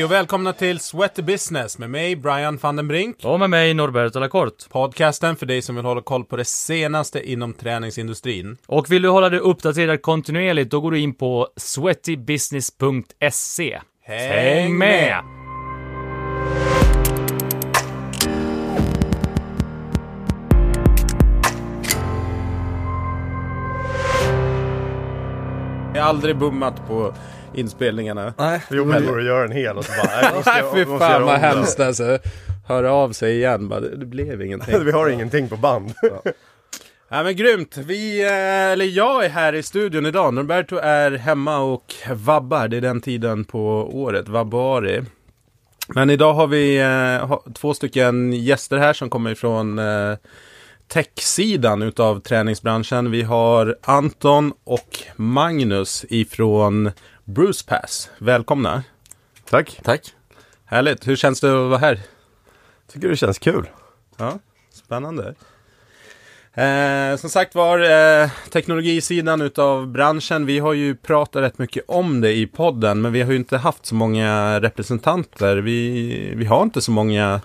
Hej 0.00 0.04
och 0.04 0.10
välkomna 0.10 0.52
till 0.52 0.80
Sweaty 0.80 1.22
Business 1.22 1.78
med 1.78 1.90
mig 1.90 2.16
Brian 2.16 2.56
van 2.56 2.76
den 2.76 2.88
Brink. 2.88 3.16
Och 3.24 3.40
med 3.40 3.50
mig 3.50 3.74
Norberto 3.74 4.18
Lacorte. 4.18 4.68
Podcasten 4.68 5.36
för 5.36 5.46
dig 5.46 5.62
som 5.62 5.76
vill 5.76 5.84
hålla 5.84 6.02
koll 6.02 6.24
på 6.24 6.36
det 6.36 6.44
senaste 6.44 7.30
inom 7.30 7.52
träningsindustrin. 7.52 8.56
Och 8.66 8.92
vill 8.92 9.02
du 9.02 9.08
hålla 9.08 9.28
dig 9.28 9.38
uppdaterad 9.38 10.02
kontinuerligt, 10.02 10.70
då 10.70 10.80
går 10.80 10.90
du 10.90 10.98
in 10.98 11.14
på 11.14 11.48
sweatybusiness.se. 11.56 13.80
Häng 14.02 14.78
med! 14.78 15.24
Jag 25.94 26.02
har 26.02 26.08
aldrig 26.08 26.36
bommat 26.36 26.88
på 26.88 27.14
inspelningarna. 27.54 28.34
Nej. 28.38 28.62
Jo 28.70 28.84
men 28.84 29.06
då 29.06 29.14
du 29.14 29.26
gör 29.26 29.44
en 29.44 29.52
hel 29.52 29.76
och 29.76 29.84
så 29.84 29.92
bara, 29.92 30.20
nej, 30.22 30.30
måste 30.34 30.50
Nej 30.50 30.60
jag- 30.62 30.72
fy 30.74 30.84
måste 30.84 31.06
fan 31.06 31.12
göra 31.12 31.24
vad 31.24 31.38
hemskt 31.38 31.80
alltså. 31.80 32.18
Höra 32.68 32.92
av 32.92 33.12
sig 33.12 33.36
igen 33.36 33.68
bara, 33.68 33.80
det 33.80 34.06
blev 34.06 34.42
ingenting. 34.42 34.84
Vi 34.84 34.92
har 34.92 35.08
ingenting 35.08 35.48
på 35.48 35.56
band. 35.56 35.92
Ja 37.12 37.22
men 37.22 37.36
grymt! 37.36 37.76
Vi, 37.76 38.20
eh, 38.22 38.32
eller 38.72 38.84
jag 38.84 39.24
är 39.24 39.28
här 39.28 39.52
i 39.52 39.62
studion 39.62 40.06
idag. 40.06 40.34
Norberto 40.34 40.76
är 40.76 41.10
hemma 41.10 41.58
och 41.58 41.94
vabbar. 42.12 42.68
Det 42.68 42.76
är 42.76 42.80
den 42.80 43.00
tiden 43.00 43.44
på 43.44 43.90
året, 43.92 44.28
vabbuari. 44.28 45.02
Men 45.88 46.10
idag 46.10 46.32
har 46.34 46.46
vi 46.46 46.78
eh, 46.80 47.38
två 47.54 47.74
stycken 47.74 48.32
gäster 48.32 48.76
här 48.76 48.92
som 48.92 49.10
kommer 49.10 49.30
ifrån 49.30 49.78
eh, 49.78 50.16
techsidan 50.88 51.82
utav 51.82 52.20
träningsbranschen. 52.20 53.10
Vi 53.10 53.22
har 53.22 53.76
Anton 53.82 54.52
och 54.64 54.98
Magnus 55.16 56.04
ifrån 56.08 56.90
Bruce 57.34 57.66
Pass. 57.66 58.10
Välkomna! 58.18 58.82
Tack. 59.50 59.80
Tack. 59.84 60.14
Härligt! 60.64 61.08
Hur 61.08 61.16
känns 61.16 61.40
det 61.40 61.48
att 61.48 61.70
vara 61.70 61.78
här? 61.78 62.00
Tycker 62.92 63.08
det 63.08 63.16
känns 63.16 63.38
kul. 63.38 63.68
Ja, 64.16 64.38
spännande. 64.72 65.34
Eh, 66.54 67.16
som 67.16 67.30
sagt 67.30 67.54
var, 67.54 67.78
eh, 67.78 68.30
teknologisidan 68.52 69.40
utav 69.40 69.86
branschen. 69.86 70.46
Vi 70.46 70.58
har 70.58 70.72
ju 70.72 70.96
pratat 70.96 71.42
rätt 71.42 71.58
mycket 71.58 71.84
om 71.88 72.20
det 72.20 72.32
i 72.32 72.46
podden, 72.46 73.00
men 73.00 73.12
vi 73.12 73.22
har 73.22 73.30
ju 73.30 73.36
inte 73.36 73.58
haft 73.58 73.86
så 73.86 73.94
många 73.94 74.60
representanter. 74.60 75.56
Vi, 75.56 76.34
vi 76.36 76.44
har 76.44 76.62
inte 76.62 76.80
så 76.80 76.90
många 76.90 77.40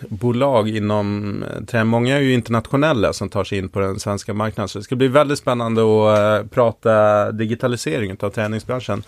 teknologibolag 0.00 0.68
inom 0.68 1.42
eh, 1.42 1.64
trä. 1.64 1.84
Många 1.84 2.16
är 2.16 2.20
ju 2.20 2.32
internationella 2.32 3.12
som 3.12 3.28
tar 3.28 3.44
sig 3.44 3.58
in 3.58 3.68
på 3.68 3.80
den 3.80 4.00
svenska 4.00 4.34
marknaden. 4.34 4.68
Så 4.68 4.78
det 4.78 4.84
ska 4.84 4.96
bli 4.96 5.08
väldigt 5.08 5.38
spännande 5.38 5.82
att 5.82 6.18
eh, 6.18 6.48
prata 6.48 7.32
digitalisering 7.32 8.16
av 8.20 8.30
träningsbranschen 8.30 9.02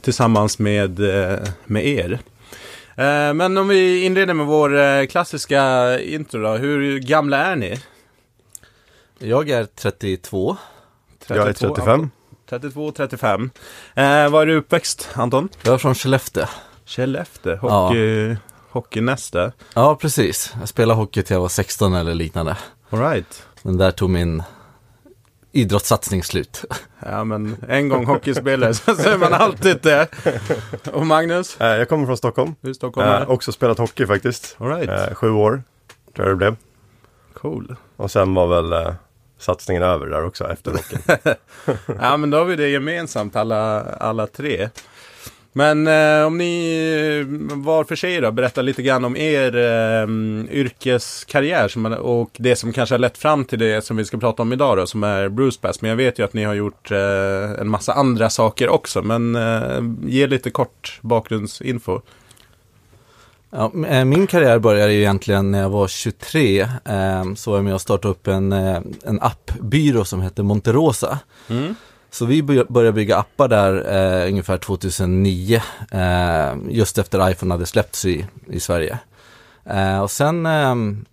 tillsammans 0.00 0.58
med, 0.58 1.00
eh, 1.00 1.38
med 1.64 1.86
er. 1.86 2.18
Men 3.34 3.58
om 3.58 3.68
vi 3.68 4.04
inleder 4.04 4.34
med 4.34 4.46
vår 4.46 5.06
klassiska 5.06 6.00
intro 6.00 6.42
då. 6.42 6.56
Hur 6.56 6.98
gamla 6.98 7.36
är 7.36 7.56
ni? 7.56 7.80
Jag 9.18 9.50
är 9.50 9.64
32. 9.64 10.56
Jag 11.26 11.48
är 11.48 11.52
35. 11.52 12.10
32, 12.48 12.92
35. 12.92 13.50
Eh, 13.94 14.28
var 14.28 14.42
är 14.42 14.46
du 14.46 14.56
uppväxt, 14.56 15.08
Anton? 15.14 15.48
Jag 15.62 15.74
är 15.74 15.78
från 15.78 15.94
Skellefteå. 15.94 16.46
Skellefteå, 16.86 17.56
hockey, 17.56 18.36
hockeynäste. 18.76 19.52
Ja, 19.74 19.96
precis. 19.96 20.54
Jag 20.60 20.68
spelade 20.68 21.00
hockey 21.00 21.22
till 21.22 21.34
jag 21.34 21.40
var 21.40 21.48
16 21.48 21.94
eller 21.94 22.14
liknande. 22.14 22.56
All 22.90 23.00
right. 23.00 23.42
Men 23.62 23.76
där 23.78 23.90
tog 23.90 24.10
min 24.10 24.42
idrottssatsning 25.52 26.22
slut. 26.24 26.64
Ja, 27.06 27.24
men 27.24 27.56
en 27.68 27.88
gång 27.88 28.06
hockeyspelare 28.06 28.74
så 28.74 28.90
är 28.90 29.18
man 29.18 29.32
alltid 29.34 29.78
det. 29.82 30.08
Och 30.92 31.06
Magnus? 31.06 31.60
Eh, 31.60 31.66
Jag 31.76 31.88
kommer 31.88 32.06
från 32.06 32.16
Stockholm. 32.16 32.54
Hur 32.62 32.70
är 32.70 32.74
Stockholm? 32.74 33.08
Eh, 33.08 33.30
också 33.30 33.52
spelat 33.52 33.78
hockey 33.78 34.06
faktiskt. 34.06 34.56
All 34.58 34.68
right. 34.68 34.88
Eh, 35.08 35.14
Sju 35.14 35.30
år, 35.30 35.62
tror 36.16 36.28
jag 36.28 36.32
det 36.32 36.36
blev. 36.36 36.56
Cool. 37.34 37.76
Och 37.96 38.10
sen 38.10 38.34
var 38.34 38.46
väl 38.62 38.94
satsningen 39.38 39.82
över 39.82 40.06
där 40.06 40.24
också 40.24 40.48
efter 40.52 40.70
hockeyn. 40.70 41.34
Ja, 42.00 42.16
men 42.16 42.30
då 42.30 42.38
har 42.38 42.44
vi 42.44 42.56
det 42.56 42.68
gemensamt, 42.68 43.36
alla, 43.36 43.82
alla 43.82 44.26
tre. 44.26 44.68
Men 45.56 45.86
eh, 45.86 46.26
om 46.26 46.38
ni 46.38 46.76
eh, 47.20 47.56
var 47.56 47.84
för 47.84 47.96
sig 47.96 48.20
då, 48.20 48.30
berätta 48.30 48.62
lite 48.62 48.82
grann 48.82 49.04
om 49.04 49.16
er 49.16 49.56
eh, 49.56 50.08
yrkeskarriär 50.56 51.68
som, 51.68 51.86
och 51.86 52.30
det 52.36 52.56
som 52.56 52.72
kanske 52.72 52.94
har 52.94 52.98
lett 52.98 53.18
fram 53.18 53.44
till 53.44 53.58
det 53.58 53.84
som 53.84 53.96
vi 53.96 54.04
ska 54.04 54.18
prata 54.18 54.42
om 54.42 54.52
idag 54.52 54.76
då, 54.76 54.86
som 54.86 55.04
är 55.04 55.28
Bruce 55.28 55.60
Pass. 55.60 55.82
Men 55.82 55.88
jag 55.88 55.96
vet 55.96 56.18
ju 56.18 56.24
att 56.24 56.32
ni 56.32 56.44
har 56.44 56.54
gjort 56.54 56.90
eh, 56.90 57.60
en 57.60 57.68
massa 57.68 57.92
andra 57.92 58.30
saker 58.30 58.68
också, 58.68 59.02
men 59.02 59.36
eh, 59.36 60.10
ge 60.10 60.26
lite 60.26 60.50
kort 60.50 60.98
bakgrundsinfo. 61.02 62.00
Ja, 63.50 63.72
eh, 63.88 64.04
min 64.04 64.26
karriär 64.26 64.58
började 64.58 64.92
ju 64.92 65.00
egentligen 65.00 65.50
när 65.50 65.60
jag 65.60 65.70
var 65.70 65.88
23. 65.88 66.60
eh, 66.60 67.34
Så 67.36 67.50
var 67.50 67.58
jag 67.58 67.64
med 67.64 67.74
och 67.74 67.80
startade 67.80 68.12
upp 68.12 68.26
en, 68.26 68.52
en 68.52 69.20
appbyrå 69.20 70.04
som 70.04 70.20
hette 70.20 70.42
Monterosa. 70.42 71.18
Så 72.18 72.24
vi 72.24 72.42
började 72.42 72.92
bygga 72.92 73.16
appar 73.16 73.48
där 73.48 73.94
eh, 74.22 74.28
ungefär 74.28 74.58
2009. 74.58 75.62
Eh, 75.90 76.56
just 76.70 76.98
efter 76.98 77.30
iPhone 77.30 77.54
hade 77.54 77.66
släppts 77.66 78.04
i, 78.04 78.26
i 78.46 78.60
Sverige. 78.60 78.98
Eh, 79.64 80.00
och 80.00 80.10
sen 80.10 80.46
ehm, 80.46 81.04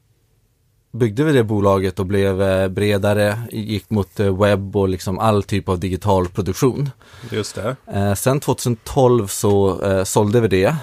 byggde 0.92 1.24
vi 1.24 1.32
det 1.32 1.44
bolaget 1.44 2.00
och 2.00 2.06
blev 2.06 2.42
eh, 2.42 2.68
bredare, 2.68 3.40
gick 3.52 3.90
mot 3.90 4.20
eh, 4.20 4.38
webb 4.42 4.76
och 4.76 4.90
liksom 4.90 5.20
all 5.20 5.44
typ 5.44 5.70
av 5.70 5.80
digital 5.80 6.28
produktion. 6.28 6.90
Just 7.32 7.56
det. 7.56 7.76
Eh, 7.94 8.14
sen 8.14 8.40
2012 8.40 9.28
så 9.28 9.80
sålde 10.06 10.42
vi 10.42 10.48
det 10.48 10.76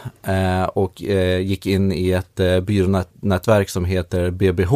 och 0.72 1.00
gick 1.41 1.66
in 1.66 1.92
i 1.92 2.10
ett 2.10 2.41
byrånätverk 2.62 3.70
som 3.70 3.84
heter 3.84 4.30
BBH, 4.30 4.72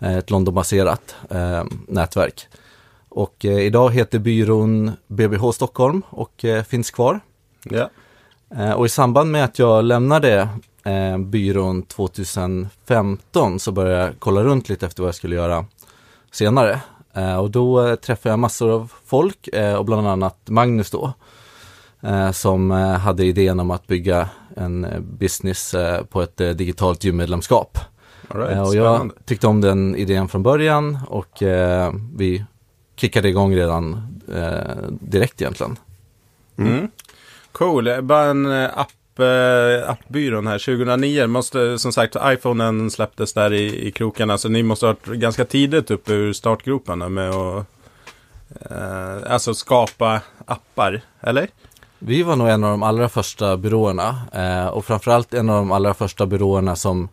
ett 0.00 0.30
Londonbaserat 0.30 1.14
nätverk. 1.88 2.48
Och 3.16 3.44
eh, 3.44 3.58
idag 3.58 3.90
heter 3.90 4.18
byrån 4.18 4.92
BBH 5.06 5.50
Stockholm 5.52 6.02
och 6.10 6.44
eh, 6.44 6.62
finns 6.62 6.90
kvar. 6.90 7.20
Ja. 7.64 7.90
Eh, 8.56 8.72
och 8.72 8.86
i 8.86 8.88
samband 8.88 9.30
med 9.30 9.44
att 9.44 9.58
jag 9.58 9.84
lämnade 9.84 10.48
eh, 10.84 11.18
byrån 11.18 11.82
2015 11.82 13.58
så 13.60 13.72
började 13.72 14.04
jag 14.04 14.14
kolla 14.18 14.42
runt 14.42 14.68
lite 14.68 14.86
efter 14.86 15.02
vad 15.02 15.08
jag 15.08 15.14
skulle 15.14 15.36
göra 15.36 15.64
senare. 16.30 16.80
Eh, 17.14 17.36
och 17.36 17.50
då 17.50 17.86
eh, 17.86 17.94
träffade 17.94 18.32
jag 18.32 18.38
massor 18.38 18.70
av 18.70 18.92
folk 19.06 19.48
eh, 19.48 19.74
och 19.74 19.84
bland 19.84 20.08
annat 20.08 20.38
Magnus 20.44 20.90
då. 20.90 21.12
Som 22.32 22.70
hade 22.70 23.24
idén 23.24 23.60
om 23.60 23.70
att 23.70 23.86
bygga 23.86 24.28
en 24.56 24.86
business 25.18 25.74
på 26.10 26.22
ett 26.22 26.36
digitalt 26.36 27.04
gymmedlemskap. 27.04 27.78
All 28.28 28.40
right. 28.40 28.66
Och 28.68 28.74
jag 28.74 29.10
tyckte 29.24 29.46
om 29.46 29.60
den 29.60 29.96
idén 29.96 30.28
från 30.28 30.42
början 30.42 30.98
och 31.08 31.42
vi 32.16 32.44
kickade 32.96 33.28
igång 33.28 33.56
redan 33.56 34.18
eh, 34.34 34.90
direkt 34.90 35.42
egentligen. 35.42 35.78
Mm. 36.58 36.88
Cool, 37.52 37.88
Eh, 37.88 38.00
bara 38.00 38.24
en 38.24 38.46
eh, 38.46 38.78
app, 38.78 39.18
eh, 39.18 39.90
appbyrån 39.90 40.46
här 40.46 40.58
2009. 40.58 41.26
Måste, 41.26 41.78
som 41.78 41.92
sagt, 41.92 42.16
iPhonen 42.22 42.90
släpptes 42.90 43.32
där 43.32 43.52
i, 43.52 43.86
i 43.86 43.90
krokarna. 43.90 44.38
Så 44.38 44.48
ni 44.48 44.62
måste 44.62 44.86
ha 44.86 44.96
varit 45.06 45.20
ganska 45.20 45.44
tidigt 45.44 45.90
uppe 45.90 46.12
ur 46.12 46.32
startgroparna 46.32 47.08
med 47.08 47.30
att 47.30 47.66
eh, 48.70 49.32
alltså 49.32 49.54
skapa 49.54 50.20
appar, 50.46 51.00
eller? 51.20 51.48
Vi 51.98 52.22
var 52.22 52.36
nog 52.36 52.48
en 52.48 52.64
av 52.64 52.70
de 52.70 52.82
allra 52.82 53.08
första 53.08 53.56
byråerna 53.56 54.20
eh, 54.32 54.66
och 54.66 54.84
framförallt 54.84 55.34
en 55.34 55.50
av 55.50 55.56
de 55.56 55.72
allra 55.72 55.94
första 55.94 56.26
byråerna 56.26 56.76
som 56.76 57.08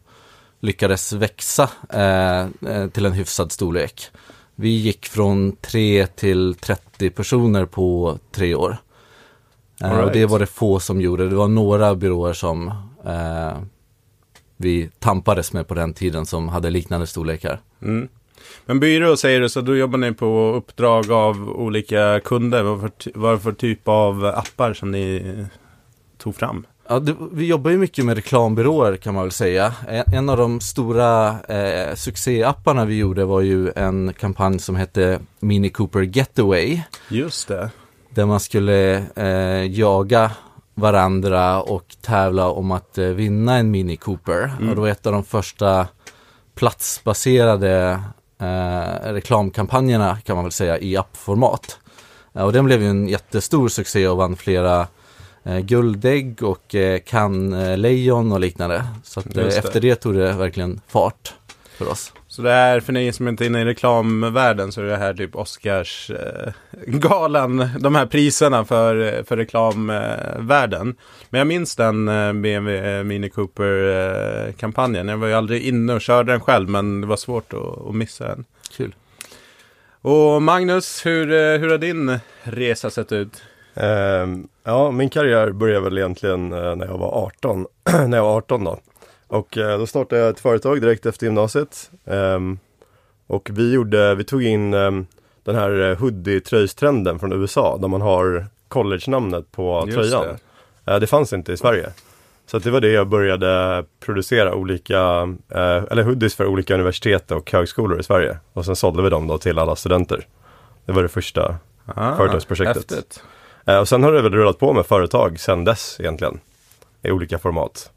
lyckades 0.59 1.13
växa 1.13 1.69
eh, 1.89 2.41
eh, 2.41 2.87
till 2.93 3.05
en 3.05 3.13
hyfsad 3.13 3.51
storlek. 3.51 4.11
Vi 4.55 4.69
gick 4.69 5.05
från 5.05 5.55
3 5.55 6.07
till 6.07 6.55
30 6.55 7.09
personer 7.09 7.65
på 7.65 8.17
tre 8.31 8.55
år. 8.55 8.77
Eh, 9.81 9.91
All 9.91 10.03
Och 10.03 10.11
det 10.11 10.19
right. 10.19 10.31
var 10.31 10.39
det 10.39 10.45
få 10.45 10.79
som 10.79 11.01
gjorde. 11.01 11.29
Det 11.29 11.35
var 11.35 11.47
några 11.47 11.95
byråer 11.95 12.33
som 12.33 12.67
eh, 13.05 13.57
vi 14.57 14.89
tampades 14.99 15.53
med 15.53 15.67
på 15.67 15.73
den 15.73 15.93
tiden 15.93 16.25
som 16.25 16.47
hade 16.49 16.69
liknande 16.69 17.07
storlekar. 17.07 17.61
Mm. 17.81 18.07
Men 18.65 18.79
byrå 18.79 19.17
säger 19.17 19.41
du, 19.41 19.49
så 19.49 19.61
då 19.61 19.75
jobbar 19.75 19.97
ni 19.97 20.13
på 20.13 20.53
uppdrag 20.55 21.11
av 21.11 21.49
olika 21.49 22.19
kunder. 22.19 22.63
Vad 22.63 22.81
för, 22.81 22.91
vad 23.15 23.41
för 23.41 23.51
typ 23.51 23.87
av 23.87 24.25
appar 24.25 24.73
som 24.73 24.91
ni 24.91 25.35
tog 26.17 26.35
fram? 26.35 26.65
Ja, 26.87 26.99
det, 26.99 27.15
vi 27.31 27.47
jobbar 27.47 27.71
ju 27.71 27.77
mycket 27.77 28.05
med 28.05 28.15
reklambyråer 28.15 28.97
kan 28.97 29.13
man 29.13 29.23
väl 29.23 29.31
säga. 29.31 29.73
En, 29.87 30.03
en 30.13 30.29
av 30.29 30.37
de 30.37 30.61
stora 30.61 31.39
eh, 31.41 31.95
succéapparna 31.95 32.85
vi 32.85 32.97
gjorde 32.97 33.25
var 33.25 33.41
ju 33.41 33.71
en 33.75 34.13
kampanj 34.13 34.59
som 34.59 34.75
hette 34.75 35.19
Mini 35.39 35.69
Cooper 35.69 36.01
Getaway. 36.01 36.81
Just 37.09 37.47
det. 37.47 37.69
Där 38.09 38.25
man 38.25 38.39
skulle 38.39 39.03
eh, 39.15 39.71
jaga 39.71 40.31
varandra 40.75 41.61
och 41.61 41.95
tävla 42.01 42.49
om 42.49 42.71
att 42.71 42.97
eh, 42.97 43.05
vinna 43.05 43.57
en 43.57 43.71
Mini 43.71 43.97
Cooper. 43.97 44.51
Och 44.59 44.75
det 44.75 44.81
var 44.81 44.87
ett 44.87 45.05
av 45.05 45.13
de 45.13 45.23
första 45.23 45.87
platsbaserade 46.55 47.99
eh, 48.41 49.13
reklamkampanjerna 49.13 50.17
kan 50.23 50.35
man 50.35 50.45
väl 50.45 50.51
säga 50.51 50.79
i 50.79 50.97
appformat. 50.97 51.79
Eh, 52.33 52.43
och 52.43 52.53
den 52.53 52.65
blev 52.65 52.81
ju 52.81 52.89
en 52.89 53.07
jättestor 53.07 53.69
succé 53.69 54.07
och 54.07 54.17
vann 54.17 54.35
flera 54.35 54.87
eh, 55.43 55.59
guldägg 55.59 56.43
och 56.43 56.75
eh, 56.75 56.99
kannlejon 56.99 58.31
och 58.31 58.39
liknande. 58.39 58.83
Så 59.03 59.19
att, 59.19 59.37
eh, 59.37 59.43
det. 59.43 59.57
efter 59.57 59.81
det 59.81 59.95
tog 59.95 60.15
det 60.15 60.33
verkligen 60.33 60.81
fart 60.87 61.33
för 61.77 61.91
oss. 61.91 62.13
Så 62.27 62.41
det 62.41 62.51
är, 62.51 62.79
för 62.79 62.93
ni 62.93 63.13
som 63.13 63.27
inte 63.27 63.45
är 63.45 63.45
inne 63.45 63.61
i 63.61 63.65
reklamvärlden, 63.65 64.71
så 64.71 64.81
är 64.81 64.85
det 64.85 64.97
här 64.97 65.13
typ 65.13 65.35
Oscarsgalan, 65.35 66.53
eh, 66.71 66.93
galan, 66.99 67.69
de 67.79 67.95
här 67.95 68.05
priserna 68.05 68.65
för, 68.65 69.23
för 69.23 69.37
reklamvärlden. 69.37 70.95
Men 71.29 71.37
jag 71.37 71.47
minns 71.47 71.75
den 71.75 72.07
eh, 72.07 72.33
BMW 72.33 73.03
Mini 73.03 73.29
Cooper-kampanjen. 73.29 75.07
Jag 75.07 75.17
var 75.17 75.27
ju 75.27 75.33
aldrig 75.33 75.61
inne 75.61 75.93
och 75.93 76.01
körde 76.01 76.31
den 76.31 76.41
själv, 76.41 76.69
men 76.69 77.01
det 77.01 77.07
var 77.07 77.17
svårt 77.17 77.53
att, 77.53 77.87
att 77.87 77.95
missa 77.95 78.27
den. 78.27 78.45
Kul. 78.77 78.95
Och 80.01 80.41
Magnus, 80.41 81.05
hur, 81.05 81.31
eh, 81.31 81.59
hur 81.59 81.69
har 81.69 81.77
din 81.77 82.19
resa 82.43 82.89
sett 82.89 83.11
ut? 83.11 83.43
Ehm, 83.75 84.47
ja, 84.63 84.91
min 84.91 85.09
karriär 85.09 85.51
började 85.51 85.81
väl 85.83 85.97
egentligen 85.97 86.53
eh, 86.53 86.75
när 86.75 86.85
jag 86.85 86.97
var 86.97 87.25
18. 87.25 87.65
när 88.07 88.17
jag 88.17 88.23
var 88.23 88.35
18 88.37 88.63
då. 88.63 88.79
Och 89.27 89.57
eh, 89.57 89.79
då 89.79 89.87
startade 89.87 90.21
jag 90.21 90.29
ett 90.29 90.39
företag 90.39 90.81
direkt 90.81 91.05
efter 91.05 91.25
gymnasiet. 91.25 91.91
Ehm, 92.05 92.59
och 93.27 93.49
vi 93.53 93.73
gjorde, 93.73 94.15
vi 94.15 94.23
tog 94.23 94.43
in 94.43 94.73
ehm, 94.73 95.05
den 95.43 95.55
här 95.55 95.89
eh, 95.91 95.97
hoodie-tröjstrenden 95.97 97.19
från 97.19 97.33
USA 97.33 97.77
där 97.77 97.87
man 97.87 98.01
har 98.01 98.45
college-namnet 98.67 99.51
på 99.51 99.83
Just 99.87 99.97
tröjan. 99.97 100.37
det. 100.85 100.99
Det 100.99 101.07
fanns 101.07 101.33
inte 101.33 101.53
i 101.53 101.57
Sverige. 101.57 101.89
Så 102.45 102.59
det 102.59 102.71
var 102.71 102.81
det 102.81 102.91
jag 102.91 103.07
började 103.07 103.85
producera 103.99 104.55
olika, 104.55 104.99
eller 105.49 106.03
hoodies 106.03 106.35
för 106.35 106.45
olika 106.45 106.73
universitet 106.73 107.31
och 107.31 107.51
högskolor 107.51 107.99
i 107.99 108.03
Sverige. 108.03 108.37
Och 108.53 108.65
sen 108.65 108.75
sålde 108.75 109.03
vi 109.03 109.09
dem 109.09 109.27
då 109.27 109.37
till 109.37 109.59
alla 109.59 109.75
studenter. 109.75 110.27
Det 110.85 110.91
var 110.91 111.01
det 111.03 111.09
första. 111.09 111.55
Ah, 111.85 112.15
Företagsprojektet. 112.15 112.91
häftigt. 112.91 113.23
Eh, 113.65 113.77
och 113.77 113.87
sen 113.87 114.03
har 114.03 114.11
det 114.11 114.21
väl 114.21 114.33
rullat 114.33 114.59
på 114.59 114.73
med 114.73 114.85
företag 114.85 115.39
sen 115.39 115.63
dess 115.63 115.97
egentligen. 115.99 116.39
I 117.01 117.11
olika 117.11 117.39
format. 117.39 117.91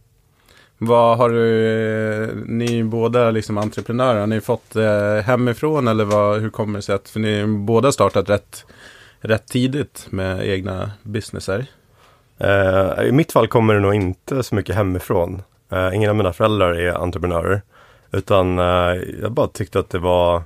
Vad 0.79 1.19
har 1.19 1.31
du, 1.31 1.67
eh, 2.23 2.29
ni 2.47 2.85
båda 2.85 3.31
liksom 3.31 3.59
entreprenörer, 3.59 4.21
har 4.21 4.27
ni 4.27 4.41
fått 4.41 4.77
eh, 4.77 5.17
hemifrån 5.25 5.89
eller 5.89 6.05
vad, 6.05 6.41
hur 6.41 6.51
kommer 6.51 6.79
det 6.79 6.83
sig 6.83 6.95
att, 6.95 7.09
för 7.09 7.21
ni 7.21 7.41
har 7.41 7.47
båda 7.47 7.93
startat 7.93 8.31
rätt, 8.31 8.65
rätt 9.21 9.47
tidigt 9.47 10.07
med 10.11 10.49
egna 10.49 10.91
businessar? 11.03 11.67
Eh, 12.39 13.05
I 13.05 13.13
mitt 13.13 13.33
fall 13.33 13.49
kommer 13.49 13.75
det 13.75 13.81
nog 13.81 13.95
inte 13.95 14.43
så 14.43 14.55
mycket 14.55 14.77
hemifrån. 14.77 15.43
Eh, 15.73 15.95
ingen 15.95 16.11
av 16.11 16.17
mina 16.17 16.33
föräldrar 16.33 16.75
är 16.75 16.93
entreprenörer. 16.93 17.63
Utan 18.13 18.59
eh, 18.59 18.95
jag 19.23 19.33
bara 19.33 19.49
tyckte 19.49 19.79
att 19.79 19.91
det 19.91 19.99
var, 19.99 20.37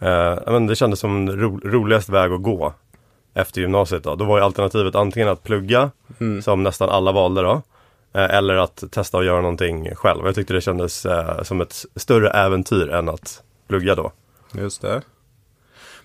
eh, 0.00 0.38
men 0.46 0.66
det 0.66 0.76
kändes 0.76 1.00
som 1.00 1.30
ro, 1.30 1.60
roligast 1.64 2.08
väg 2.08 2.32
att 2.32 2.42
gå 2.42 2.72
efter 3.34 3.60
gymnasiet. 3.60 4.02
Då. 4.02 4.14
då 4.14 4.24
var 4.24 4.38
ju 4.38 4.44
alternativet 4.44 4.94
antingen 4.94 5.28
att 5.28 5.42
plugga, 5.42 5.90
Mm. 6.20 6.42
som 6.42 6.62
nästan 6.62 6.88
alla 6.88 7.12
valde 7.12 7.42
då. 7.42 7.62
eh, 8.14 8.24
Eller 8.34 8.54
att 8.54 8.84
testa 8.90 9.18
att 9.18 9.24
göra 9.24 9.40
någonting 9.40 9.94
själv. 9.94 10.26
Jag 10.26 10.34
tyckte 10.34 10.54
det 10.54 10.60
kändes 10.60 11.06
eh, 11.06 11.42
som 11.42 11.60
ett 11.60 11.84
större 11.96 12.30
äventyr 12.30 12.88
än 12.88 13.08
att 13.08 13.42
plugga 13.68 13.94
då. 13.94 14.12
Just 14.52 14.82
det. 14.82 15.02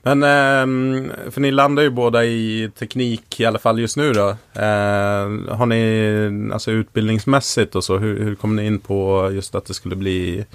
Men, 0.02 0.24
ehm, 0.24 1.12
för 1.32 1.42
ni 1.42 1.52
landar 1.52 1.84
ju 1.84 1.90
båda 1.90 2.26
i 2.26 2.72
teknik, 2.80 3.40
i 3.40 3.46
alla 3.46 3.60
fall 3.60 3.80
just 3.80 3.98
nu 3.98 4.14
då. 4.14 4.30
Eh, 4.54 5.56
har 5.58 5.66
ni, 5.66 6.50
alltså 6.54 6.72
utbildningsmässigt 6.72 7.76
och 7.76 7.84
så, 7.84 7.98
hur, 7.98 8.24
hur 8.24 8.36
kom 8.36 8.56
ni 8.56 8.66
in 8.66 8.80
på 8.80 9.30
just 9.32 9.56
att 9.56 9.66
det 9.66 9.74
skulle 9.74 9.96
bli 9.96 10.46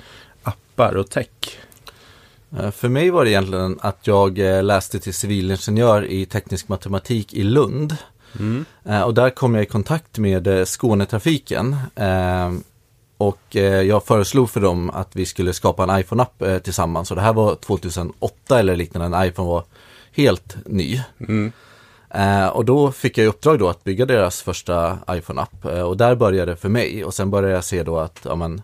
appar 0.42 0.96
och 0.96 1.10
tech? 1.10 1.28
Eh, 2.58 2.70
För 2.70 2.88
mig 2.88 3.10
var 3.10 3.24
det 3.24 3.30
egentligen 3.30 3.78
att 3.80 4.06
jag 4.06 4.38
eh, 4.38 4.62
läste 4.62 5.00
till 5.00 5.14
civilingenjör 5.14 6.04
i 6.04 6.26
teknisk 6.26 6.68
matematik 6.68 7.34
i 7.34 7.42
Lund. 7.42 7.96
Mm. 8.38 8.64
Eh, 8.84 9.00
Och 9.02 9.14
där 9.14 9.30
kom 9.30 9.54
jag 9.54 9.62
i 9.62 9.66
kontakt 9.66 10.18
med 10.18 10.68
Skånetrafiken. 10.68 11.76
Och 13.18 13.54
jag 13.86 14.04
föreslog 14.04 14.50
för 14.50 14.60
dem 14.60 14.90
att 14.90 15.16
vi 15.16 15.26
skulle 15.26 15.52
skapa 15.52 15.82
en 15.82 16.00
iPhone-app 16.00 16.62
tillsammans. 16.64 17.10
Och 17.10 17.16
det 17.16 17.22
här 17.22 17.32
var 17.32 17.54
2008 17.54 18.58
eller 18.58 18.76
liknande, 18.76 19.08
när 19.08 19.24
iPhone 19.26 19.48
var 19.48 19.64
helt 20.12 20.56
ny. 20.66 21.00
Mm. 21.28 21.52
Och 22.52 22.64
då 22.64 22.92
fick 22.92 23.18
jag 23.18 23.24
i 23.24 23.28
uppdrag 23.28 23.58
då 23.58 23.68
att 23.68 23.84
bygga 23.84 24.06
deras 24.06 24.42
första 24.42 24.98
iPhone-app. 25.10 25.64
Och 25.64 25.96
där 25.96 26.14
började 26.14 26.52
det 26.52 26.56
för 26.56 26.68
mig. 26.68 27.04
Och 27.04 27.14
sen 27.14 27.30
började 27.30 27.54
jag 27.54 27.64
se 27.64 27.82
då 27.82 27.98
att 27.98 28.20
ja, 28.24 28.34
men, 28.34 28.62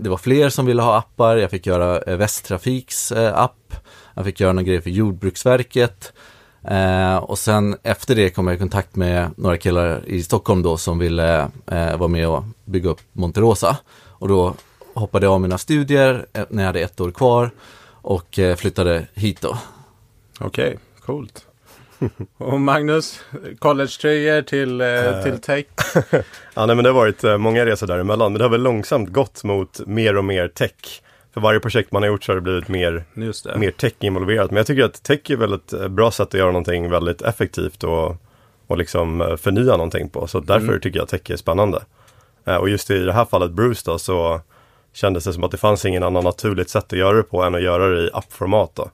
det 0.00 0.10
var 0.10 0.16
fler 0.16 0.48
som 0.48 0.66
ville 0.66 0.82
ha 0.82 0.98
appar. 0.98 1.36
Jag 1.36 1.50
fick 1.50 1.66
göra 1.66 2.00
eh, 2.00 2.16
Västtrafiks 2.16 3.12
eh, 3.12 3.38
app. 3.38 3.74
Jag 4.14 4.24
fick 4.24 4.40
göra 4.40 4.52
någon 4.52 4.64
grej 4.64 4.80
för 4.80 4.90
Jordbruksverket. 4.90 6.12
Eh, 6.64 7.16
och 7.16 7.38
sen 7.38 7.76
efter 7.82 8.14
det 8.14 8.30
kom 8.30 8.46
jag 8.46 8.56
i 8.56 8.58
kontakt 8.58 8.96
med 8.96 9.30
några 9.36 9.56
killar 9.56 10.02
i 10.06 10.22
Stockholm 10.22 10.62
då 10.62 10.76
som 10.76 10.98
ville 10.98 11.48
eh, 11.66 11.96
vara 11.96 12.08
med 12.08 12.28
och 12.28 12.44
bygga 12.64 12.90
upp 12.90 13.00
Monterosa. 13.12 13.76
Och 14.08 14.28
då 14.28 14.54
hoppade 14.94 15.26
jag 15.26 15.32
av 15.32 15.40
mina 15.40 15.58
studier 15.58 16.26
eh, 16.32 16.44
när 16.48 16.62
jag 16.62 16.66
hade 16.66 16.80
ett 16.80 17.00
år 17.00 17.10
kvar 17.10 17.50
och 17.86 18.38
eh, 18.38 18.56
flyttade 18.56 19.06
hit 19.14 19.40
då. 19.40 19.58
Okej, 20.40 20.78
coolt. 21.00 21.46
Och 22.38 22.60
Magnus, 22.60 23.20
college-tröjor 23.58 24.42
till, 24.42 24.80
eh, 24.80 25.22
till 25.22 25.38
tech? 25.40 25.64
Ja, 26.54 26.66
nej, 26.66 26.76
men 26.76 26.82
det 26.82 26.88
har 26.90 26.94
varit 26.94 27.24
eh, 27.24 27.38
många 27.38 27.66
resor 27.66 27.86
däremellan. 27.86 28.32
Men 28.32 28.38
det 28.38 28.44
har 28.44 28.50
väl 28.50 28.62
långsamt 28.62 29.08
gått 29.12 29.44
mot 29.44 29.80
mer 29.86 30.16
och 30.16 30.24
mer 30.24 30.48
tech. 30.48 31.02
För 31.34 31.40
varje 31.40 31.60
projekt 31.60 31.92
man 31.92 32.02
har 32.02 32.08
gjort 32.08 32.24
så 32.24 32.32
har 32.32 32.34
det 32.36 32.40
blivit 32.42 32.68
mer, 32.68 33.04
det. 33.14 33.58
mer 33.58 33.70
tech 33.70 33.92
involverat. 34.00 34.50
Men 34.50 34.56
jag 34.56 34.66
tycker 34.66 34.84
att 34.84 35.02
tech 35.02 35.30
är 35.30 35.36
väl 35.36 35.52
ett 35.52 35.72
eh, 35.72 35.88
bra 35.88 36.10
sätt 36.10 36.28
att 36.28 36.34
göra 36.34 36.46
någonting 36.50 36.90
väldigt 36.90 37.22
effektivt 37.22 37.84
och, 37.84 38.16
och 38.66 38.78
liksom 38.78 39.20
eh, 39.20 39.36
förnya 39.36 39.72
någonting 39.72 40.08
på. 40.08 40.26
Så 40.26 40.40
därför 40.40 40.68
Mm. 40.68 40.80
tycker 40.80 40.98
jag 40.98 41.08
tech 41.08 41.30
är 41.30 41.36
spännande. 41.36 41.82
Eh, 42.46 42.56
Och 42.56 42.68
just 42.68 42.90
i 42.90 42.98
det 42.98 43.12
här 43.12 43.24
fallet 43.24 43.50
Bruce 43.50 43.82
då 43.84 43.98
så 43.98 44.40
kändes 44.92 45.24
det 45.24 45.32
som 45.32 45.44
att 45.44 45.50
det 45.50 45.56
fanns 45.56 45.84
ingen 45.84 46.02
annan 46.02 46.24
naturligt 46.24 46.70
sätt 46.70 46.84
att 46.92 46.98
göra 46.98 47.16
det 47.16 47.22
på 47.22 47.42
än 47.42 47.54
att 47.54 47.62
göra 47.62 47.88
det 47.88 48.00
i 48.02 48.10
appformat 48.12 48.70
då. 48.74 48.90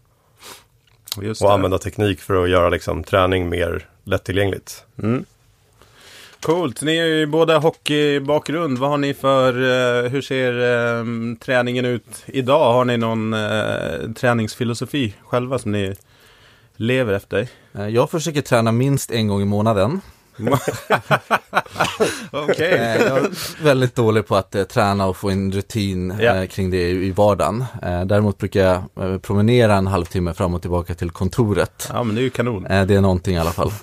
Just 1.22 1.42
Och 1.42 1.48
det. 1.48 1.54
använda 1.54 1.78
teknik 1.78 2.20
för 2.20 2.44
att 2.44 2.50
göra 2.50 2.68
liksom 2.68 3.04
träning 3.04 3.48
mer 3.48 3.86
lättillgängligt. 4.04 4.84
Mm. 5.02 5.24
Coolt, 6.40 6.82
ni 6.82 6.96
är 6.98 7.04
ju 7.06 7.26
båda 7.26 7.58
hockeybakgrund. 7.58 8.78
Vad 8.78 8.90
har 8.90 8.96
ni 8.98 9.14
för, 9.14 9.48
eh, 10.04 10.10
hur 10.10 10.22
ser 10.22 10.52
eh, 10.98 11.04
träningen 11.40 11.84
ut 11.84 12.24
idag? 12.26 12.72
Har 12.72 12.84
ni 12.84 12.96
någon 12.96 13.34
eh, 13.34 14.12
träningsfilosofi 14.16 15.14
själva 15.22 15.58
som 15.58 15.72
ni 15.72 15.94
lever 16.76 17.12
efter? 17.14 17.48
Eh, 17.74 17.88
Jag 17.88 18.10
försöker 18.10 18.40
träna 18.42 18.72
minst 18.72 19.10
en 19.10 19.28
gång 19.28 19.42
i 19.42 19.44
månaden. 19.44 20.00
Okej. 22.30 22.72
Eh, 22.72 23.02
Jag 23.02 23.18
är 23.18 23.62
väldigt 23.64 23.94
dålig 23.94 24.26
på 24.26 24.36
att 24.36 24.54
eh, 24.54 24.64
träna 24.64 25.06
och 25.06 25.16
få 25.16 25.30
en 25.30 25.52
rutin 25.52 26.10
eh, 26.10 26.46
kring 26.46 26.70
det 26.70 26.90
i, 26.90 27.06
i 27.06 27.10
vardagen. 27.10 27.64
Eh, 27.82 28.04
däremot 28.04 28.38
brukar 28.38 28.60
jag 28.64 29.22
promenera 29.22 29.74
en 29.74 29.86
halvtimme 29.86 30.34
fram 30.34 30.54
och 30.54 30.60
tillbaka 30.60 30.94
till 30.94 31.10
kontoret. 31.10 31.88
Ja 31.92 32.02
men 32.02 32.14
det 32.14 32.20
är 32.20 32.22
ju 32.22 32.30
kanon. 32.30 32.62
Det 32.62 32.94
är 32.94 33.00
någonting 33.00 33.34
i 33.34 33.38
alla 33.38 33.52
fall. 33.52 33.70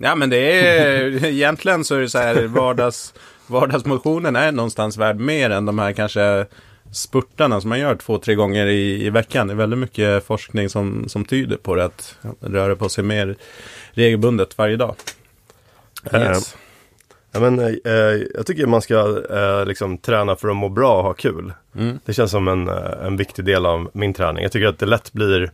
Ja 0.00 0.14
men 0.14 0.30
det 0.30 0.68
är, 0.68 1.24
egentligen 1.24 1.84
så 1.84 1.94
är 1.94 2.00
det 2.00 2.08
så 2.08 2.18
här 2.18 2.46
vardags, 2.46 3.14
vardagsmotionen 3.46 4.36
är 4.36 4.52
någonstans 4.52 4.96
värd 4.96 5.16
mer 5.20 5.50
än 5.50 5.66
de 5.66 5.78
här 5.78 5.92
kanske 5.92 6.46
spurtarna 6.92 7.60
som 7.60 7.68
man 7.68 7.78
gör 7.78 7.96
två, 7.96 8.18
tre 8.18 8.34
gånger 8.34 8.66
i, 8.66 9.06
i 9.06 9.10
veckan. 9.10 9.46
Det 9.46 9.52
är 9.52 9.56
väldigt 9.56 9.78
mycket 9.78 10.26
forskning 10.26 10.68
som, 10.68 11.08
som 11.08 11.24
tyder 11.24 11.56
på 11.56 11.74
det, 11.74 11.84
att 11.84 12.16
röra 12.40 12.76
på 12.76 12.88
sig 12.88 13.04
mer 13.04 13.36
regelbundet 13.92 14.58
varje 14.58 14.76
dag. 14.76 14.94
Yes. 16.12 16.56
Ja, 17.32 17.40
men, 17.40 17.58
eh, 17.58 17.92
jag 18.34 18.46
tycker 18.46 18.66
man 18.66 18.82
ska 18.82 19.22
eh, 19.30 19.66
liksom, 19.66 19.98
träna 19.98 20.36
för 20.36 20.48
att 20.48 20.56
må 20.56 20.68
bra 20.68 20.98
och 20.98 21.04
ha 21.04 21.14
kul. 21.14 21.52
Mm. 21.76 21.98
Det 22.04 22.12
känns 22.12 22.30
som 22.30 22.48
en, 22.48 22.68
eh, 22.68 23.06
en 23.06 23.16
viktig 23.16 23.44
del 23.44 23.66
av 23.66 23.90
min 23.92 24.14
träning. 24.14 24.42
Jag 24.42 24.52
tycker 24.52 24.66
att 24.66 24.78
det 24.78 24.86
lätt 24.86 25.12
blir 25.12 25.50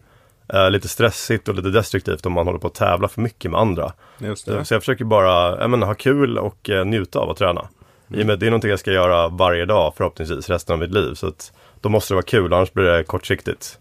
eh, 0.52 0.70
lite 0.70 0.88
stressigt 0.88 1.48
och 1.48 1.54
lite 1.54 1.68
destruktivt 1.68 2.26
om 2.26 2.32
man 2.32 2.46
håller 2.46 2.58
på 2.58 2.66
att 2.66 2.74
tävla 2.74 3.08
för 3.08 3.20
mycket 3.20 3.50
med 3.50 3.60
andra. 3.60 3.92
Det. 4.18 4.36
Så 4.36 4.74
jag 4.74 4.82
försöker 4.82 5.04
bara 5.04 5.60
jag 5.60 5.70
menar, 5.70 5.86
ha 5.86 5.94
kul 5.94 6.38
och 6.38 6.70
eh, 6.70 6.84
njuta 6.84 7.18
av 7.18 7.30
att 7.30 7.36
träna. 7.36 7.68
I 8.08 8.22
och 8.22 8.26
med 8.26 8.38
det 8.38 8.46
är 8.46 8.50
någonting 8.50 8.70
jag 8.70 8.78
ska 8.78 8.92
göra 8.92 9.28
varje 9.28 9.64
dag 9.64 9.94
förhoppningsvis 9.96 10.50
resten 10.50 10.72
av 10.72 10.78
mitt 10.78 10.90
liv. 10.90 11.14
Så 11.14 11.26
att, 11.26 11.52
då 11.80 11.88
måste 11.88 12.12
det 12.12 12.16
vara 12.16 12.24
kul, 12.24 12.52
annars 12.52 12.72
blir 12.72 12.84
det 12.84 13.04
kortsiktigt. 13.04 13.78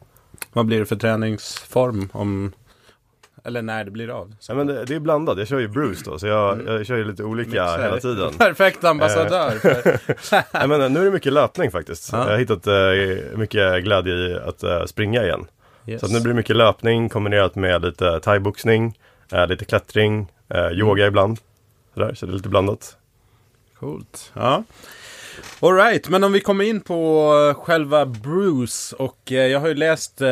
Vad 0.53 0.65
blir 0.65 0.79
det 0.79 0.85
för 0.85 0.95
träningsform 0.95 2.09
om, 2.13 2.51
eller 3.43 3.61
när 3.61 3.83
det 3.83 3.91
blir 3.91 4.09
av? 4.09 4.35
Ja, 4.47 4.53
men 4.55 4.67
det, 4.67 4.85
det 4.85 4.95
är 4.95 4.99
blandat, 4.99 5.37
jag 5.37 5.47
kör 5.47 5.59
ju 5.59 5.67
Bruce 5.67 6.01
då, 6.05 6.19
så 6.19 6.27
jag, 6.27 6.59
jag 6.67 6.85
kör 6.85 6.97
ju 6.97 7.03
lite 7.03 7.23
olika 7.23 7.49
Mixar. 7.49 7.81
hela 7.83 7.99
tiden. 7.99 8.33
Perfekt 8.37 8.83
ambassadör. 8.83 9.51
för- 9.51 10.57
Nej, 10.59 10.67
men 10.67 10.93
nu 10.93 10.99
är 10.99 11.05
det 11.05 11.11
mycket 11.11 11.33
löpning 11.33 11.71
faktiskt. 11.71 12.09
Ja. 12.11 12.17
Jag 12.23 12.31
har 12.31 12.37
hittat 12.37 12.67
eh, 12.67 13.37
mycket 13.37 13.83
glädje 13.83 14.13
i 14.13 14.39
att 14.45 14.63
eh, 14.63 14.85
springa 14.85 15.23
igen. 15.23 15.45
Yes. 15.87 15.99
Så 15.99 16.05
att 16.05 16.11
nu 16.11 16.19
blir 16.19 16.33
det 16.33 16.37
mycket 16.37 16.55
löpning 16.55 17.09
kombinerat 17.09 17.55
med 17.55 17.81
lite 17.81 18.19
thaiboxning, 18.19 18.97
eh, 19.31 19.47
lite 19.47 19.65
klättring, 19.65 20.31
eh, 20.49 20.71
yoga 20.71 21.07
ibland. 21.07 21.37
Sådär, 21.93 22.13
så 22.13 22.25
det 22.25 22.31
är 22.31 22.33
lite 22.35 22.49
blandat. 22.49 22.97
Coolt. 23.79 24.31
Ja. 24.33 24.63
Alright, 25.59 26.09
men 26.09 26.23
om 26.23 26.31
vi 26.31 26.39
kommer 26.41 26.63
in 26.63 26.81
på 26.81 27.53
själva 27.57 28.05
Bruce 28.05 28.95
och 28.95 29.31
eh, 29.31 29.37
jag 29.47 29.59
har 29.59 29.67
ju 29.67 29.73
läst 29.73 30.21
eh, 30.21 30.27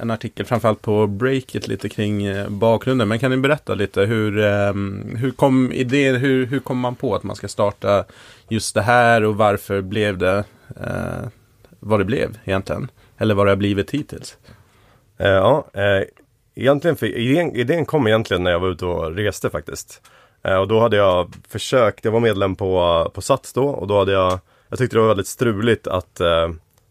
en 0.00 0.10
artikel, 0.10 0.46
framförallt 0.46 0.82
på 0.82 1.06
Breakit, 1.06 1.68
lite 1.68 1.88
kring 1.88 2.24
eh, 2.24 2.48
bakgrunden. 2.48 3.08
Men 3.08 3.18
kan 3.18 3.30
ni 3.30 3.36
berätta 3.36 3.74
lite 3.74 4.00
hur, 4.00 4.38
ehm, 4.38 5.16
hur 5.16 5.30
kom 5.30 5.72
idén, 5.72 6.16
hur, 6.16 6.46
hur 6.46 6.60
kom 6.60 6.78
man 6.78 6.94
på 6.94 7.14
att 7.14 7.22
man 7.22 7.36
ska 7.36 7.48
starta 7.48 8.04
just 8.48 8.74
det 8.74 8.82
här 8.82 9.24
och 9.24 9.36
varför 9.36 9.80
blev 9.80 10.18
det 10.18 10.44
eh, 10.76 11.28
vad 11.80 12.00
det 12.00 12.04
blev 12.04 12.38
egentligen? 12.44 12.90
Eller 13.18 13.34
vad 13.34 13.46
det 13.46 13.50
har 13.50 13.56
blivit 13.56 13.90
hittills? 13.90 14.36
Eh, 15.18 15.28
ja, 15.28 15.66
eh, 15.74 16.04
egentligen, 16.54 16.96
för, 16.96 17.06
idén, 17.06 17.56
idén 17.56 17.86
kom 17.86 18.06
egentligen 18.06 18.42
när 18.42 18.50
jag 18.50 18.60
var 18.60 18.68
ute 18.68 18.86
och 18.86 19.16
reste 19.16 19.50
faktiskt. 19.50 20.02
Eh, 20.44 20.56
och 20.56 20.68
då 20.68 20.80
hade 20.80 20.96
jag 20.96 21.34
försökt, 21.48 22.04
jag 22.04 22.12
var 22.12 22.20
medlem 22.20 22.56
på, 22.56 23.10
på 23.14 23.20
Sats 23.20 23.52
då 23.52 23.68
och 23.68 23.86
då 23.86 23.98
hade 23.98 24.12
jag, 24.12 24.38
jag 24.68 24.78
tyckte 24.78 24.96
det 24.96 25.00
var 25.00 25.08
väldigt 25.08 25.26
struligt 25.26 25.86
att 25.86 26.20
eh, 26.20 26.48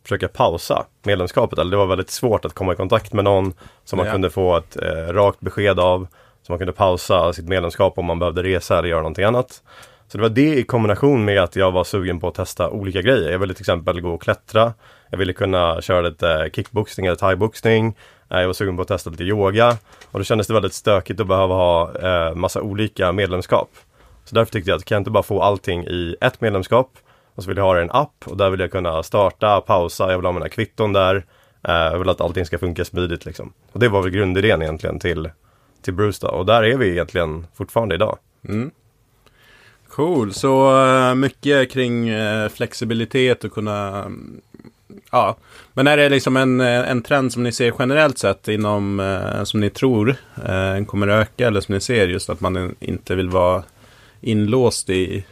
försöka 0.07 0.27
pausa 0.27 0.85
medlemskapet. 1.03 1.59
Eller 1.59 1.71
det 1.71 1.77
var 1.77 1.85
väldigt 1.85 2.09
svårt 2.09 2.45
att 2.45 2.53
komma 2.53 2.73
i 2.73 2.75
kontakt 2.75 3.13
med 3.13 3.23
någon 3.23 3.53
som 3.85 3.97
man 3.97 4.05
Ja. 4.05 4.11
kunde 4.11 4.29
få 4.29 4.57
ett 4.57 4.77
eh, 4.83 5.13
rakt 5.13 5.39
besked 5.39 5.79
av. 5.79 6.07
Så 6.43 6.51
man 6.51 6.59
kunde 6.59 6.73
pausa 6.73 7.33
sitt 7.33 7.47
medlemskap 7.47 7.97
om 7.97 8.05
man 8.05 8.19
behövde 8.19 8.43
resa 8.43 8.77
eller 8.79 8.89
göra 8.89 8.99
någonting 9.01 9.23
annat. 9.25 9.61
Så 10.07 10.17
det 10.17 10.21
var 10.21 10.29
det 10.29 10.55
i 10.55 10.63
kombination 10.63 11.25
med 11.25 11.43
att 11.43 11.55
jag 11.55 11.71
var 11.71 11.83
sugen 11.83 12.19
på 12.19 12.27
att 12.27 12.35
testa 12.35 12.69
olika 12.69 13.01
grejer. 13.01 13.31
Jag 13.31 13.39
ville 13.39 13.53
till 13.53 13.61
exempel 13.61 14.01
gå 14.01 14.09
och 14.13 14.21
klättra. 14.21 14.73
Jag 15.09 15.17
ville 15.17 15.33
kunna 15.33 15.81
köra 15.81 16.01
lite 16.01 16.49
kickboxning 16.53 17.05
eller 17.05 17.15
thaiboxning. 17.15 17.95
Eh, 18.29 18.39
Jag 18.39 18.47
var 18.47 18.53
sugen 18.53 18.75
på 18.75 18.81
att 18.81 18.87
testa 18.87 19.09
lite 19.09 19.23
yoga. 19.23 19.77
Och 20.11 20.19
då 20.19 20.23
kändes 20.23 20.47
det 20.47 20.53
väldigt 20.53 20.73
stökigt 20.73 21.19
att 21.19 21.27
behöva 21.27 21.55
ha 21.55 21.91
eh, 21.99 22.35
massa 22.35 22.61
olika 22.61 23.11
medlemskap. 23.11 23.69
Så 24.25 24.35
därför 24.35 24.51
tyckte 24.51 24.69
jag 24.71 24.77
att 24.77 24.85
kan 24.85 24.95
jag 24.95 24.99
inte 24.99 25.11
bara 25.11 25.23
få 25.23 25.41
allting 25.41 25.83
i 25.87 26.15
ett 26.21 26.41
medlemskap 26.41 26.89
och 27.37 27.43
så 27.43 27.49
vill 27.49 27.57
jag 27.57 27.63
ha 27.63 27.79
i 27.79 27.81
en 27.81 27.91
app 27.91 28.23
och 28.25 28.37
där 28.37 28.49
vill 28.49 28.59
jag 28.59 28.71
kunna 28.71 29.03
starta, 29.03 29.61
pausa, 29.61 30.11
jag 30.11 30.17
vill 30.17 30.25
ha 30.25 30.31
mina 30.31 30.49
kvitton 30.49 30.93
där. 30.93 31.15
Eh, 31.63 31.73
jag 31.73 31.99
vill 31.99 32.09
att 32.09 32.21
allting 32.21 32.45
ska 32.45 32.57
funka 32.57 32.85
smidigt 32.85 33.25
liksom. 33.25 33.53
Och 33.71 33.79
det 33.79 33.87
var 33.87 34.01
väl 34.01 34.11
grundidén 34.11 34.61
egentligen 34.61 34.99
till, 34.99 35.29
till 35.81 35.93
Bruce 35.93 36.17
då. 36.21 36.27
Och 36.27 36.45
där 36.45 36.63
är 36.63 36.77
vi 36.77 36.89
egentligen 36.89 37.47
fortfarande 37.55 37.95
idag. 37.95 38.17
Mm. 38.47 38.71
Cool, 39.89 40.33
så 40.33 40.85
eh, 40.85 41.15
mycket 41.15 41.71
kring 41.71 42.09
eh, 42.09 42.49
flexibilitet 42.49 43.43
och 43.43 43.51
kunna... 43.51 44.03
Mm, 44.03 44.41
ja, 45.11 45.37
men 45.73 45.87
är 45.87 45.97
det 45.97 46.09
liksom 46.09 46.37
en, 46.37 46.61
eh, 46.61 46.91
en 46.91 47.01
trend 47.01 47.33
som 47.33 47.43
ni 47.43 47.51
ser 47.51 47.73
generellt 47.79 48.17
sett 48.17 48.47
inom, 48.47 48.99
eh, 48.99 49.43
som 49.43 49.59
ni 49.59 49.69
tror 49.69 50.15
eh, 50.45 50.85
kommer 50.85 51.07
öka 51.07 51.47
eller 51.47 51.61
som 51.61 51.75
ni 51.75 51.81
ser 51.81 52.07
just 52.07 52.29
att 52.29 52.41
man 52.41 52.75
inte 52.79 53.15
vill 53.15 53.29
vara 53.29 53.63
inlåst 54.21 54.89
i 54.89 55.25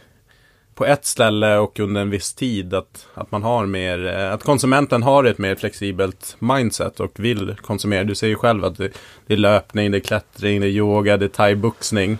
på 0.76 0.86
ett 0.86 1.04
ställe 1.04 1.56
och 1.58 1.80
under 1.80 2.00
en 2.00 2.10
viss 2.10 2.34
tid 2.34 2.74
att, 2.74 3.06
att 3.14 3.30
man 3.30 3.42
har 3.42 3.66
mer, 3.66 4.06
eh, 4.06 4.32
att 4.32 4.42
konsumenten 4.44 5.02
har 5.02 5.24
ett 5.24 5.38
mer 5.38 5.54
flexibelt 5.54 6.36
mindset 6.38 7.00
och 7.00 7.12
vill 7.20 7.56
konsumera. 7.62 8.04
Du 8.04 8.14
säger 8.14 8.30
ju 8.30 8.36
själv 8.38 8.64
att 8.64 8.76
det, 8.76 8.90
det 9.26 9.34
är 9.34 9.38
löpning, 9.38 9.90
det 9.90 9.98
är 9.98 10.00
klättring, 10.00 10.60
det 10.60 10.66
är 10.66 10.70
yoga, 10.70 11.16
det 11.16 11.24
är 11.24 11.28
thaiboxning. 11.28 12.18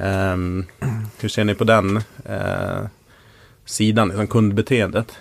Ehm, 0.00 0.64
hur 1.20 1.28
ser 1.28 1.44
ni 1.44 1.54
på 1.54 1.64
den 1.64 1.96
eh, 2.24 2.86
sidan, 3.64 4.08
liksom 4.08 4.26
kundbeteendet? 4.26 5.18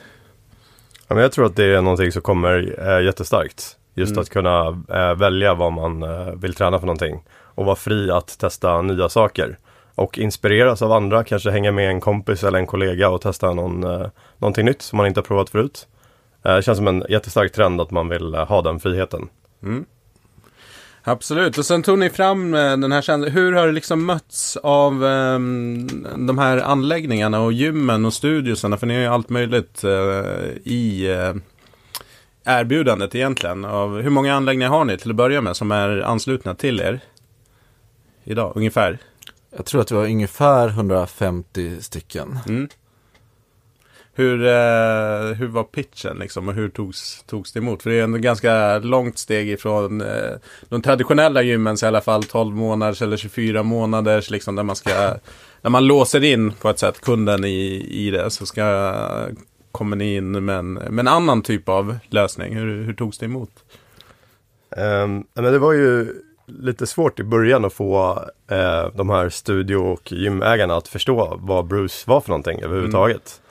Ja, 1.07 1.15
men 1.15 1.23
jag 1.23 1.31
tror 1.31 1.45
att 1.45 1.55
det 1.55 1.65
är 1.65 1.81
någonting 1.81 2.11
som 2.11 2.21
kommer 2.21 2.75
eh, 2.87 3.05
jättestarkt. 3.05 3.77
Just 3.97 4.11
Mm. 4.11 4.21
att 4.21 4.29
kunna 4.29 4.83
eh, 4.89 5.15
välja 5.15 5.53
vad 5.53 5.73
man 5.73 6.05
vill 6.39 6.53
träna 6.53 6.79
för 6.79 6.85
någonting. 6.85 7.23
Och 7.55 7.65
vara 7.65 7.75
fri 7.75 8.11
att 8.11 8.39
testa 8.39 8.81
nya 8.81 9.09
saker. 9.09 9.57
Och 9.95 10.19
inspireras 10.19 10.81
av 10.81 10.91
andra, 10.91 11.23
kanske 11.23 11.51
hänga 11.51 11.71
med 11.71 11.89
en 11.89 12.01
kompis 12.01 12.43
eller 12.43 12.59
en 12.59 12.67
kollega 12.67 13.09
och 13.09 13.21
testa 13.21 13.53
någon, 13.53 13.83
eh, 13.83 14.07
någonting 14.37 14.65
nytt 14.65 14.81
som 14.81 14.97
man 14.97 15.07
inte 15.07 15.19
har 15.19 15.25
provat 15.25 15.49
förut. 15.49 15.87
Eh, 16.45 16.55
det 16.55 16.61
känns 16.61 16.77
som 16.77 16.87
en 16.87 17.03
jättestark 17.09 17.53
trend 17.53 17.81
att 17.81 17.91
man 17.91 18.09
vill 18.09 18.33
eh, 18.33 18.47
ha 18.47 18.61
den 18.61 18.79
friheten. 18.79 19.29
Mm. 19.63 19.85
Absolut, 21.07 21.57
och 21.57 21.65
sen 21.65 21.83
tog 21.83 21.99
ni 21.99 22.09
fram 22.09 22.53
eh, 22.53 22.77
den 22.77 22.91
här 22.91 23.01
känslan. 23.01 23.31
Hur 23.31 23.53
har 23.53 23.67
det 23.67 23.73
liksom 23.73 24.05
mötts 24.05 24.57
av 24.57 25.03
um, 25.03 25.87
de 26.27 26.37
här 26.37 26.57
anläggningarna 26.57 27.41
och 27.41 27.53
gymmen 27.53 28.05
och 28.05 28.13
studiosarna? 28.13 28.77
För 28.77 28.87
ni 28.87 28.93
har 28.93 29.01
ju 29.01 29.07
allt 29.07 29.29
möjligt 29.29 29.83
uh, 29.83 29.91
i 30.63 31.09
uh, 31.11 31.41
erbjudandet 32.45 33.15
egentligen. 33.15 33.65
Av, 33.65 34.01
hur 34.01 34.09
många 34.09 34.35
anläggningar 34.35 34.69
har 34.69 34.85
ni 34.85 34.97
till 34.97 35.09
att 35.09 35.15
börja 35.15 35.41
med 35.41 35.55
som 35.55 35.71
är 35.71 36.01
anslutna 36.01 36.55
till 36.55 36.79
er? 36.79 36.99
Idag, 38.23 38.53
ungefär. 38.55 38.99
Jag 39.55 39.65
tror 39.65 39.81
att 39.81 39.91
vi 39.91 39.95
har 39.95 40.03
ungefär 40.03 40.67
150 40.67 41.81
stycken. 41.81 42.39
Mm. 42.47 42.67
Hur, 44.13 44.45
eh, 44.45 45.35
hur 45.35 45.47
var 45.47 45.63
pitchen 45.63 46.17
liksom 46.17 46.47
och 46.47 46.53
hur 46.53 46.69
togs, 46.69 47.23
togs 47.27 47.51
det 47.51 47.59
emot? 47.59 47.83
För 47.83 47.89
det 47.89 47.99
är 47.99 48.03
ändå 48.03 48.17
ganska 48.17 48.79
långt 48.79 49.17
steg 49.17 49.49
ifrån 49.49 50.01
eh, 50.01 50.31
de 50.69 50.81
traditionella 50.81 51.41
gymmen 51.41 51.77
i 51.83 51.85
alla 51.85 52.01
fall 52.01 52.23
12 52.23 52.55
månaders 52.55 53.01
eller 53.01 53.17
24 53.17 53.63
månaders 53.63 54.29
liksom 54.29 54.55
där 54.55 54.63
man 54.63 54.75
ska 54.75 54.89
när 55.61 55.69
man 55.69 55.87
låser 55.87 56.23
in 56.23 56.51
på 56.51 56.69
ett 56.69 56.79
sätt 56.79 57.01
kunden 57.01 57.45
i, 57.45 57.87
i 57.89 58.11
det 58.11 58.29
så 58.29 58.45
ska 58.45 58.95
kommer 59.71 59.95
ni 59.95 60.15
in 60.15 60.45
med 60.45 60.55
en, 60.55 60.73
med 60.73 60.99
en 60.99 61.07
annan 61.07 61.41
typ 61.41 61.69
av 61.69 61.97
lösning. 62.09 62.55
Hur, 62.55 62.83
hur 62.83 62.93
togs 62.93 63.17
det 63.17 63.25
emot? 63.25 63.51
Ehm, 64.77 65.23
men 65.33 65.43
det 65.43 65.59
var 65.59 65.73
ju 65.73 66.13
lite 66.45 66.87
svårt 66.87 67.19
i 67.19 67.23
början 67.23 67.65
att 67.65 67.73
få 67.73 68.23
eh, 68.47 68.87
de 68.93 69.09
här 69.09 69.29
studio 69.29 69.75
och 69.75 70.11
gymägarna 70.11 70.75
att 70.75 70.87
förstå 70.87 71.37
vad 71.41 71.65
Bruce 71.65 72.03
var 72.05 72.21
för 72.21 72.29
någonting 72.29 72.61
överhuvudtaget. 72.61 73.41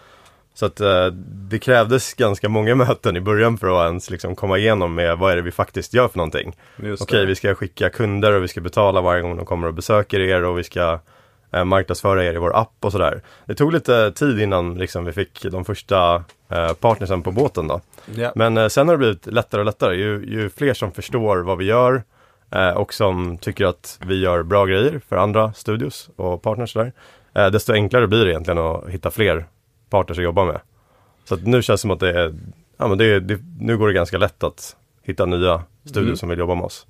Så 0.54 0.66
att 0.66 0.80
eh, 0.80 1.06
det 1.50 1.58
krävdes 1.58 2.14
ganska 2.14 2.48
många 2.48 2.74
möten 2.74 3.16
i 3.16 3.20
början 3.20 3.58
för 3.58 3.66
att 3.66 3.86
ens 3.86 4.10
liksom 4.10 4.36
komma 4.36 4.58
igenom 4.58 4.94
med 4.94 5.18
vad 5.18 5.32
är 5.32 5.36
det 5.36 5.42
vi 5.42 5.50
faktiskt 5.50 5.94
gör 5.94 6.08
för 6.08 6.18
någonting. 6.18 6.56
Okej, 7.00 7.20
det. 7.20 7.26
vi 7.26 7.34
ska 7.34 7.54
skicka 7.54 7.90
kunder 7.90 8.32
och 8.32 8.42
vi 8.42 8.48
ska 8.48 8.60
betala 8.60 9.00
varje 9.00 9.22
gång 9.22 9.36
de 9.36 9.46
kommer 9.46 9.66
och 9.66 9.74
besöker 9.74 10.20
er 10.20 10.44
och 10.44 10.58
vi 10.58 10.64
ska 10.64 10.98
eh, 11.52 11.64
marknadsföra 11.64 12.24
er 12.24 12.34
i 12.34 12.38
vår 12.38 12.56
app 12.56 12.74
och 12.80 12.92
sådär. 12.92 13.22
Det 13.46 13.54
tog 13.54 13.72
lite 13.72 14.12
tid 14.12 14.40
innan 14.40 14.74
liksom, 14.74 15.04
vi 15.04 15.12
fick 15.12 15.42
de 15.42 15.64
första 15.64 16.24
eh, 16.48 16.72
partnersen 16.72 17.22
på 17.22 17.32
båten 17.32 17.68
då. 17.68 17.80
Ja. 18.14 18.32
Men 18.34 18.56
eh, 18.56 18.68
sen 18.68 18.88
har 18.88 18.94
det 18.94 18.98
blivit 18.98 19.26
lättare 19.26 19.60
och 19.60 19.66
lättare. 19.66 19.96
Ju, 19.96 20.24
ju 20.26 20.50
fler 20.50 20.74
som 20.74 20.92
förstår 20.92 21.36
vad 21.36 21.58
vi 21.58 21.64
gör 21.64 22.02
och 22.76 22.94
som 22.94 23.38
tycker 23.38 23.64
att 23.66 23.98
vi 24.06 24.20
gör 24.20 24.42
bra 24.42 24.66
grejer 24.66 25.00
för 25.08 25.16
andra 25.16 25.52
studios 25.52 26.10
och 26.16 26.42
partners 26.42 26.74
där. 26.74 26.92
Eh, 27.34 27.46
desto 27.46 27.72
enklare 27.72 28.06
blir 28.06 28.24
det 28.24 28.30
egentligen 28.30 28.58
att 28.58 28.88
hitta 28.88 29.10
fler 29.10 29.46
partners 29.90 30.18
att 30.18 30.24
jobba 30.24 30.44
med. 30.44 30.60
Så 31.24 31.34
att 31.34 31.46
nu 31.46 31.62
känns 31.62 31.80
det 31.80 31.82
som 31.82 31.90
att 31.90 32.00
det 32.00 32.20
är, 32.20 32.34
ja 32.76 32.88
men 32.88 32.98
det, 32.98 33.04
är- 33.04 33.20
det, 33.20 33.38
nu 33.60 33.78
går 33.78 33.88
det 33.88 33.94
ganska 33.94 34.18
lätt 34.18 34.42
att 34.44 34.76
hitta 35.02 35.26
nya 35.26 35.62
studios 35.84 36.06
Mm. 36.06 36.16
som 36.16 36.28
vill 36.28 36.38
jobba 36.38 36.54
med 36.54 36.64
oss. 36.64 36.86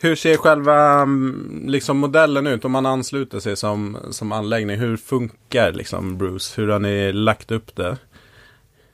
Hur 0.00 0.14
ser 0.16 0.36
själva 0.36 0.92
mm, 0.92 1.62
liksom, 1.66 1.98
modellen 1.98 2.46
ut 2.46 2.64
om 2.64 2.72
man 2.72 2.86
ansluter 2.86 3.40
sig 3.40 3.56
som, 3.56 3.96
som 4.10 4.32
anläggning? 4.32 4.76
Hur 4.78 4.96
funkar 4.96 5.72
liksom 5.72 6.18
Bruce? 6.18 6.60
Hur 6.60 6.68
har 6.68 6.78
ni 6.78 7.12
lagt 7.12 7.50
upp 7.50 7.76
det? 7.76 7.96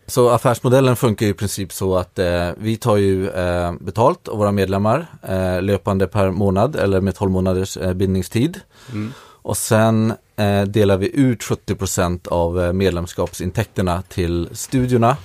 Så 0.06 0.30
affärsmodellen 0.30 0.96
funkar 0.96 1.26
ju 1.26 1.32
i 1.32 1.34
princip 1.34 1.72
så 1.72 1.96
att 1.96 2.18
eh, 2.18 2.50
vi 2.56 2.76
tar 2.76 2.96
ju 2.96 3.28
eh, 3.28 3.72
betalt 3.80 4.28
av 4.28 4.38
våra 4.38 4.52
medlemmar 4.52 5.06
eh, 5.22 5.62
löpande 5.62 6.06
per 6.06 6.30
månad 6.30 6.76
eller 6.76 7.00
med 7.00 7.14
12 7.14 7.30
månaders 7.30 7.76
eh, 7.76 7.94
bindningstid. 7.94 8.60
Mm. 8.92 9.12
Och 9.42 9.56
sen 9.56 10.12
eh, 10.36 10.62
delar 10.62 10.96
vi 10.96 11.16
ut 11.16 11.40
70% 11.40 12.28
av 12.28 12.62
eh, 12.62 12.72
medlemskapsintäkterna 12.72 14.02
till 14.02 14.48
studiorna 14.52 15.16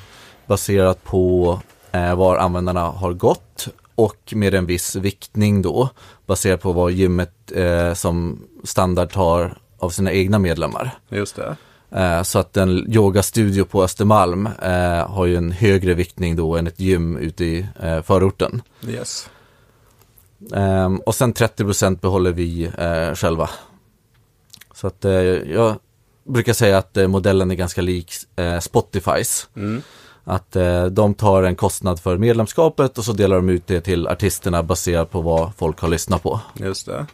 baserat 0.45 1.03
på 1.03 1.59
var 2.17 2.37
användarna 2.37 2.81
har 2.81 3.13
gått 3.13 3.67
och 3.95 4.33
med 4.35 4.53
en 4.53 4.65
viss 4.65 4.95
viktning 4.95 5.61
då 5.61 5.89
baserat 6.25 6.61
på 6.61 6.71
vad 6.71 6.91
gymmet 6.91 7.51
som 7.93 8.39
standard 8.63 9.11
tar 9.11 9.57
av 9.79 9.89
sina 9.89 10.11
egna 10.11 10.39
medlemmar. 10.39 10.99
Just 11.09 11.35
det. 11.35 11.55
Eh, 11.91 12.23
Så 12.23 12.39
att 12.39 12.57
en 12.57 12.93
yogastudio 12.93 13.63
på 13.63 13.83
Östermalm 13.83 14.49
eh, 14.61 15.09
har 15.09 15.25
ju 15.25 15.35
en 15.35 15.51
högre 15.51 15.93
viktning 15.93 16.35
då 16.35 16.55
än 16.55 16.67
ett 16.67 16.79
gym 16.79 17.17
ute 17.17 17.45
i 17.45 17.67
eh, 17.79 18.01
förorten. 18.01 18.61
Yes. 18.87 19.29
Ehm, 20.53 20.97
och 20.97 21.15
sen 21.15 21.33
30% 21.33 21.99
behåller 21.99 22.31
vi 22.31 22.71
själva. 23.15 23.49
Så 24.73 24.87
att 24.87 25.05
jag 25.45 25.75
brukar 26.23 26.53
säga 26.53 26.77
att 26.77 26.97
modellen 27.07 27.51
är 27.51 27.55
ganska 27.55 27.81
lik 27.81 28.11
Spotifys. 28.61 29.49
Mm. 29.55 29.81
Att 30.23 30.55
de 30.91 31.13
tar 31.13 31.43
en 31.43 31.55
kostnad 31.55 31.99
för 31.99 32.17
medlemskapet 32.17 32.97
och 32.97 33.05
så 33.05 33.13
delar 33.13 33.35
de 33.35 33.49
ut 33.49 33.67
det 33.67 33.81
till 33.81 34.07
artisterna 34.07 34.63
baserat 34.63 35.11
på 35.11 35.21
vad 35.21 35.51
folk 35.57 35.79
har 35.79 35.87
lyssnat 35.87 36.23
på. 36.23 36.39
Just 36.53 36.85
det. 36.85 37.05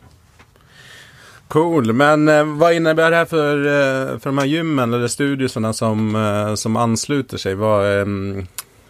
Cool, 1.53 1.93
men 1.93 2.27
eh, 2.27 2.43
vad 2.43 2.73
innebär 2.73 3.11
det 3.11 3.17
här 3.17 3.25
för, 3.25 3.57
eh, 3.57 4.19
för 4.19 4.29
de 4.29 4.37
här 4.37 4.45
gymmen 4.45 4.93
eller 4.93 5.07
studiosarna 5.07 5.73
som, 5.73 6.15
eh, 6.15 6.55
som 6.55 6.75
ansluter 6.75 7.37
sig? 7.37 7.55
Vad 7.55 7.85
är 7.85 8.07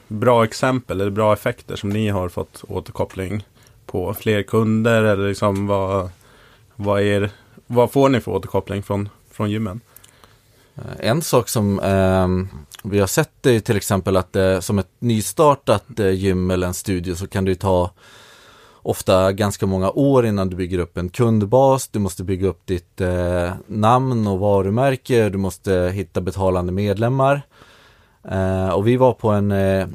bra 0.07 0.43
exempel 0.43 1.01
eller 1.01 1.11
bra 1.11 1.33
effekter 1.33 1.75
som 1.75 1.89
ni 1.89 2.09
har 2.09 2.29
fått 2.29 2.63
återkoppling 2.67 3.47
på? 3.85 4.13
Fler 4.13 4.43
kunder 4.43 5.03
eller 5.03 5.27
liksom 5.27 5.67
vad, 5.67 6.09
vad, 6.75 7.01
är, 7.01 7.29
vad 7.67 7.91
får 7.91 8.09
ni 8.09 8.21
för 8.21 8.31
återkoppling 8.31 8.83
från, 8.83 9.09
från 9.31 9.51
gymmen? 9.51 9.81
Eh, 10.75 11.09
en 11.09 11.21
sak 11.21 11.49
som 11.49 11.79
ehm, 11.79 12.49
vi 12.83 12.99
har 12.99 13.07
sett 13.07 13.45
är 13.45 13.59
till 13.59 13.77
exempel 13.77 14.17
att 14.17 14.35
eh, 14.35 14.59
som 14.59 14.79
ett 14.79 14.91
nystartat 14.99 15.99
eh, 15.99 16.09
gym 16.11 16.51
eller 16.51 16.67
en 16.67 16.73
studio 16.73 17.15
så 17.15 17.27
kan 17.27 17.45
det 17.45 17.55
ta 17.55 17.91
ofta 18.83 19.31
ganska 19.31 19.65
många 19.65 19.91
år 19.91 20.25
innan 20.25 20.49
du 20.49 20.55
bygger 20.55 20.79
upp 20.79 20.97
en 20.97 21.09
kundbas. 21.09 21.87
Du 21.87 21.99
måste 21.99 22.23
bygga 22.23 22.47
upp 22.47 22.65
ditt 22.65 23.01
eh, 23.01 23.53
namn 23.67 24.27
och 24.27 24.39
varumärke. 24.39 25.29
Du 25.29 25.37
måste 25.37 25.91
hitta 25.93 26.21
betalande 26.21 26.71
medlemmar. 26.71 27.41
Eh, 28.31 28.69
och 28.69 28.87
vi 28.87 28.97
var 28.97 29.13
på 29.13 29.29
en, 29.29 29.51
eh, 29.51 29.87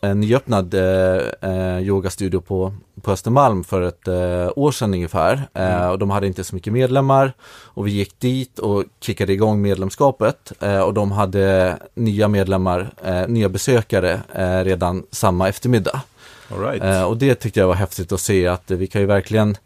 en 0.00 0.20
nyöppnad 0.20 0.74
eh, 0.74 1.22
eh, 1.40 1.78
yogastudio 1.78 2.40
på, 2.40 2.74
på 3.02 3.10
Östermalm 3.10 3.64
för 3.64 3.82
ett 3.82 4.08
eh, 4.08 4.50
år 4.56 4.72
sedan 4.72 4.94
ungefär. 4.94 5.48
Eh, 5.54 5.88
och 5.88 5.98
de 5.98 6.10
hade 6.10 6.26
inte 6.26 6.44
så 6.44 6.54
mycket 6.54 6.72
medlemmar. 6.72 7.32
Och 7.64 7.86
vi 7.86 7.90
gick 7.90 8.20
dit 8.20 8.58
och 8.58 8.84
kickade 9.00 9.32
igång 9.32 9.62
medlemskapet. 9.62 10.52
Och 10.86 10.94
de 10.94 11.12
hade 11.12 11.76
nya 11.94 12.28
medlemmar, 12.28 12.90
nya 13.28 13.48
besökare 13.48 14.20
redan 14.64 15.02
samma 15.10 15.48
eftermiddag. 15.48 16.00
Right. 16.48 16.82
Eh, 16.82 17.02
och 17.02 17.16
det 17.16 17.34
tyckte 17.34 17.60
jag 17.60 17.66
var 17.66 17.74
häftigt 17.74 18.12
att 18.12 18.20
se 18.20 18.46
att 18.46 18.70
vi 18.70 18.86
kan 18.86 19.00
ju 19.00 19.06
verkligen 19.06 19.56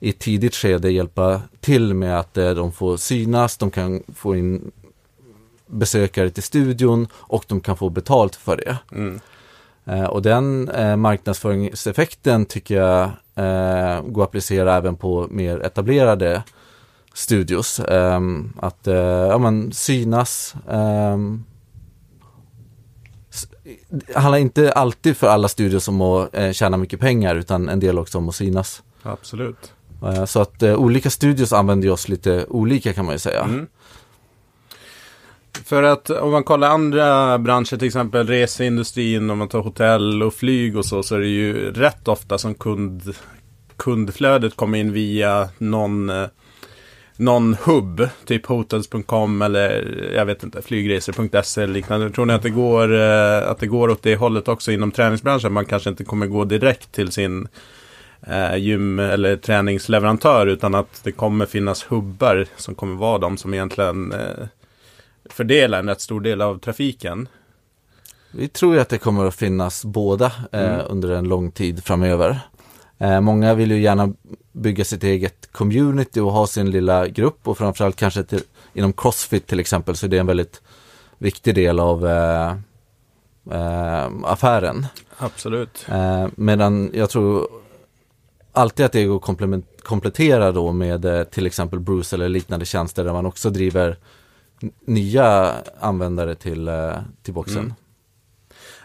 i 0.00 0.10
ett 0.10 0.18
tidigt 0.18 0.54
skede 0.54 0.90
hjälpa 0.90 1.42
till 1.60 1.94
med 1.94 2.18
att 2.18 2.36
eh, 2.36 2.50
de 2.50 2.72
får 2.72 2.96
synas, 2.96 3.56
de 3.56 3.70
kan 3.70 4.02
få 4.14 4.36
in 4.36 4.70
besökare 5.66 6.30
till 6.30 6.42
studion 6.42 7.08
och 7.14 7.44
de 7.48 7.60
kan 7.60 7.76
få 7.76 7.88
betalt 7.88 8.36
för 8.36 8.56
det. 8.56 8.76
Mm. 8.92 9.20
Eh, 9.84 10.04
och 10.04 10.22
den 10.22 10.68
eh, 10.68 10.96
marknadsföringseffekten 10.96 12.46
tycker 12.46 12.76
jag 12.76 13.10
går 14.12 14.22
att 14.22 14.28
applicera 14.28 14.76
även 14.76 14.96
på 14.96 15.26
mer 15.30 15.60
etablerade 15.60 16.42
studios. 17.14 17.80
Ehm, 17.80 18.52
att 18.60 18.80
ja, 19.28 19.38
men, 19.38 19.72
synas. 19.72 20.54
Det 23.90 24.18
handlar 24.18 24.38
inte 24.38 24.72
alltid 24.72 25.16
för 25.16 25.26
alla 25.26 25.48
studios 25.48 25.88
om 25.88 26.00
att 26.00 26.36
eh, 26.36 26.52
tjäna 26.52 26.76
mycket 26.76 27.00
pengar 27.00 27.34
utan 27.34 27.68
en 27.68 27.80
del 27.80 27.98
också 27.98 28.18
om 28.18 28.28
att 28.28 28.34
synas. 28.34 28.82
Absolut. 29.02 29.72
Eh, 30.02 30.24
så 30.24 30.40
att 30.40 30.62
eh, 30.62 30.74
olika 30.74 31.10
studios 31.10 31.52
använder 31.52 31.90
oss 31.90 32.08
lite 32.08 32.46
olika 32.48 32.92
kan 32.92 33.04
man 33.04 33.14
ju 33.14 33.18
säga. 33.18 33.42
Mm. 33.42 33.66
För 35.64 35.82
att 35.82 36.10
om 36.10 36.30
man 36.30 36.44
kollar 36.44 36.68
andra 36.68 37.38
branscher, 37.38 37.76
till 37.76 37.86
exempel 37.86 38.26
reseindustrin, 38.26 39.30
om 39.30 39.38
man 39.38 39.48
tar 39.48 39.60
hotell 39.60 40.22
och 40.22 40.34
flyg 40.34 40.76
och 40.76 40.84
så, 40.84 41.02
så 41.02 41.14
är 41.14 41.20
det 41.20 41.26
ju 41.26 41.72
rätt 41.72 42.08
ofta 42.08 42.38
som 42.38 42.54
kund, 42.54 43.14
kundflödet 43.76 44.56
kommer 44.56 44.78
in 44.78 44.92
via 44.92 45.48
någon, 45.58 46.10
eh, 46.10 46.26
någon 47.20 47.54
hubb, 47.54 48.08
typ 48.24 48.46
hotels.com 48.46 49.42
eller 49.42 49.98
jag 50.14 50.26
vet 50.26 50.42
inte, 50.42 50.62
flygresor.se 50.62 51.62
eller 51.62 51.74
liknande. 51.74 52.10
Tror 52.10 52.26
ni 52.26 52.32
att 52.32 52.42
det, 52.42 52.50
går, 52.50 52.94
eh, 53.00 53.50
att 53.50 53.58
det 53.58 53.66
går 53.66 53.88
åt 53.90 54.02
det 54.02 54.16
hållet 54.16 54.48
också 54.48 54.72
inom 54.72 54.90
träningsbranschen? 54.92 55.52
Man 55.52 55.64
kanske 55.64 55.90
inte 55.90 56.04
kommer 56.04 56.26
gå 56.26 56.44
direkt 56.44 56.92
till 56.92 57.12
sin 57.12 57.48
eh, 58.26 58.56
gym 58.56 58.98
eller 58.98 59.36
träningsleverantör 59.36 60.46
utan 60.46 60.74
att 60.74 61.00
det 61.04 61.12
kommer 61.12 61.46
finnas 61.46 61.84
hubbar 61.84 62.46
som 62.56 62.74
kommer 62.74 62.96
vara 62.96 63.18
de 63.18 63.36
som 63.36 63.54
egentligen 63.54 64.12
eh, 64.12 64.46
fördelar 65.30 65.78
en 65.78 65.88
rätt 65.88 66.00
stor 66.00 66.20
del 66.20 66.40
av 66.42 66.58
trafiken. 66.58 67.28
Vi 68.32 68.48
tror 68.48 68.74
ju 68.74 68.80
att 68.80 68.88
det 68.88 68.98
kommer 68.98 69.24
att 69.24 69.34
finnas 69.34 69.84
båda 69.84 70.26
eh, 70.52 70.74
Mm. 70.74 70.86
under 70.88 71.10
en 71.10 71.28
lång 71.28 71.50
tid 71.52 71.84
framöver. 71.84 72.40
Eh, 73.00 73.20
många 73.20 73.54
vill 73.54 73.70
ju 73.70 73.80
gärna 73.80 74.12
bygga 74.52 74.84
sitt 74.84 75.04
eget 75.04 75.52
community 75.52 76.20
och 76.20 76.32
ha 76.32 76.46
sin 76.46 76.70
lilla 76.70 77.08
grupp 77.08 77.48
och 77.48 77.58
framförallt 77.58 77.96
kanske 77.96 78.22
till, 78.22 78.42
inom 78.72 78.92
Crossfit 78.92 79.46
till 79.46 79.60
exempel 79.60 79.96
så 79.96 80.06
är 80.06 80.10
det 80.10 80.18
en 80.18 80.26
väldigt 80.26 80.62
viktig 81.18 81.54
del 81.54 81.80
av 81.80 82.06
eh, 82.06 82.50
eh, 83.50 84.10
affären. 84.24 84.86
Absolut. 85.18 85.86
Eh, 85.88 86.26
medan 86.36 86.90
jag 86.94 87.10
tror 87.10 87.48
alltid 88.52 88.86
att 88.86 88.92
det 88.92 89.04
går 89.04 89.16
att 89.16 89.82
komplettera 89.82 90.52
då 90.52 90.72
med 90.72 91.04
eh, 91.04 91.24
till 91.24 91.46
exempel 91.46 91.80
Bruce 91.80 92.16
eller 92.16 92.28
liknande 92.28 92.66
tjänster 92.66 93.04
där 93.04 93.12
man 93.12 93.26
också 93.26 93.50
driver 93.50 93.96
nya 94.84 95.54
användare 95.80 96.34
till, 96.34 96.68
eh, 96.68 96.94
till 97.22 97.34
boxen. 97.34 97.58
Mm. 97.58 97.74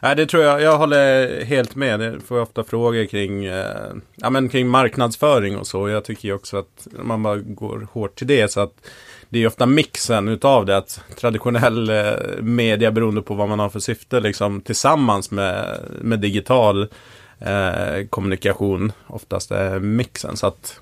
Nej, 0.05 0.15
det 0.15 0.25
tror 0.25 0.43
jag. 0.43 0.61
Jag 0.61 0.77
håller 0.77 1.45
helt 1.45 1.75
med. 1.75 1.99
Det 1.99 2.19
får 2.19 2.37
jag 2.37 2.43
ofta 2.43 2.63
frågor 2.63 3.05
kring, 3.05 3.45
eh, 3.45 3.93
ja, 4.15 4.29
men 4.29 4.49
kring 4.49 4.67
marknadsföring 4.67 5.57
och 5.57 5.67
så. 5.67 5.89
Jag 5.89 6.05
tycker 6.05 6.27
ju 6.27 6.33
också 6.33 6.57
att 6.57 6.87
man 6.91 7.23
bara 7.23 7.37
går 7.37 7.87
hårt 7.91 8.15
till 8.15 8.27
det. 8.27 8.51
Så 8.51 8.59
att 8.59 8.73
det 9.29 9.43
är 9.43 9.47
ofta 9.47 9.65
mixen 9.65 10.27
utav 10.27 10.65
det. 10.65 10.77
Att 10.77 11.01
traditionell 11.19 11.89
eh, 11.89 12.13
media 12.41 12.91
beroende 12.91 13.21
på 13.21 13.33
vad 13.33 13.49
man 13.49 13.59
har 13.59 13.69
för 13.69 13.79
syfte 13.79 14.19
liksom 14.19 14.61
tillsammans 14.61 15.31
med, 15.31 15.79
med 16.01 16.19
digital 16.19 16.87
eh, 17.39 18.07
kommunikation 18.09 18.91
oftast 19.07 19.51
är 19.51 19.79
mixen. 19.79 20.37
Så 20.37 20.47
att, 20.47 20.79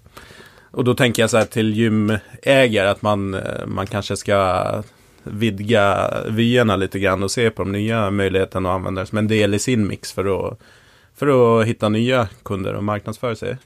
och 0.71 0.83
då 0.83 0.95
tänker 0.95 1.23
jag 1.23 1.29
så 1.29 1.37
här 1.37 1.45
till 1.45 1.73
gymägare 1.73 2.89
att 2.89 3.01
man, 3.01 3.33
eh, 3.33 3.65
man 3.65 3.87
kanske 3.87 4.17
ska 4.17 4.63
vidga 5.23 6.09
vyerna 6.29 6.75
lite 6.75 6.99
grann 6.99 7.23
och 7.23 7.31
se 7.31 7.49
på 7.49 7.63
de 7.63 7.71
nya 7.71 8.11
möjligheterna 8.11 8.69
att 8.69 8.75
använda 8.75 9.01
det 9.01 9.07
som 9.07 9.17
en 9.17 9.27
del 9.27 9.53
i 9.53 9.59
sin 9.59 9.87
mix 9.87 10.11
för 10.11 10.47
att, 10.47 10.59
för 11.15 11.59
att 11.61 11.67
hitta 11.67 11.89
nya 11.89 12.27
kunder 12.43 12.73
och 12.73 12.83
marknadsföra 12.83 13.35
sig. 13.35 13.57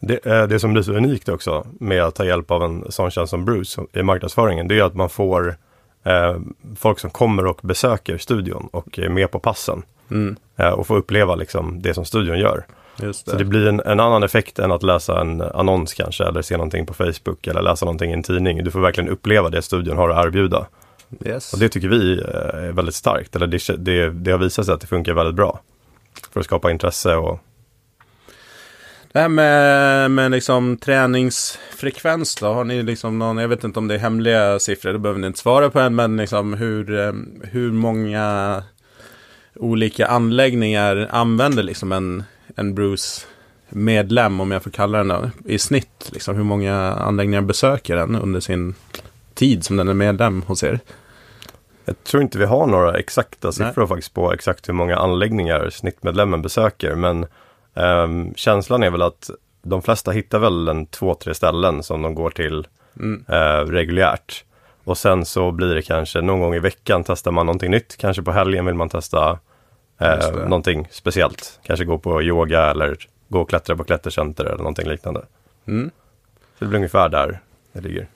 Det, 0.00 0.26
eh, 0.26 0.46
det 0.46 0.60
som 0.60 0.72
blir 0.72 0.82
så 0.82 0.92
unikt 0.92 1.28
också 1.28 1.66
med 1.80 2.02
att 2.02 2.14
ta 2.14 2.24
hjälp 2.24 2.50
av 2.50 2.62
en 2.62 2.92
sån 2.92 3.10
tjänst 3.10 3.30
som 3.30 3.44
Bruce 3.44 3.82
i 3.92 4.02
marknadsföringen, 4.02 4.68
det 4.68 4.78
är 4.78 4.82
att 4.82 4.94
man 4.94 5.08
får 5.08 5.56
eh, 6.04 6.36
folk 6.76 6.98
som 6.98 7.10
kommer 7.10 7.46
och 7.46 7.60
besöker 7.62 8.18
studion 8.18 8.68
och 8.72 8.98
är 8.98 9.08
med 9.08 9.30
på 9.30 9.38
passen 9.38 9.82
Mm, 10.10 10.36
eh, 10.56 10.68
och 10.68 10.86
får 10.86 10.96
uppleva 10.96 11.34
liksom 11.34 11.82
det 11.82 11.94
som 11.94 12.04
studion 12.04 12.38
gör. 12.38 12.66
det. 12.96 13.12
Så 13.12 13.36
det 13.36 13.44
blir 13.44 13.68
en, 13.68 13.80
en 13.80 14.00
annan 14.00 14.22
effekt 14.22 14.58
än 14.58 14.72
att 14.72 14.82
läsa 14.82 15.20
en 15.20 15.40
annons 15.40 15.94
kanske 15.94 16.24
eller 16.24 16.42
se 16.42 16.56
någonting 16.56 16.86
på 16.86 16.94
Facebook 16.94 17.46
eller 17.46 17.62
läsa 17.62 17.84
någonting 17.84 18.10
i 18.10 18.14
en 18.14 18.22
tidning. 18.22 18.64
Du 18.64 18.70
får 18.70 18.80
verkligen 18.80 19.10
uppleva 19.10 19.48
det 19.48 19.62
studion 19.62 19.96
har 19.96 20.10
att 20.10 20.26
erbjuda. 20.26 20.66
Yes. 21.24 21.52
Och 21.52 21.58
det 21.58 21.68
tycker 21.68 21.88
vi 21.88 22.12
eh, 22.12 22.64
är 22.68 22.72
väldigt 22.72 22.94
starkt, 22.94 23.36
eller 23.36 23.46
det, 23.46 23.68
det, 23.78 24.10
det 24.10 24.30
har 24.30 24.38
visat 24.38 24.66
sig 24.66 24.74
att 24.74 24.80
det 24.80 24.86
funkar 24.86 25.14
väldigt 25.14 25.34
bra. 25.34 25.60
För 26.32 26.40
att 26.40 26.46
skapa 26.46 26.70
intresse 26.70 27.14
och 27.14 27.40
Det 29.12 29.20
här 29.20 29.28
med, 29.28 30.10
med 30.10 30.30
liksom 30.30 30.76
träningsfrekvens 30.76 32.34
då, 32.34 32.46
har 32.46 32.64
ni 32.64 32.82
liksom 32.82 33.18
någon, 33.18 33.38
jag 33.38 33.48
vet 33.48 33.64
inte 33.64 33.78
om 33.78 33.88
det 33.88 33.94
är 33.94 33.98
hemliga 33.98 34.58
siffror, 34.58 34.92
det 34.92 34.98
behöver 34.98 35.20
ni 35.20 35.26
inte 35.26 35.38
svara 35.38 35.70
på 35.70 35.80
än, 35.80 35.94
men 35.94 36.16
liksom 36.16 36.54
hur, 36.54 36.98
eh, 36.98 37.12
hur 37.42 37.72
många 37.72 38.62
olika 39.54 40.06
anläggningar 40.06 41.08
använder 41.10 41.62
liksom 41.62 41.92
en, 41.92 42.24
en 42.56 42.74
Bruce 42.74 43.26
medlem, 43.68 44.40
om 44.40 44.50
jag 44.50 44.62
får 44.62 44.70
kalla 44.70 44.98
den 44.98 45.08
då, 45.08 45.30
i 45.44 45.58
snitt, 45.58 46.10
liksom 46.12 46.36
hur 46.36 46.44
många 46.44 46.74
anläggningar 46.92 47.40
besöker 47.40 47.96
den 47.96 48.16
under 48.16 48.40
sin 48.40 48.74
tid 49.34 49.64
som 49.64 49.76
den 49.76 49.88
är 49.88 49.94
medlem 49.94 50.42
hos 50.42 50.62
er? 50.62 50.80
Jag 51.84 52.04
tror 52.04 52.22
inte 52.22 52.38
vi 52.38 52.44
har 52.44 52.66
några 52.66 52.98
exakta 52.98 53.52
siffror 53.52 53.86
faktiskt 53.86 54.14
på 54.14 54.32
exakt 54.32 54.68
hur 54.68 54.74
många 54.74 54.96
anläggningar 54.96 55.70
snittmedlemmen 55.70 56.42
besöker. 56.42 56.94
Men 56.94 57.26
ehm, 57.74 58.34
känslan 58.34 58.82
är 58.82 58.90
väl 58.90 59.02
att 59.02 59.30
de 59.62 59.82
flesta 59.82 60.10
hittar 60.10 60.38
väl 60.38 60.68
en 60.68 60.86
två, 60.86 61.14
tre 61.14 61.34
ställen 61.34 61.82
som 61.82 62.02
de 62.02 62.14
går 62.14 62.30
till 62.30 62.66
Mm. 63.00 63.24
eh, 63.28 63.70
reguljärt. 63.70 64.44
Och 64.84 64.98
sen 64.98 65.24
så 65.24 65.50
blir 65.50 65.74
det 65.74 65.82
kanske 65.82 66.20
någon 66.20 66.40
gång 66.40 66.54
i 66.54 66.58
veckan 66.58 67.04
testar 67.06 67.30
man 67.30 67.46
någonting 67.46 67.70
nytt. 67.70 67.96
Kanske 67.96 68.22
på 68.22 68.32
helgen 68.32 68.66
vill 68.66 68.74
man 68.74 68.88
testa 68.88 69.38
det. 69.98 70.48
någonting 70.48 70.88
speciellt. 70.90 71.60
Kanske 71.62 71.84
gå 71.84 71.98
på 71.98 72.22
yoga 72.22 72.62
eller 72.70 72.96
gå 73.28 73.40
och 73.40 73.48
klättra 73.48 73.76
på 73.76 73.84
klättercenter 73.84 74.44
eller 74.44 74.56
någonting 74.58 74.88
liknande. 74.88 75.22
Mm. 75.66 75.90
Så 76.58 76.64
det 76.64 76.66
blir 76.66 76.76
ungefär 76.78 77.08
där 77.08 77.40
det 77.72 77.80
ligger. 77.80 78.06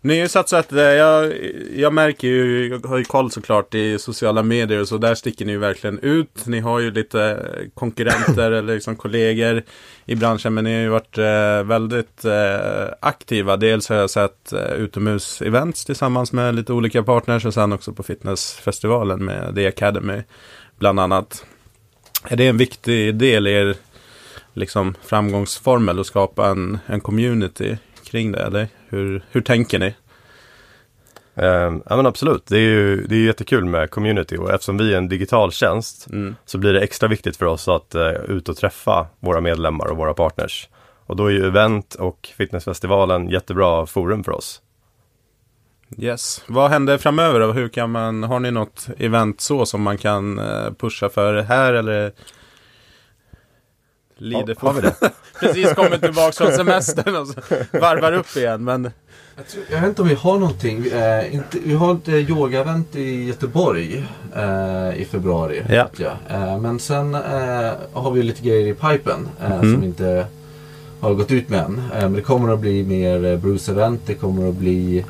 Ni 0.00 0.14
har 0.14 0.22
ju 0.22 0.28
satt 0.28 0.48
så 0.48 0.56
att 0.56 0.72
eh, 0.72 0.82
jag, 0.82 1.32
jag 1.74 1.92
märker 1.92 2.28
ju, 2.28 2.68
jag 2.68 2.88
har 2.88 2.98
ju 2.98 3.04
koll 3.04 3.30
såklart 3.30 3.74
i 3.74 3.98
sociala 3.98 4.42
medier 4.42 4.80
och 4.80 4.88
så, 4.88 4.98
där 4.98 5.14
sticker 5.14 5.44
ni 5.44 5.52
ju 5.52 5.58
verkligen 5.58 5.98
ut. 5.98 6.46
Ni 6.46 6.60
har 6.60 6.78
ju 6.80 6.90
lite 6.90 7.46
konkurrenter 7.74 8.52
eller 8.52 8.74
liksom 8.74 8.96
kollegor 8.96 9.62
i 10.04 10.16
branschen, 10.16 10.54
men 10.54 10.64
ni 10.64 10.74
har 10.74 10.80
ju 10.80 10.88
varit 10.88 11.18
eh, 11.18 11.62
väldigt 11.68 12.24
eh, 12.24 12.94
aktiva. 13.00 13.56
Dels 13.56 13.88
har 13.88 13.96
jag 13.96 14.10
sett 14.10 14.52
eh, 14.52 14.72
utomhus-events 14.72 15.86
tillsammans 15.86 16.32
med 16.32 16.54
lite 16.54 16.72
olika 16.72 17.02
partners 17.02 17.44
och 17.44 17.54
sen 17.54 17.72
också 17.72 17.92
på 17.92 18.02
fitnessfestivalen 18.02 19.24
med 19.24 19.54
The 19.54 19.66
Academy 19.66 20.22
bland 20.78 21.00
annat. 21.00 21.44
Är 22.24 22.36
det 22.36 22.46
en 22.46 22.56
viktig 22.56 23.14
del 23.14 23.46
i 23.46 23.52
er 23.52 23.76
liksom, 24.54 24.94
framgångsformel 25.02 26.00
att 26.00 26.06
skapa 26.06 26.48
en, 26.48 26.78
en 26.86 27.00
community 27.00 27.76
kring 28.04 28.32
det, 28.32 28.42
eller 28.42 28.68
hur, 28.90 29.24
hur 29.30 29.40
tänker 29.40 29.78
ni? 29.78 29.94
Eh, 31.34 31.72
ja 31.86 31.96
men 31.96 32.06
absolut, 32.06 32.46
det 32.46 32.56
är 32.56 32.68
ju 32.68 33.06
det 33.06 33.14
är 33.16 33.20
jättekul 33.26 33.64
med 33.64 33.90
community 33.90 34.36
och 34.36 34.50
eftersom 34.50 34.78
vi 34.78 34.92
är 34.92 34.98
en 34.98 35.08
digital 35.08 35.52
tjänst 35.52 36.06
Mm. 36.10 36.36
så 36.44 36.58
blir 36.58 36.72
det 36.72 36.80
extra 36.80 37.08
viktigt 37.08 37.36
för 37.36 37.46
oss 37.46 37.68
att 37.68 37.94
eh, 37.94 38.10
ut 38.10 38.48
och 38.48 38.56
träffa 38.56 39.06
våra 39.20 39.40
medlemmar 39.40 39.86
och 39.86 39.96
våra 39.96 40.14
partners. 40.14 40.68
Och 41.06 41.16
då 41.16 41.26
är 41.26 41.30
ju 41.30 41.46
event 41.46 41.94
och 41.94 42.28
fitnessfestivalen 42.36 43.28
jättebra 43.28 43.86
forum 43.86 44.24
för 44.24 44.32
oss. 44.32 44.62
Yes. 45.98 46.44
Vad 46.46 46.70
händer 46.70 46.98
framöver 46.98 47.40
då? 47.40 47.52
Hur 47.52 47.68
kan 47.68 47.90
man, 47.90 48.22
har 48.22 48.40
ni 48.40 48.50
något 48.50 48.88
event 48.98 49.40
så 49.40 49.66
som 49.66 49.82
man 49.82 49.98
kan 49.98 50.38
eh, 50.38 50.72
pusha 50.78 51.08
för 51.08 51.42
här 51.42 51.72
eller? 51.72 52.12
Lider 54.20 54.72
vi 54.74 54.80
det? 54.80 54.94
Precis 55.40 55.72
kommit 55.74 56.00
tillbaka 56.02 56.32
från 56.32 56.52
semestern 56.52 57.16
och 57.16 57.26
så 57.28 57.34
varvar 57.72 58.12
upp 58.12 58.36
igen. 58.36 58.64
Men 58.64 58.90
Jag, 59.36 59.48
tror, 59.48 59.64
jag 59.70 59.80
vet 59.80 59.88
inte 59.88 60.02
om 60.02 60.08
vi 60.08 60.14
har 60.14 60.38
någonting. 60.38 60.82
Vi, 60.82 60.92
eh, 60.92 61.34
inte, 61.34 61.58
vi 61.64 61.74
har 61.74 61.94
ett 61.94 62.08
eh, 62.08 62.14
yoga-event 62.30 62.96
i 62.96 63.24
Göteborg 63.24 64.04
eh, 64.36 65.00
i 65.00 65.06
februari. 65.10 65.62
Ja. 65.68 65.84
vet 65.84 65.98
jag. 66.00 66.12
Eh, 66.30 66.58
men 66.60 66.78
sen 66.78 67.14
eh, 67.14 67.72
har 67.92 68.10
vi 68.10 68.22
lite 68.22 68.42
grejer 68.42 68.66
i 68.66 68.74
pipen 68.74 69.28
Mhm. 69.50 69.74
som 69.74 69.84
inte 69.84 70.26
har 71.00 71.14
gått 71.14 71.30
ut 71.30 71.48
med 71.48 71.60
än. 71.64 71.82
Men 72.00 72.12
det 72.12 72.22
kommer 72.22 72.52
att 72.52 72.60
bli 72.60 72.82
mer 72.82 73.36
Bruce-event. 73.36 73.98
Det 74.06 74.14
kommer 74.14 74.48
att 74.48 74.54
bli 74.54 75.04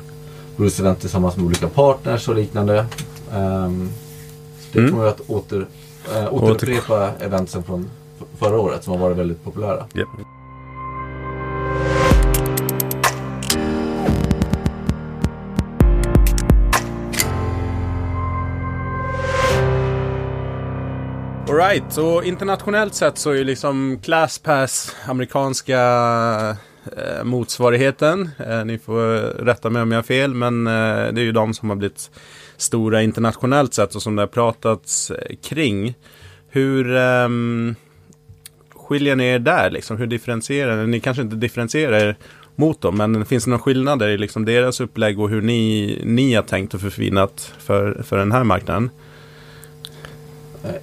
Bruce-event 0.57 0.95
tillsammans 0.95 1.37
med 1.37 1.45
olika 1.45 1.67
partners 1.67 2.27
och 2.29 2.35
liknande. 2.35 2.85
Ehm, 3.33 3.89
det 4.71 4.79
Mm. 4.79 4.91
kommer 4.91 5.07
att 5.07 5.19
åter, 5.27 5.65
återupprepa 6.31 7.09
eventsen 7.19 7.63
från 7.63 7.81
f- 7.85 8.00
förra 8.41 8.59
året 8.59 8.83
som 8.83 8.93
har 8.93 8.99
varit 8.99 9.17
väldigt 9.17 9.43
populära. 9.43 9.87
Japp. 9.93 10.09
Alright, 21.49 21.83
så 21.89 22.23
internationellt 22.23 22.95
sett 22.95 23.17
så 23.17 23.29
är 23.29 23.35
ju 23.35 23.43
liksom 23.43 23.99
ClassPass 24.03 24.95
amerikanska 25.05 25.79
eh, 26.97 27.23
motsvarigheten. 27.23 28.29
Eh, 28.37 28.65
ni 28.65 28.77
får 28.77 29.17
rätta 29.45 29.69
mig 29.69 29.81
om 29.81 29.91
jag 29.91 29.97
har 29.97 30.03
fel, 30.03 30.33
men 30.33 30.67
eh, 30.67 30.73
det 31.13 31.21
är 31.21 31.25
ju 31.25 31.31
de 31.31 31.53
som 31.53 31.69
har 31.69 31.75
blivit 31.75 32.11
stora 32.57 33.01
internationellt 33.01 33.73
sett 33.73 33.95
och 33.95 34.01
som 34.01 34.15
det 34.15 34.21
har 34.21 34.27
pratats 34.27 35.11
eh, 35.11 35.35
kring. 35.43 35.95
Hur 36.49 36.95
ehm, 36.95 37.75
skiljer 38.91 39.15
ni 39.15 39.25
er 39.25 39.39
där 39.39 39.69
liksom? 39.69 39.97
Hur 39.97 40.07
differentierar 40.07 40.77
ni? 40.77 40.87
Ni 40.87 40.99
kanske 40.99 41.21
inte 41.21 41.35
differentierar 41.35 41.99
er 41.99 42.15
mot 42.55 42.81
dem, 42.81 42.97
men 42.97 43.25
finns 43.25 43.43
det 43.43 43.49
några 43.49 43.61
skillnader 43.61 44.09
i 44.09 44.17
liksom 44.17 44.45
deras 44.45 44.79
upplägg 44.79 45.19
och 45.19 45.29
hur 45.29 45.41
ni, 45.41 46.01
ni 46.05 46.33
har 46.33 46.43
tänkt 46.43 46.73
och 46.73 46.81
förfinat 46.81 47.53
för, 47.59 48.03
för 48.03 48.17
den 48.17 48.31
här 48.31 48.43
marknaden? 48.43 48.89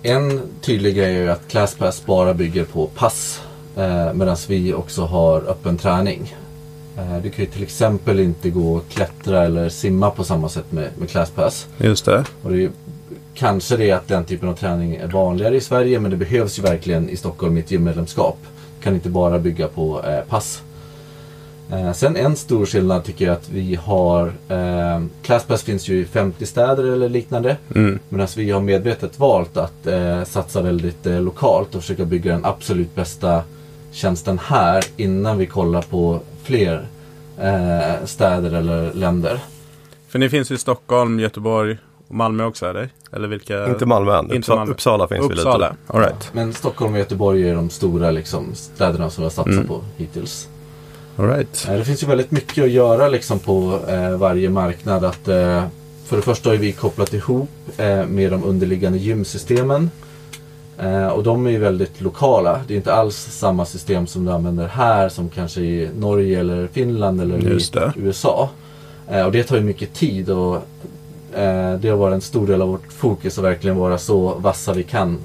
En 0.02 0.40
tydlig 0.60 0.96
grej 0.96 1.16
är 1.16 1.28
att 1.28 1.48
ClassPass 1.48 2.06
bara 2.06 2.34
bygger 2.34 2.64
på 2.64 2.86
pass. 2.86 3.42
Eh, 3.76 4.12
Medan 4.14 4.36
vi 4.48 4.74
också 4.74 5.02
har 5.02 5.40
öppen 5.40 5.78
träning. 5.78 6.34
Eh, 6.96 7.22
du 7.22 7.30
kan 7.30 7.44
ju 7.44 7.50
till 7.50 7.62
exempel 7.62 8.20
inte 8.20 8.50
gå 8.50 8.74
och 8.74 8.88
klättra 8.88 9.44
eller 9.44 9.68
simma 9.68 10.10
på 10.10 10.24
samma 10.24 10.48
sätt 10.48 10.72
med, 10.72 10.90
med 10.98 11.10
ClassPass. 11.10 11.68
Just 11.78 12.04
det. 12.04 12.24
Och 12.42 12.50
det 12.52 12.70
kanske 13.38 13.76
det 13.76 13.90
är 13.90 13.94
att 13.94 14.08
den 14.08 14.24
typen 14.24 14.48
av 14.48 14.54
träning 14.54 14.96
är 14.96 15.06
vanligare 15.06 15.56
i 15.56 15.60
Sverige 15.60 16.00
men 16.00 16.10
det 16.10 16.16
behövs 16.16 16.58
ju 16.58 16.62
verkligen 16.62 17.08
i 17.08 17.16
Stockholm 17.16 17.56
i 17.56 17.60
ett 17.60 17.70
gymmedlemskap. 17.70 18.38
Kan 18.82 18.94
inte 18.94 19.08
bara 19.08 19.38
bygga 19.38 19.68
på 19.68 20.04
eh, 20.04 20.20
pass. 20.28 20.62
Eh, 21.72 21.92
sen 21.92 22.16
en 22.16 22.36
stor 22.36 22.66
skillnad 22.66 23.04
tycker 23.04 23.24
jag 23.24 23.32
att 23.32 23.48
vi 23.48 23.74
har 23.74 24.32
eh, 24.48 25.02
ClassPass 25.22 25.62
finns 25.62 25.88
ju 25.88 26.00
i 26.00 26.04
50 26.04 26.46
städer 26.46 26.84
eller 26.84 27.08
liknande. 27.08 27.56
Mm. 27.74 27.98
Medan 28.08 28.28
vi 28.36 28.50
har 28.50 28.60
medvetet 28.60 29.18
valt 29.18 29.56
att 29.56 29.86
eh, 29.86 30.24
satsa 30.24 30.62
väldigt 30.62 31.06
eh, 31.06 31.20
lokalt 31.20 31.74
och 31.74 31.80
försöka 31.80 32.04
bygga 32.04 32.32
den 32.32 32.44
absolut 32.44 32.94
bästa 32.94 33.42
tjänsten 33.92 34.38
här 34.38 34.84
innan 34.96 35.38
vi 35.38 35.46
kollar 35.46 35.82
på 35.82 36.20
fler 36.42 36.86
eh, 37.40 38.04
städer 38.04 38.52
eller 38.52 38.92
länder. 38.92 39.40
För 40.08 40.18
ni 40.18 40.28
finns 40.28 40.50
i 40.50 40.58
Stockholm, 40.58 41.20
Göteborg 41.20 41.76
Malmö 42.08 42.44
också 42.44 42.66
eller? 42.66 42.88
Eller 43.12 43.28
vilka? 43.28 43.66
Inte 43.68 43.86
Malmö 43.86 44.18
än. 44.18 44.24
Inte 44.24 44.36
Uppsala, 44.36 44.58
Malmö. 44.60 44.72
Uppsala 44.72 45.08
finns 45.08 45.30
vi 45.30 45.34
Uppsala. 45.34 45.68
lite. 45.68 45.76
All 45.92 46.00
right. 46.00 46.30
Men 46.32 46.52
Stockholm 46.52 46.92
och 46.92 46.98
Göteborg 46.98 47.48
är 47.50 47.54
de 47.54 47.70
stora 47.70 48.10
liksom, 48.10 48.46
städerna 48.54 49.10
som 49.10 49.22
vi 49.22 49.26
har 49.26 49.30
satsat 49.30 49.52
Mm. 49.52 49.66
på 49.68 49.80
hittills. 49.96 50.48
All 51.16 51.26
right. 51.28 51.66
Eh, 51.68 51.74
Det 51.74 51.84
finns 51.84 52.02
ju 52.02 52.06
väldigt 52.06 52.30
mycket 52.30 52.64
att 52.64 52.70
göra 52.70 53.08
liksom, 53.08 53.38
på 53.38 53.80
eh, 53.88 54.10
varje 54.16 54.50
marknad. 54.50 55.04
Att, 55.04 55.28
eh, 55.28 55.62
för 56.06 56.16
det 56.16 56.22
första 56.22 56.50
har 56.50 56.56
vi 56.56 56.72
kopplat 56.72 57.14
ihop 57.14 57.50
eh, 57.76 58.06
med 58.06 58.30
de 58.32 58.44
underliggande 58.44 58.98
gymsystemen. 58.98 59.90
Eh, 60.78 61.08
och 61.08 61.22
de 61.22 61.46
är 61.46 61.50
ju 61.50 61.58
väldigt 61.58 62.00
lokala. 62.00 62.60
Det 62.66 62.74
är 62.74 62.76
inte 62.76 62.94
alls 62.94 63.16
samma 63.16 63.64
system 63.64 64.06
som 64.06 64.24
du 64.24 64.32
använder 64.32 64.66
här 64.66 65.08
som 65.08 65.28
kanske 65.28 65.60
i 65.60 65.90
Norge 65.98 66.40
eller 66.40 66.66
Finland 66.72 67.20
eller 67.20 67.38
i. 67.38 67.58
USA. 67.96 68.48
Eh, 69.08 69.26
och 69.26 69.32
det 69.32 69.42
tar 69.44 69.56
ju 69.56 69.62
mycket 69.62 69.94
tid 69.94 70.30
och 70.30 70.62
det 71.80 71.88
har 71.88 71.96
varit 71.96 72.14
en 72.14 72.20
stor 72.20 72.46
del 72.46 72.62
av 72.62 72.68
vårt 72.68 72.92
fokus 72.92 73.38
att 73.38 73.44
verkligen 73.44 73.76
vara 73.76 73.98
så 73.98 74.34
vassa 74.34 74.72
vi 74.72 74.82
kan 74.82 75.18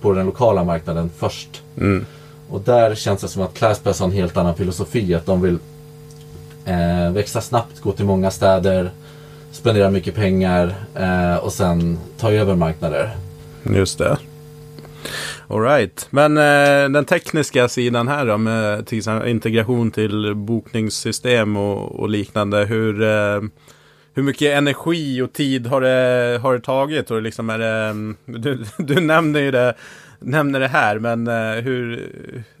på 0.00 0.12
den 0.12 0.26
lokala 0.26 0.64
marknaden 0.64 1.10
först. 1.18 1.62
Mm. 1.76 2.06
Och 2.48 2.60
där 2.60 2.94
känns 2.94 3.20
det 3.20 3.28
som 3.28 3.42
att 3.42 3.54
ClassPass 3.54 4.00
har 4.00 4.06
en 4.06 4.12
helt 4.12 4.36
annan 4.36 4.56
filosofi. 4.56 5.14
Att 5.14 5.26
de 5.26 5.42
vill 5.42 5.58
eh, 6.64 7.12
växa 7.12 7.40
snabbt, 7.40 7.80
gå 7.80 7.92
till 7.92 8.04
många 8.04 8.30
städer, 8.30 8.90
spendera 9.52 9.90
mycket 9.90 10.14
pengar 10.14 10.74
eh, 10.94 11.36
och 11.36 11.52
sen 11.52 11.98
ta 12.18 12.32
över 12.32 12.54
marknader. 12.54 13.16
Just 13.62 13.98
det. 13.98 14.18
All 15.48 15.62
right. 15.62 16.06
Men 16.10 16.36
eh, 16.36 16.88
den 16.88 17.04
tekniska 17.04 17.68
sidan 17.68 18.08
här 18.08 18.26
då 18.26 18.38
med 18.38 18.86
till 18.86 18.98
exempel 18.98 19.28
integration 19.28 19.90
till 19.90 20.34
bokningssystem 20.34 21.56
och, 21.56 22.00
och 22.00 22.08
liknande. 22.08 22.64
Hur, 22.64 23.02
eh, 23.02 23.40
hur 24.14 24.22
mycket 24.22 24.56
energi 24.56 25.20
och 25.22 25.32
tid 25.32 25.66
har 25.66 25.80
det, 25.80 26.38
har 26.42 26.54
det 26.54 26.60
tagit? 26.60 27.10
Och 27.10 27.22
liksom 27.22 27.50
är 27.50 27.58
det, 27.58 27.66
mm, 27.66 28.16
du, 28.24 28.64
du 28.78 29.00
nämner 29.00 29.40
ju 29.40 29.50
det, 29.50 29.74
nämner 30.18 30.60
det 30.60 30.68
här, 30.68 30.98
men 30.98 31.28
eh, 31.28 31.62
hur, 31.62 32.10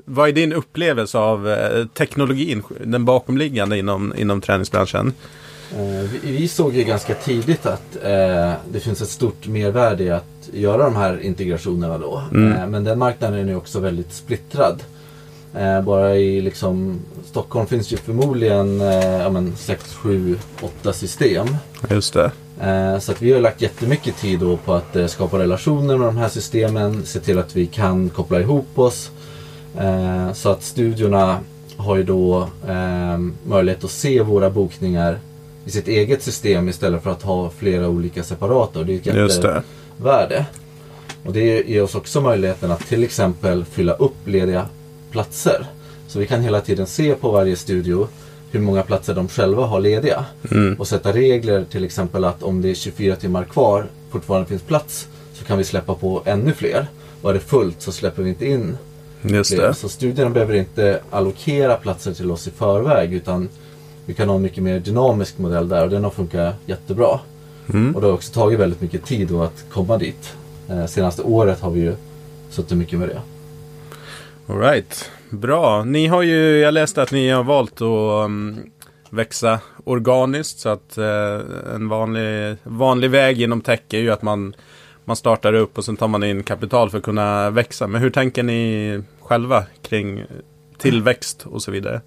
vad 0.04 0.28
är 0.28 0.32
din 0.32 0.52
upplevelse 0.52 1.18
av 1.18 1.48
eh, 1.48 1.86
teknologin, 1.86 2.62
den 2.84 3.04
bakomliggande 3.04 3.78
inom, 3.78 4.14
inom 4.16 4.40
träningsbranschen? 4.40 5.12
Eh, 5.76 6.10
vi, 6.22 6.48
såg 6.48 6.74
ju 6.74 6.84
ganska 6.84 7.14
tidigt 7.14 7.66
att 7.66 7.96
eh, 8.02 8.52
det 8.72 8.80
finns 8.80 9.02
ett 9.02 9.08
stort 9.08 9.46
mervärde 9.46 10.04
i 10.04 10.10
att 10.10 10.50
göra 10.52 10.84
de 10.84 10.96
här 10.96 11.20
integrationerna 11.20 11.98
då. 11.98 12.22
Mm. 12.32 12.52
Eh, 12.52 12.66
men 12.66 12.84
den 12.84 12.98
marknaden 12.98 13.48
är 13.48 13.56
också 13.56 13.80
väldigt 13.80 14.12
splittrad. 14.12 14.82
Eh, 15.54 15.82
bara 15.82 16.16
i 16.16 16.40
liksom 16.40 17.00
Stockholm 17.24 17.66
finns 17.66 17.92
ju 17.92 17.96
förmodligen 17.96 18.80
eh, 18.80 19.04
ja, 19.04 19.30
men 19.30 19.56
6, 19.56 19.94
7, 19.94 20.38
8 20.62 20.92
system. 20.92 21.46
Just 21.90 22.14
det. 22.14 22.30
Eh, 22.60 22.98
Så 22.98 23.12
att 23.12 23.22
vi 23.22 23.32
har 23.32 23.40
lagt 23.40 23.62
jättemycket 23.62 24.16
tid 24.16 24.40
då 24.40 24.56
på 24.56 24.74
att 24.74 24.96
eh, 24.96 25.06
skapa 25.06 25.38
relationer 25.38 25.96
med 25.96 26.08
de 26.08 26.16
här 26.16 26.28
systemen, 26.28 27.06
se 27.06 27.20
till 27.20 27.38
att 27.38 27.56
vi 27.56 27.66
kan 27.66 28.08
koppla 28.10 28.40
ihop 28.40 28.78
oss. 28.78 29.10
Eh, 29.78 30.32
Så 30.32 30.48
att 30.48 30.62
studiorna 30.62 31.38
har 31.76 31.96
ju 31.96 32.02
då 32.02 32.48
eh, 32.68 33.18
möjlighet 33.46 33.84
att 33.84 33.90
se 33.90 34.22
våra 34.22 34.50
bokningar 34.50 35.18
i 35.64 35.70
sitt 35.70 35.88
eget 35.88 36.22
system 36.22 36.68
istället 36.68 37.02
för 37.02 37.10
att 37.10 37.22
ha 37.22 37.50
flera 37.50 37.88
olika 37.88 38.22
separata. 38.22 38.78
Och 38.78 38.86
det 38.86 38.92
är 38.92 38.96
ett 38.98 39.06
jättevärde. 39.06 40.46
Och 41.24 41.32
det 41.32 41.68
ger 41.68 41.82
oss 41.82 41.94
också 41.94 42.20
möjligheten 42.20 42.70
att 42.72 42.86
till 42.88 43.04
exempel 43.04 43.64
fylla 43.64 43.92
upp 43.92 44.16
lediga 44.28 44.66
platser. 45.10 45.66
Så 46.08 46.18
vi 46.18 46.26
kan 46.26 46.40
hela 46.40 46.60
tiden 46.60 46.86
se 46.86 47.14
på 47.14 47.30
varje 47.30 47.56
studio 47.56 48.08
hur 48.50 48.60
många 48.60 48.82
platser 48.82 49.14
de 49.14 49.28
själva 49.28 49.66
har 49.66 49.80
lediga. 49.80 50.24
Mm. 50.50 50.74
Och 50.74 50.88
sätta 50.88 51.12
regler 51.12 51.64
till 51.64 51.84
exempel 51.84 52.24
att 52.24 52.42
om 52.42 52.62
det 52.62 52.70
är 52.70 52.74
24 52.74 53.16
timmar 53.16 53.44
kvar 53.44 53.86
fortfarande 54.10 54.48
finns 54.48 54.62
plats 54.62 55.08
så 55.32 55.44
kan 55.44 55.58
vi 55.58 55.64
släppa 55.64 55.94
på 55.94 56.22
ännu 56.24 56.52
fler. 56.52 56.86
Och 57.22 57.30
är 57.30 57.34
det 57.34 57.40
fullt 57.40 57.82
så 57.82 57.92
släpper 57.92 58.22
vi 58.22 58.28
inte 58.28 58.46
in 58.46 58.76
Just 59.22 59.54
fler. 59.54 59.66
det. 59.66 59.74
Så 59.74 59.88
studierna 59.88 60.30
behöver 60.30 60.54
inte 60.54 61.00
allokera 61.10 61.76
platser 61.76 62.14
till 62.14 62.30
oss 62.30 62.48
i 62.48 62.50
förväg 62.50 63.14
utan 63.14 63.48
vi 64.06 64.14
kan 64.14 64.28
ha 64.28 64.36
en 64.36 64.42
mycket 64.42 64.62
mer 64.62 64.80
dynamisk 64.80 65.38
modell 65.38 65.68
där 65.68 65.84
och 65.84 65.90
den 65.90 66.04
har 66.04 66.10
funkat 66.10 66.54
jättebra. 66.66 67.20
Mm. 67.72 67.94
Och 67.94 68.00
det 68.00 68.06
har 68.06 68.14
också 68.14 68.32
tagit 68.32 68.58
väldigt 68.58 68.80
mycket 68.80 69.04
tid 69.04 69.32
att 69.32 69.64
komma 69.72 69.98
dit. 69.98 70.34
Eh, 70.68 70.86
senaste 70.86 71.22
året 71.22 71.60
har 71.60 71.70
vi 71.70 71.80
ju 71.80 71.94
suttit 72.50 72.78
mycket 72.78 72.98
med 72.98 73.08
det. 73.08 73.20
All 74.50 74.58
right. 74.58 75.10
Bra. 75.30 75.84
Ni 75.84 76.06
har 76.06 76.22
ju, 76.22 76.58
jag 76.58 76.74
läste 76.74 77.02
att 77.02 77.12
ni 77.12 77.30
har 77.30 77.44
valt 77.44 77.72
att 77.72 78.24
um, 78.24 78.70
växa 79.10 79.60
organiskt. 79.84 80.58
Så 80.58 80.68
att 80.68 80.98
eh, 80.98 81.40
en 81.74 81.88
vanlig, 81.88 82.56
vanlig 82.62 83.10
väg 83.10 83.42
inom 83.42 83.60
tech 83.60 83.80
är 83.90 83.98
ju 83.98 84.10
att 84.10 84.22
man, 84.22 84.54
man 85.04 85.16
startar 85.16 85.52
upp 85.52 85.78
och 85.78 85.84
sen 85.84 85.96
tar 85.96 86.08
man 86.08 86.22
in 86.22 86.42
kapital 86.42 86.90
för 86.90 86.98
att 86.98 87.04
kunna 87.04 87.50
växa. 87.50 87.86
Men 87.86 88.02
hur 88.02 88.10
tänker 88.10 88.42
ni 88.42 89.02
själva 89.20 89.64
kring 89.82 90.24
tillväxt 90.78 91.46
och 91.46 91.62
så 91.62 91.70
vidare? 91.70 92.00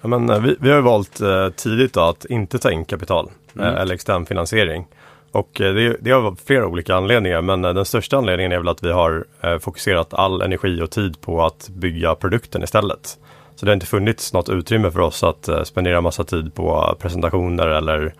Ja, 0.00 0.08
men, 0.08 0.30
eh, 0.30 0.40
vi, 0.40 0.56
vi 0.60 0.68
har 0.68 0.76
ju 0.76 0.82
valt 0.82 1.20
eh, 1.20 1.48
tidigt 1.48 1.92
då, 1.92 2.00
att 2.00 2.24
inte 2.24 2.58
ta 2.58 2.70
in 2.70 2.84
kapital 2.84 3.30
Mm. 3.54 3.74
eh, 3.74 3.80
eller 3.80 3.94
extern 3.94 4.26
finansiering. 4.26 4.86
Och 5.32 5.60
eh, 5.60 5.74
det, 5.74 5.96
det 6.00 6.10
har 6.10 6.36
flera 6.46 6.66
olika 6.66 6.94
anledningar 6.94 7.42
men 7.42 7.64
eh, 7.64 7.74
den 7.74 7.84
största 7.84 8.16
anledningen 8.16 8.52
är 8.52 8.58
väl 8.58 8.68
att 8.68 8.82
vi 8.82 8.92
har 8.92 9.24
eh, 9.40 9.58
fokuserat 9.58 10.14
all 10.14 10.42
energi 10.42 10.82
och 10.82 10.90
tid 10.90 11.20
på 11.20 11.42
att 11.42 11.68
bygga 11.68 12.14
produkten 12.14 12.62
istället. 12.62 13.18
Så 13.54 13.66
det 13.66 13.70
har 13.70 13.74
inte 13.74 13.86
funnits 13.86 14.32
något 14.32 14.48
utrymme 14.48 14.90
för 14.90 15.00
oss 15.00 15.24
att 15.24 15.48
spendera 15.64 16.00
massa 16.00 16.24
tid 16.24 16.54
på 16.54 16.96
presentationer 17.00 17.66
eller 17.66 18.14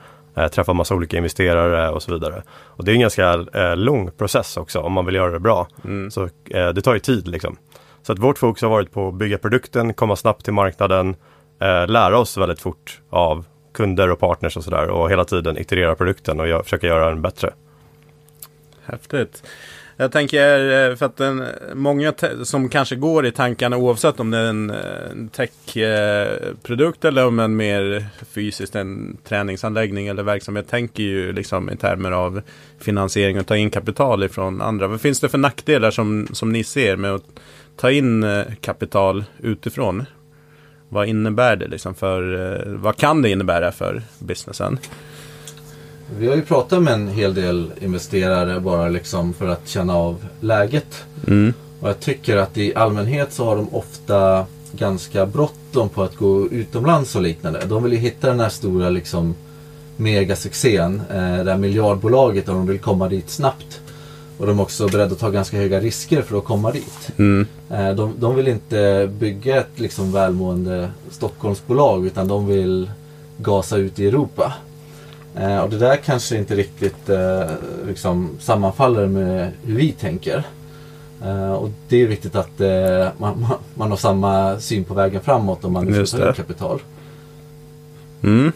träffa 0.48 0.72
massa 0.72 0.94
olika 0.94 1.16
investerare 1.16 1.90
och 1.90 2.02
så 2.02 2.12
vidare. 2.12 2.42
Och 2.50 2.84
det 2.84 2.92
är 2.92 2.94
en 2.94 3.00
ganska 3.00 3.36
lång 3.74 4.10
process 4.10 4.56
också 4.56 4.80
om 4.80 4.92
man 4.92 5.06
vill 5.06 5.14
göra 5.14 5.30
det 5.30 5.40
bra. 5.40 5.68
Mm. 5.84 6.10
Så 6.10 6.28
det 6.44 6.82
tar 6.82 6.94
ju 6.94 7.00
tid 7.00 7.28
liksom. 7.28 7.56
Så 8.02 8.12
att 8.12 8.18
vårt 8.18 8.38
fokus 8.38 8.62
har 8.62 8.70
varit 8.70 8.92
på 8.92 9.08
att 9.08 9.14
bygga 9.14 9.38
produkten, 9.38 9.94
komma 9.94 10.16
snabbt 10.16 10.44
till 10.44 10.52
marknaden, 10.52 11.16
lära 11.86 12.18
oss 12.18 12.36
väldigt 12.36 12.60
fort 12.60 13.00
av 13.10 13.44
kunder 13.78 14.10
och 14.10 14.18
partners 14.18 14.56
och 14.56 14.64
sådär 14.64 14.88
och 14.88 15.10
hela 15.10 15.24
tiden 15.24 15.58
iterera 15.58 15.94
produkten 15.94 16.40
och 16.40 16.64
försöka 16.64 16.86
göra 16.86 17.08
den 17.08 17.22
bättre. 17.22 17.52
Häftigt. 18.84 19.42
Jag 19.96 20.12
tänker 20.12 20.90
eh, 20.90 20.96
för 20.96 21.06
att 21.06 21.16
den, 21.16 21.44
många 21.74 22.14
som 22.42 22.68
kanske 22.68 22.96
går 22.96 23.26
i 23.26 23.32
tankarna 23.32 23.76
oavsett 23.76 24.20
om 24.20 24.30
det 24.30 24.38
är 24.38 24.44
en, 24.44 24.72
techprodukt 25.32 27.04
en 27.04 27.08
eller 27.08 27.26
om 27.26 27.40
en 27.40 27.56
mer 27.56 28.06
fysiskt 28.32 28.74
en 28.76 29.16
träningsanläggning 29.24 30.06
eller 30.06 30.22
verksamhet 30.22 30.68
tänker 30.68 31.02
ju 31.02 31.32
liksom 31.32 31.70
i 31.70 31.76
termer 31.76 32.10
av 32.10 32.42
finansiering 32.78 33.40
och 33.40 33.46
ta 33.46 33.56
in 33.56 33.70
kapital 33.70 34.24
ifrån 34.24 34.62
andra. 34.62 34.86
Vad 34.86 35.00
finns 35.00 35.20
det 35.20 35.28
för 35.28 35.38
nackdelar 35.38 35.90
som, 35.90 36.28
som 36.32 36.52
ni 36.52 36.64
ser 36.64 36.96
med 36.96 37.14
att 37.14 37.40
ta 37.76 37.90
in 37.90 38.22
eh, 38.22 38.44
kapital 38.60 39.24
utifrån? 39.38 40.06
Vad 40.88 41.08
innebär 41.08 41.56
det 41.56 41.68
liksom 41.68 41.94
för, 41.94 42.52
eh, 42.52 42.72
vad 42.72 42.96
kan 42.96 43.22
det 43.22 43.30
innebära 43.30 43.72
för 43.72 44.02
businessen? 44.18 44.78
Vi 46.18 46.28
har 46.28 46.36
ju 46.36 46.42
pratat 46.42 46.82
med 46.82 46.94
en 46.94 47.08
hel 47.08 47.34
del 47.34 47.70
investerare 47.80 48.60
bara 48.60 48.88
liksom 48.88 49.34
för 49.34 49.48
att 49.48 49.68
känna 49.68 49.96
av 49.96 50.26
läget. 50.40 51.04
Mm. 51.26 51.52
Och 51.80 51.88
jag 51.88 52.00
tycker 52.00 52.36
att 52.36 52.58
i 52.58 52.74
allmänhet 52.74 53.32
så 53.32 53.44
har 53.44 53.56
de 53.56 53.74
ofta 53.74 54.46
ganska 54.72 55.26
bråttom 55.26 55.88
på 55.88 56.02
att 56.02 56.16
gå 56.16 56.48
utomlands 56.48 57.16
och 57.16 57.22
liknande. 57.22 57.62
De 57.66 57.82
vill 57.82 57.92
ju 57.92 57.98
hitta 57.98 58.28
den 58.28 58.40
här 58.40 58.48
stora 58.48 58.90
liksom 58.90 59.34
megasuccén, 59.96 61.02
eh, 61.10 61.44
det 61.44 61.50
här 61.50 61.58
miljardbolaget 61.58 62.48
och 62.48 62.54
de 62.54 62.66
vill 62.66 62.78
komma 62.78 63.08
dit 63.08 63.30
snabbt. 63.30 63.80
Och 64.38 64.46
de 64.46 64.58
är 64.58 64.62
också 64.62 64.88
beredda 64.88 65.12
att 65.12 65.18
ta 65.18 65.30
ganska 65.30 65.56
höga 65.56 65.80
risker 65.80 66.22
för 66.22 66.38
att 66.38 66.44
komma 66.44 66.72
dit. 66.72 67.10
Mm. 67.16 67.46
Eh, 67.70 67.90
de, 67.90 68.14
de 68.18 68.36
vill 68.36 68.48
inte 68.48 69.10
bygga 69.18 69.56
ett 69.56 69.70
liksom 69.80 70.12
välmående 70.12 70.90
Stockholmsbolag 71.10 72.06
utan 72.06 72.28
de 72.28 72.46
vill 72.46 72.90
gasa 73.36 73.76
ut 73.76 73.98
i 73.98 74.06
Europa. 74.06 74.54
Eh, 75.36 75.58
och 75.58 75.70
det 75.70 75.78
där 75.78 75.96
kanske 75.96 76.36
inte 76.36 76.56
riktigt 76.56 77.08
eh, 77.08 77.50
liksom 77.86 78.30
sammanfaller 78.40 79.06
med 79.06 79.52
hur 79.64 79.76
vi 79.76 79.92
tänker. 79.92 80.46
Och 81.58 81.70
det 81.88 82.02
är 82.02 82.06
viktigt 82.06 82.34
att 82.34 82.58
man, 83.18 83.40
man, 83.40 83.58
man 83.74 83.90
har 83.90 83.96
samma 83.96 84.60
syn 84.60 84.84
på 84.84 84.94
vägen 84.94 85.20
framåt 85.20 85.64
om 85.64 85.72
man 85.72 85.86
det. 85.86 86.30
ut 86.30 86.36
kapital. 86.36 86.80
Mm. 88.22 88.52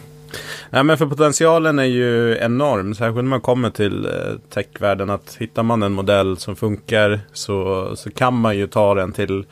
Nej, 0.73 0.83
men 0.83 0.97
för 0.97 1.05
potentialen 1.05 1.79
är 1.79 1.83
ju 1.83 2.37
enorm, 2.37 2.95
särskilt 2.95 3.15
när 3.15 3.23
man 3.23 3.41
kommer 3.41 3.69
till 3.69 4.05
eh, 4.05 4.11
techvärlden. 4.49 5.09
Att 5.09 5.35
hittar 5.39 5.63
man 5.63 5.83
en 5.83 5.91
modell 5.91 6.37
som 6.37 6.55
funkar 6.55 7.19
så, 7.33 7.89
så 7.95 8.11
kan 8.11 8.33
man 8.33 8.57
ju 8.57 8.67
ta 8.67 8.93
den 8.93 9.11
till, 9.11 9.45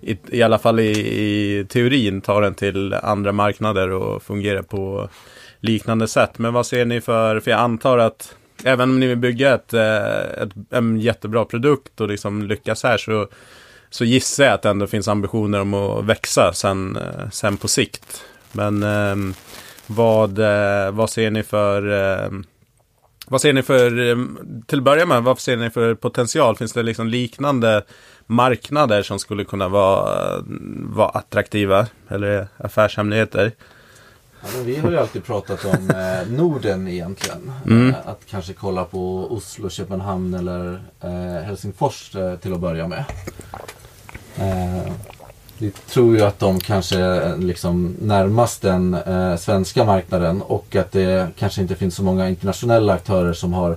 i, 0.00 0.16
i 0.28 0.42
alla 0.42 0.58
fall 0.58 0.80
i, 0.80 0.90
i 0.90 1.64
teorin, 1.68 2.20
ta 2.20 2.40
den 2.40 2.54
till 2.54 2.94
andra 2.94 3.32
marknader 3.32 3.90
och 3.90 4.22
fungera 4.22 4.62
på 4.62 5.08
liknande 5.60 6.08
sätt. 6.08 6.38
Men 6.38 6.52
vad 6.52 6.66
ser 6.66 6.84
ni 6.84 7.00
för, 7.00 7.40
för 7.40 7.50
jag 7.50 7.60
antar 7.60 7.98
att 7.98 8.34
även 8.64 8.90
om 8.90 9.00
ni 9.00 9.06
vill 9.06 9.18
bygga 9.18 9.54
ett, 9.54 9.74
eh, 9.74 10.42
ett, 10.42 10.50
en 10.70 11.00
jättebra 11.00 11.44
produkt 11.44 12.00
och 12.00 12.08
liksom 12.08 12.42
lyckas 12.42 12.82
här 12.82 12.98
så, 12.98 13.28
så 13.90 14.04
gissar 14.04 14.44
jag 14.44 14.54
att 14.54 14.62
det 14.62 14.70
ändå 14.70 14.86
finns 14.86 15.08
ambitioner 15.08 15.60
om 15.60 15.74
att 15.74 16.04
växa 16.04 16.52
sen, 16.52 16.96
eh, 16.96 17.30
sen 17.30 17.56
på 17.56 17.68
sikt. 17.68 18.24
Men 18.52 18.82
ehm, 18.82 19.34
vad, 19.90 20.38
eh, 20.38 20.90
vad 20.90 21.10
ser 21.10 21.30
ni 21.30 21.42
för 21.42 21.90
eh, 22.24 22.30
vad 23.26 23.40
ser 23.40 23.52
ni 23.52 23.62
för, 23.62 24.10
eh, 24.10 24.16
till 24.66 24.78
att 24.78 24.84
börja 24.84 25.06
med, 25.06 25.22
vad 25.22 25.38
ser 25.38 25.56
ni 25.56 25.70
för 25.70 25.94
potential? 25.94 26.56
Finns 26.56 26.72
det 26.72 26.82
liksom 26.82 27.08
liknande 27.08 27.82
marknader 28.26 29.02
som 29.02 29.18
skulle 29.18 29.44
kunna 29.44 29.68
vara, 29.68 30.44
vara 30.76 31.08
attraktiva? 31.08 31.86
Eller 32.08 32.48
affärshemligheter? 32.56 33.52
Ja, 34.42 34.48
vi 34.64 34.76
har 34.76 34.90
ju 34.90 34.98
alltid 34.98 35.24
pratat 35.24 35.64
om 35.64 35.90
eh, 35.90 36.32
Norden 36.32 36.88
egentligen. 36.88 37.52
Mm. 37.66 37.90
Eh, 37.90 37.94
att 38.04 38.20
kanske 38.30 38.52
kolla 38.52 38.84
på 38.84 39.32
Oslo, 39.32 39.70
Köpenhamn 39.70 40.34
eller 40.34 40.82
eh, 41.00 41.44
Helsingfors 41.44 42.10
till 42.40 42.52
att 42.52 42.60
börja 42.60 42.88
med. 42.88 43.04
Vi 45.60 45.70
tror 45.70 46.16
ju 46.16 46.22
att 46.22 46.38
de 46.38 46.60
kanske 46.60 46.98
är 46.98 47.36
liksom 47.36 47.96
närmast 48.00 48.62
den 48.62 48.94
eh, 48.94 49.36
svenska 49.36 49.84
marknaden 49.84 50.42
och 50.42 50.76
att 50.76 50.92
det 50.92 51.28
kanske 51.38 51.62
inte 51.62 51.74
finns 51.74 51.94
så 51.94 52.02
många 52.02 52.28
internationella 52.28 52.92
aktörer 52.92 53.32
som 53.32 53.52
har 53.52 53.76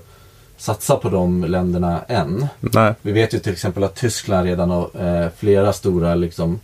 satsat 0.58 1.02
på 1.02 1.10
de 1.10 1.44
länderna 1.44 2.02
än. 2.08 2.48
Nej. 2.60 2.94
Vi 3.02 3.12
vet 3.12 3.34
ju 3.34 3.40
till 3.40 3.54
exempel 3.54 3.84
att 3.84 3.96
Tyskland 3.96 4.48
redan 4.48 4.70
har 4.70 4.90
eh, 5.00 5.30
flera 5.38 5.74
stora 5.74 6.16
liksom, 6.16 6.60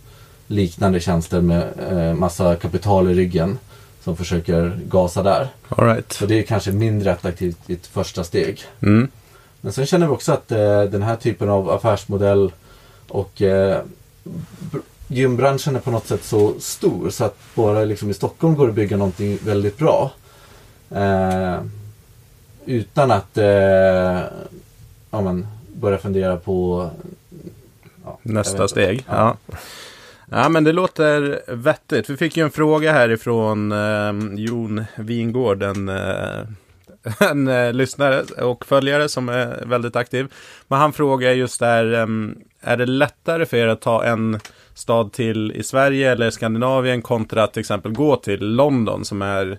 liknande 0.46 1.00
tjänster 1.00 1.40
med 1.40 1.68
eh, 1.90 2.14
massa 2.14 2.56
kapital 2.56 3.10
i 3.10 3.14
ryggen 3.14 3.58
som 4.04 4.16
försöker 4.16 4.80
gasa 4.88 5.22
där. 5.22 5.48
All 5.68 5.86
right. 5.86 6.12
Så 6.12 6.26
det 6.26 6.38
är 6.38 6.42
kanske 6.42 6.72
mindre 6.72 7.12
attraktivt 7.12 7.58
i 7.66 7.72
ett 7.72 7.86
första 7.86 8.24
steg. 8.24 8.62
Mm. 8.82 9.08
Men 9.60 9.72
sen 9.72 9.86
känner 9.86 10.06
vi 10.06 10.12
också 10.12 10.32
att 10.32 10.52
eh, 10.52 10.82
den 10.82 11.02
här 11.02 11.16
typen 11.16 11.48
av 11.48 11.70
affärsmodell 11.70 12.52
och 13.08 13.42
eh, 13.42 13.80
gymbranschen 15.10 15.76
är 15.76 15.80
på 15.80 15.90
något 15.90 16.06
sätt 16.06 16.24
så 16.24 16.54
stor 16.60 17.10
så 17.10 17.24
att 17.24 17.38
bara 17.54 17.84
liksom 17.84 18.10
i 18.10 18.14
Stockholm 18.14 18.54
går 18.54 18.66
det 18.66 18.70
att 18.70 18.76
bygga 18.76 18.96
någonting 18.96 19.38
väldigt 19.44 19.78
bra. 19.78 20.12
Eh, 20.90 21.60
utan 22.66 23.10
att 23.10 23.38
eh, 23.38 24.20
ja, 25.10 25.20
men, 25.20 25.46
börja 25.74 25.98
fundera 25.98 26.36
på 26.36 26.90
ja, 28.04 28.18
Nästa 28.22 28.68
steg. 28.68 29.04
Ja. 29.08 29.36
ja, 30.30 30.48
men 30.48 30.64
det 30.64 30.72
låter 30.72 31.42
vettigt. 31.46 32.10
Vi 32.10 32.16
fick 32.16 32.36
ju 32.36 32.44
en 32.44 32.50
fråga 32.50 32.92
härifrån 32.92 33.72
eh, 33.72 34.12
Jon 34.36 34.84
Wingård, 34.96 35.62
en, 35.62 35.88
eh, 35.88 36.40
en 37.30 37.48
eh, 37.48 37.72
lyssnare 37.72 38.22
och 38.22 38.66
följare 38.66 39.08
som 39.08 39.28
är 39.28 39.64
väldigt 39.66 39.96
aktiv. 39.96 40.32
Men 40.68 40.78
han 40.78 40.92
frågar 40.92 41.30
just 41.30 41.60
där, 41.60 41.92
eh, 41.92 42.06
är 42.60 42.76
det 42.76 42.86
lättare 42.86 43.46
för 43.46 43.56
er 43.56 43.66
att 43.66 43.80
ta 43.80 44.04
en 44.04 44.40
stad 44.80 45.12
till 45.12 45.52
i 45.52 45.62
Sverige 45.62 46.12
eller 46.12 46.30
Skandinavien 46.30 47.02
kontra 47.02 47.46
till 47.46 47.60
exempel 47.60 47.92
gå 47.92 48.16
till 48.16 48.46
London 48.46 49.04
som 49.04 49.22
är 49.22 49.58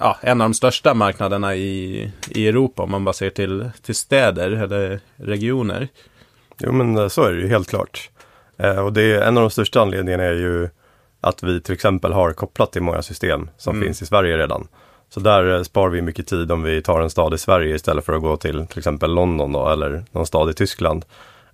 ja, 0.00 0.16
en 0.20 0.40
av 0.40 0.48
de 0.48 0.54
största 0.54 0.94
marknaderna 0.94 1.54
i, 1.54 2.10
i 2.30 2.48
Europa 2.48 2.82
om 2.82 2.90
man 2.90 3.04
bara 3.04 3.12
ser 3.12 3.30
till, 3.30 3.70
till 3.82 3.94
städer 3.94 4.50
eller 4.50 5.00
regioner. 5.16 5.88
Jo 6.58 6.72
men 6.72 6.96
eh, 6.96 7.08
så 7.08 7.22
är 7.24 7.32
det 7.32 7.40
ju 7.40 7.48
helt 7.48 7.68
klart. 7.68 8.10
Eh, 8.56 8.78
och 8.78 8.92
det 8.92 9.02
är, 9.02 9.20
en 9.22 9.36
av 9.36 9.42
de 9.42 9.50
största 9.50 9.80
anledningarna 9.80 10.22
är 10.24 10.32
ju 10.34 10.68
att 11.20 11.42
vi 11.42 11.60
till 11.60 11.74
exempel 11.74 12.12
har 12.12 12.32
kopplat 12.32 12.72
till 12.72 12.82
många 12.82 13.02
system 13.02 13.50
som 13.56 13.76
Mm. 13.76 13.86
finns 13.86 14.02
i 14.02 14.06
Sverige 14.06 14.38
redan. 14.38 14.68
Så 15.08 15.20
där 15.20 15.54
eh, 15.54 15.62
sparar 15.62 15.90
vi 15.90 16.02
mycket 16.02 16.26
tid 16.26 16.52
om 16.52 16.62
vi 16.62 16.82
tar 16.82 17.00
en 17.00 17.10
stad 17.10 17.34
i 17.34 17.38
Sverige 17.38 17.74
istället 17.74 18.04
för 18.04 18.12
att 18.12 18.22
gå 18.22 18.36
till 18.36 18.66
till 18.66 18.78
exempel 18.78 19.14
London 19.14 19.52
då, 19.52 19.68
eller 19.68 20.04
någon 20.12 20.26
stad 20.26 20.50
i 20.50 20.54
Tyskland. 20.54 21.04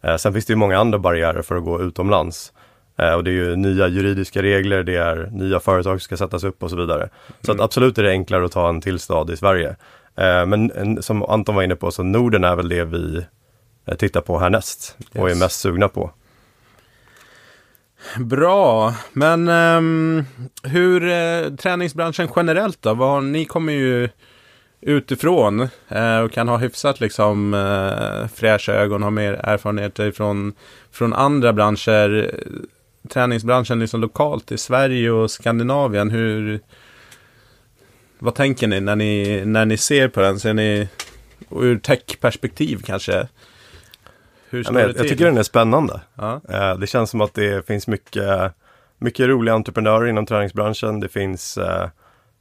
Eh, 0.02 0.16
sen 0.16 0.32
finns 0.32 0.46
det 0.46 0.52
ju 0.52 0.56
många 0.56 0.78
andra 0.78 0.98
barriärer 0.98 1.42
för 1.42 1.56
att 1.56 1.64
gå 1.64 1.82
utomlands. 1.82 2.52
Eh, 3.00 3.14
och 3.14 3.24
det 3.24 3.30
är 3.30 3.34
ju 3.34 3.56
nya 3.56 3.88
juridiska 3.88 4.42
regler, 4.42 4.82
det 4.82 4.96
är 4.96 5.28
nya 5.32 5.60
företag 5.60 5.92
som 5.92 6.00
ska 6.00 6.16
sättas 6.16 6.44
upp 6.44 6.62
och 6.62 6.70
så 6.70 6.76
vidare. 6.76 7.08
Så 7.40 7.52
att 7.52 7.60
absolut 7.60 7.98
är 7.98 8.02
det 8.02 8.10
enklare 8.10 8.44
att 8.44 8.52
ta 8.52 8.68
en 8.68 8.80
till 8.80 8.98
stad 8.98 9.30
i 9.30 9.36
Sverige. 9.36 9.76
Eh, 10.16 10.46
men 10.46 10.70
en, 10.70 11.02
som 11.02 11.22
Anton 11.22 11.54
var 11.54 11.62
inne 11.62 11.76
på, 11.76 11.90
så 11.90 12.02
Norden 12.02 12.44
är 12.44 12.56
väl 12.56 12.68
det 12.68 12.84
vi 12.84 13.24
eh, 13.86 13.94
tittar 13.94 14.20
på 14.20 14.38
härnäst 14.38 14.96
och 15.14 15.26
är 15.26 15.30
Yes. 15.30 15.40
mest 15.40 15.60
sugna 15.60 15.88
på. 15.88 16.10
Bra, 18.18 18.94
men 19.12 19.48
ehm, 19.48 20.24
hur 20.62 21.08
eh, 21.08 21.54
träningsbranschen 21.56 22.28
generellt 22.36 22.82
då? 22.82 22.94
Vad, 22.94 23.24
ni 23.24 23.44
kommer 23.44 23.72
ju 23.72 24.08
utifrån 24.80 25.68
eh, 25.88 26.18
och 26.18 26.32
kan 26.32 26.48
ha 26.48 26.56
hyfsat 26.56 27.00
liksom 27.00 27.54
eh, 27.54 28.28
fräscha 28.34 28.72
ögon, 28.72 29.02
ha 29.02 29.10
mer 29.10 29.32
erfarenheter 29.32 30.10
från, 30.10 30.52
från 30.92 31.12
andra 31.12 31.52
branscher. 31.52 32.34
Träningsbranschen 33.08 33.78
liksom 33.78 34.00
lokalt 34.00 34.52
i 34.52 34.58
Sverige 34.58 35.10
och 35.10 35.30
Skandinavien, 35.30 36.10
hur 36.10 36.60
vad 38.18 38.34
tänker 38.34 38.68
ni 38.68 38.80
när 38.80 38.96
ni, 38.96 39.42
när 39.44 39.64
ni 39.64 39.76
ser 39.76 40.08
på 40.08 40.20
den? 40.20 40.40
Ser 40.40 40.54
ni 40.54 40.88
ur 41.50 41.78
tech-perspektiv 41.78 42.82
kanske? 42.84 43.28
Hur 44.50 44.64
Ja, 44.64 44.72
men 44.72 44.82
jag, 44.82 45.08
tycker 45.08 45.24
den 45.24 45.38
är 45.38 45.42
spännande. 45.42 46.00
ja. 46.14 46.40
Eh, 46.48 46.78
det 46.78 46.86
känns 46.86 47.10
som 47.10 47.20
att 47.20 47.34
det 47.34 47.66
finns 47.66 47.86
mycket, 47.86 48.52
mycket 48.98 49.26
roliga 49.28 49.54
entreprenörer 49.54 50.06
inom 50.06 50.26
träningsbranschen. 50.26 51.00
Det 51.00 51.08
finns 51.08 51.58
eh, 51.58 51.88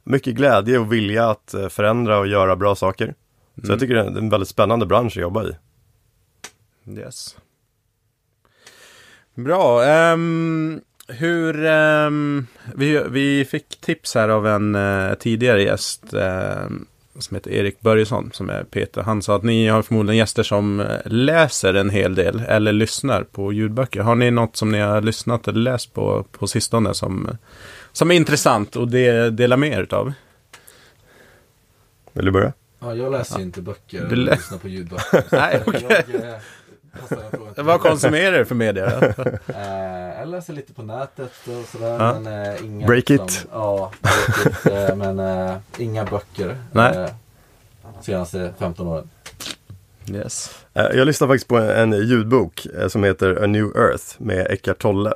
mycket 0.04 0.34
glädje 0.34 0.78
och 0.78 0.92
vilja 0.92 1.30
att 1.30 1.54
eh, 1.54 1.68
förändra 1.68 2.18
och 2.18 2.26
göra 2.26 2.56
bra 2.56 2.74
saker. 2.74 3.06
Så 3.54 3.60
Mm. 3.60 3.70
jag 3.70 3.80
tycker 3.80 3.94
det 3.94 4.00
är 4.00 4.06
en 4.18 4.28
väldigt 4.28 4.48
spännande 4.48 4.86
bransch 4.86 5.12
att 5.16 5.22
jobba 5.22 5.44
i. 5.44 5.52
Yes. 6.98 7.36
Bra. 9.34 9.84
ehm, 9.84 10.80
hur... 11.08 11.64
ehm, 11.64 12.46
vi, 12.74 13.02
vi 13.10 13.44
fick 13.44 13.80
tips 13.80 14.14
här 14.14 14.28
av 14.28 14.46
en 14.46 14.74
eh, 14.74 15.14
tidigare 15.14 15.62
gäst 15.62 16.14
ehm, 16.14 16.86
som 17.18 17.34
heter 17.34 17.50
Erik 17.50 17.80
Börjesson, 17.80 18.30
som 18.32 18.50
är 18.50 18.64
Peter. 18.64 19.02
Han 19.02 19.22
sa 19.22 19.36
att 19.36 19.42
ni 19.42 19.68
har 19.68 19.82
förmodligen 19.82 20.18
gäster 20.18 20.42
som 20.42 20.80
eh, 20.80 20.86
läser 21.04 21.74
en 21.74 21.90
hel 21.90 22.14
del 22.14 22.40
eller 22.48 22.72
lyssnar 22.72 23.22
på 23.22 23.52
ljudböcker. 23.52 24.00
Har 24.00 24.14
ni 24.14 24.30
något 24.30 24.56
som 24.56 24.72
ni 24.72 24.78
har 24.78 25.00
lyssnat 25.00 25.48
eller 25.48 25.60
läst 25.60 25.94
på, 25.94 26.24
på 26.32 26.46
sistone 26.46 26.94
som, 26.94 27.30
som 27.92 28.10
är 28.10 28.14
intressant 28.14 28.76
och 28.76 28.88
det 28.88 29.30
dela 29.30 29.56
med 29.56 29.72
er 29.72 29.82
utav? 29.82 30.12
Vill 32.12 32.24
du 32.24 32.30
börja? 32.30 32.52
Ja, 32.80 32.94
jag 32.94 33.12
läser 33.12 33.38
ju 33.38 33.42
inte 33.44 33.62
böcker 33.62 34.06
och 34.06 34.12
lyssnar 34.16 34.58
på 34.58 34.68
ljudböcker. 34.68 35.24
Nej, 35.36 35.62
okej. 35.66 36.04
Jag, 36.12 36.40
Vad 37.56 37.80
konsumerar 37.80 38.38
du 38.38 38.44
för 38.44 38.54
media? 38.54 39.00
då? 39.00 39.22
Eh, 39.54 40.18
jag 40.20 40.28
läser 40.28 40.52
lite 40.52 40.72
på 40.72 40.82
nätet 40.82 41.32
och 41.46 41.68
sådär. 41.72 42.04
Ja. 42.04 42.20
Men, 42.20 42.44
eh, 42.54 42.64
inga, 42.64 42.86
Break 42.86 43.08
liksom, 43.08 43.26
it. 43.26 43.46
Ja, 43.52 43.90
break 44.00 44.46
it. 44.66 44.66
eh, 44.90 44.96
men 44.96 45.18
eh, 45.18 45.56
inga 45.78 46.04
böcker. 46.04 46.56
Nej. 46.72 46.96
Eh, 46.96 47.10
senaste 48.00 48.52
15 48.58 48.86
åren. 48.86 49.10
yes. 50.06 50.56
Jag 50.72 51.06
lyssnar 51.06 51.28
faktiskt 51.28 51.48
på 51.48 51.56
en 51.58 51.92
ljudbok 51.92 52.66
som 52.88 53.04
heter 53.04 53.42
A 53.44 53.46
New 53.46 53.64
Earth 53.76 54.04
med 54.18 54.46
Eckart 54.50 54.78
Tolle. 54.78 55.12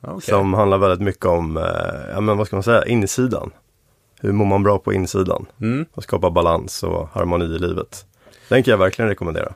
Okej. 0.00 0.20
Som 0.30 0.54
handlar 0.54 0.78
väldigt 0.78 1.00
mycket 1.00 1.24
om, 1.26 1.56
ja 2.14 2.20
men 2.20 2.36
vad 2.36 2.46
ska 2.46 2.56
man 2.56 2.62
säga, 2.62 2.84
insidan. 2.86 3.50
Hur 4.20 4.32
mår 4.32 4.46
man 4.46 4.62
bra 4.62 4.78
på 4.78 4.92
insidan? 4.92 5.46
Mm. 5.60 5.86
Och 5.94 6.02
skapa 6.02 6.30
balans 6.30 6.82
och 6.82 7.08
harmoni 7.12 7.44
i 7.44 7.58
livet. 7.58 8.04
Den 8.48 8.62
kan 8.62 8.70
jag 8.70 8.78
verkligen 8.78 9.08
rekommendera. 9.08 9.52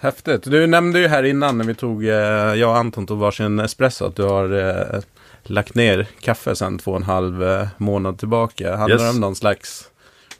Häftigt. 0.00 0.42
Du 0.42 0.66
nämnde 0.66 0.98
ju 1.00 1.08
här 1.08 1.22
innan 1.22 1.58
när 1.58 1.64
vi 1.64 1.74
tog, 1.74 2.04
eh, 2.04 2.14
jag 2.54 2.70
och 2.70 2.76
Anton 2.76 3.06
tog 3.06 3.18
varsin 3.18 3.60
espresso, 3.60 4.04
att 4.06 4.16
du 4.16 4.22
har 4.22 4.52
eh, 4.94 5.00
lagt 5.42 5.74
ner 5.74 6.06
kaffe 6.20 6.56
sedan 6.56 6.78
två 6.78 6.90
och 6.90 6.96
en 6.96 7.02
halv 7.02 7.42
eh, 7.42 7.66
månad 7.76 8.18
tillbaka. 8.18 8.76
Handlar 8.76 8.98
det 8.98 9.04
Yes. 9.04 9.14
om 9.14 9.20
någon 9.20 9.36
slags 9.36 9.90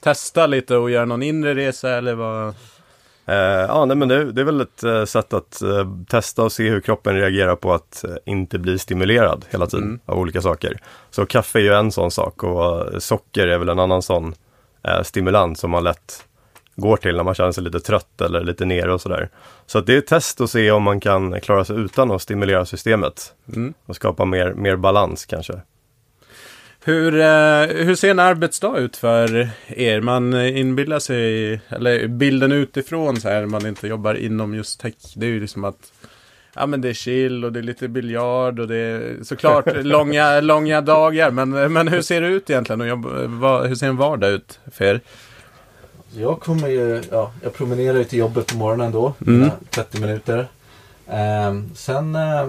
testa 0.00 0.46
lite 0.46 0.76
och 0.76 0.90
göra 0.90 1.04
någon 1.04 1.22
inre 1.22 1.54
resa 1.54 1.90
eller 1.90 2.14
vad? 2.14 2.48
Eh, 3.28 3.34
ja, 3.68 3.84
nej, 3.84 3.96
men 3.96 4.08
det, 4.08 4.32
det 4.32 4.40
är 4.40 4.44
väl 4.44 4.60
ett 4.60 4.82
eh, 4.84 5.04
sätt 5.04 5.32
att 5.32 5.62
eh, 5.62 5.86
testa 6.08 6.42
och 6.42 6.52
se 6.52 6.68
hur 6.70 6.80
kroppen 6.80 7.14
reagerar 7.14 7.56
på 7.56 7.72
att 7.74 8.04
eh, 8.04 8.10
inte 8.26 8.58
bli 8.58 8.78
stimulerad 8.78 9.44
hela 9.50 9.66
tiden 9.66 9.84
Mm. 9.84 10.00
av 10.06 10.18
olika 10.18 10.42
saker. 10.42 10.78
Så 11.10 11.26
kaffe 11.26 11.58
är 11.58 11.62
ju 11.62 11.72
en 11.74 11.92
sån 11.92 12.10
sak 12.10 12.42
och 12.44 13.02
socker 13.02 13.46
är 13.46 13.58
väl 13.58 13.68
en 13.68 13.78
annan 13.78 14.02
sån 14.02 14.34
stimulans 15.02 15.60
som 15.60 15.70
man 15.70 15.84
lätt 15.84 16.24
går 16.76 16.96
till 16.96 17.16
när 17.16 17.24
man 17.24 17.34
känner 17.34 17.52
sig 17.52 17.64
lite 17.64 17.80
trött 17.80 18.20
eller 18.20 18.44
lite 18.44 18.64
nere 18.64 18.92
och 18.92 19.00
sådär. 19.00 19.28
Så 19.66 19.80
det 19.80 19.94
är 19.94 19.98
ett 19.98 20.06
test 20.06 20.40
att 20.40 20.50
se 20.50 20.70
om 20.70 20.82
man 20.82 21.00
kan 21.00 21.40
klara 21.40 21.64
sig 21.64 21.76
utan 21.76 22.10
att 22.10 22.22
stimulera 22.22 22.66
systemet 22.66 23.32
Mm. 23.54 23.74
och 23.86 23.96
skapa 23.96 24.24
mer, 24.24 24.54
mer 24.54 24.76
balans 24.76 25.26
kanske. 25.26 25.60
Hur, 26.84 27.20
eh, 27.20 27.66
hur 27.84 27.94
ser 27.94 28.10
en 28.10 28.18
arbetsdag 28.18 28.78
ut 28.78 28.96
för 28.96 29.48
er? 29.66 30.00
Man 30.00 30.34
inbillar 30.34 30.98
sig, 30.98 31.60
eller 31.68 32.06
bilden 32.08 32.52
utifrån 32.52 33.20
så 33.20 33.28
här, 33.28 33.46
man 33.46 33.66
inte 33.66 33.88
jobbar 33.88 34.14
inom 34.14 34.54
just 34.54 34.80
tech. 34.80 34.94
Det 35.16 35.26
är 35.26 35.30
ju 35.30 35.40
liksom 35.40 35.64
att 35.64 35.92
Ja 36.58 36.66
men 36.66 36.80
det 36.80 36.88
är 36.88 36.92
chill 36.92 37.44
och 37.44 37.52
det 37.52 37.60
är 37.60 37.62
lite 37.62 37.88
biljard 37.88 38.60
och 38.60 38.68
det 38.68 38.76
är 38.76 39.24
såklart 39.24 39.64
långa, 39.82 40.40
långa 40.40 40.80
dagar. 40.80 41.30
Men, 41.30 41.72
men 41.72 41.88
hur 41.88 42.02
ser 42.02 42.20
det 42.20 42.28
ut 42.28 42.50
egentligen? 42.50 42.80
Och 42.80 42.86
jobb, 42.86 43.06
vad, 43.26 43.66
hur 43.66 43.74
ser 43.74 43.86
en 43.86 43.96
vardag 43.96 44.30
ut 44.30 44.60
för 44.72 44.84
er? 44.84 45.00
Jag 46.18 46.40
kommer 46.40 46.68
ju, 46.68 47.02
ja, 47.10 47.30
jag 47.42 47.54
promenerar 47.54 47.98
ju 47.98 48.04
till 48.04 48.18
jobbet 48.18 48.46
på 48.46 48.56
morgonen 48.56 48.92
då. 48.92 49.12
Mm. 49.26 49.40
mina 49.40 49.52
30 49.70 50.00
minuter. 50.00 50.48
Ehm, 51.08 51.70
sen 51.74 52.14
eh, 52.14 52.48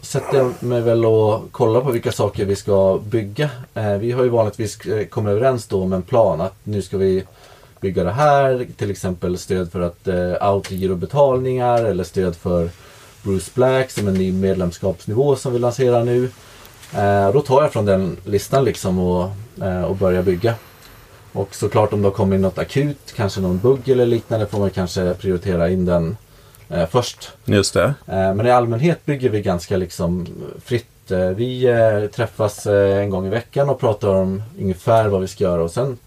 sätter 0.00 0.38
jag 0.38 0.62
mig 0.62 0.80
väl 0.80 1.04
och 1.04 1.52
kollar 1.52 1.80
på 1.80 1.90
vilka 1.90 2.12
saker 2.12 2.44
vi 2.44 2.56
ska 2.56 3.00
bygga. 3.04 3.50
Eh, 3.74 3.92
vi 3.92 4.12
har 4.12 4.22
ju 4.22 4.28
vanligtvis 4.28 4.86
eh, 4.86 5.06
kommit 5.06 5.30
överens 5.30 5.66
då 5.66 5.82
om 5.82 5.92
en 5.92 6.02
plan 6.02 6.40
att 6.40 6.54
nu 6.64 6.82
ska 6.82 6.96
vi 6.96 7.24
bygga 7.80 8.04
det 8.04 8.12
här. 8.12 8.66
Till 8.76 8.90
exempel 8.90 9.38
stöd 9.38 9.72
för 9.72 9.80
att 9.80 10.08
eh, 10.08 10.32
autogirobetalningar 10.40 11.84
eller 11.84 12.04
stöd 12.04 12.36
för 12.36 12.70
Bruce 13.22 13.50
Black 13.54 13.90
som 13.90 14.08
en 14.08 14.14
ny 14.14 14.32
medlemskapsnivå 14.32 15.36
som 15.36 15.52
vi 15.52 15.58
lanserar 15.58 16.04
nu. 16.04 16.30
Eh, 16.94 17.32
då 17.32 17.40
tar 17.40 17.62
jag 17.62 17.72
från 17.72 17.86
den 17.86 18.16
listan 18.24 18.64
liksom 18.64 18.98
och, 18.98 19.30
eh, 19.62 19.82
och 19.82 19.96
börjar 19.96 20.22
bygga. 20.22 20.54
Och 21.32 21.54
såklart 21.54 21.92
om 21.92 22.02
det 22.02 22.10
kommer 22.10 22.36
in 22.36 22.42
något 22.42 22.58
akut, 22.58 23.12
kanske 23.16 23.40
någon 23.40 23.58
bugg 23.58 23.88
eller 23.88 24.06
liknande 24.06 24.46
får 24.46 24.58
man 24.58 24.70
kanske 24.70 25.14
prioritera 25.14 25.70
in 25.70 25.84
den 25.84 26.16
eh, 26.68 26.86
först. 26.86 27.32
Just 27.44 27.74
det. 27.74 27.94
Eh, 28.06 28.34
men 28.34 28.46
i 28.46 28.50
allmänhet 28.50 29.06
bygger 29.06 29.28
vi 29.28 29.42
ganska 29.42 29.76
liksom 29.76 30.26
fritt. 30.64 31.10
Eh, 31.10 31.18
vi 31.28 31.64
eh, 31.64 32.10
träffas 32.10 32.66
eh, 32.66 32.98
en 32.98 33.10
gång 33.10 33.26
i 33.26 33.30
veckan 33.30 33.68
och 33.70 33.80
pratar 33.80 34.08
om 34.08 34.42
ungefär 34.60 35.08
vad 35.08 35.20
vi 35.20 35.28
ska 35.28 35.44
göra 35.44 35.62
och 35.62 35.70
sen 35.70 35.98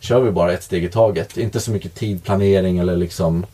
kör 0.00 0.20
vi 0.20 0.30
bara 0.30 0.52
ett 0.52 0.62
steg 0.62 0.84
i 0.84 0.88
taget. 0.88 1.36
Inte 1.36 1.60
så 1.60 1.70
mycket 1.70 1.94
tidplanering 1.94 2.78
eller 2.78 2.96
liksom 2.96 3.46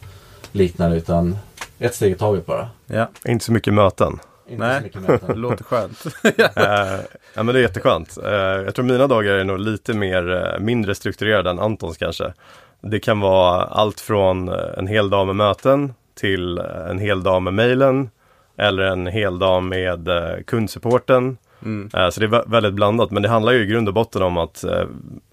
liknande 0.52 0.96
utan 0.96 1.38
ett 1.78 1.94
steg 1.94 2.12
i 2.12 2.14
taget 2.14 2.46
bara. 2.46 2.68
Ja, 2.86 3.08
Inte 3.24 3.44
så 3.44 3.52
mycket 3.52 3.74
möten. 3.74 4.18
Inte 4.52 4.64
Nej. 4.66 4.78
så 4.78 4.82
mycket 4.84 5.00
möten. 5.08 5.28
det 5.34 5.34
låter 5.40 5.64
skönt. 5.64 6.04
Eh, 6.56 7.00
ja 7.34 7.42
men 7.42 7.46
det 7.46 7.58
är 7.58 7.62
jätteskönt. 7.62 8.18
Eh, 8.24 8.32
jag 8.32 8.74
tror 8.74 8.84
mina 8.84 9.06
dagar 9.06 9.32
är 9.34 9.44
nog 9.44 9.58
lite 9.58 9.94
mer, 9.94 10.30
eh, 10.54 10.60
mindre 10.60 10.94
strukturerade 10.94 11.50
än 11.50 11.58
Antons 11.58 11.96
kanske. 11.98 12.32
Det 12.80 13.00
kan 13.00 13.20
vara 13.20 13.64
allt 13.64 14.00
från 14.00 14.48
eh, 14.48 14.54
en 14.78 14.86
hel 14.86 15.10
dag 15.10 15.26
med 15.26 15.36
möten 15.36 15.94
till 16.20 16.58
eh, 16.58 16.64
en 16.90 16.98
hel 16.98 17.22
dag 17.22 17.42
med 17.42 17.54
mejlen 17.54 18.10
eller 18.58 18.82
en 18.82 19.06
hel 19.06 19.38
dag 19.38 19.62
med 19.62 20.08
kundsupporten. 20.46 21.36
Mm. 21.64 21.90
Så 22.12 22.20
det 22.20 22.26
är 22.26 22.28
vä- 22.28 22.50
väldigt 22.50 22.74
blandat 22.74 23.10
men 23.10 23.22
det 23.22 23.28
handlar 23.28 23.52
ju 23.52 23.62
i 23.62 23.66
grund 23.66 23.88
och 23.88 23.94
botten 23.94 24.22
om 24.22 24.38
att 24.38 24.64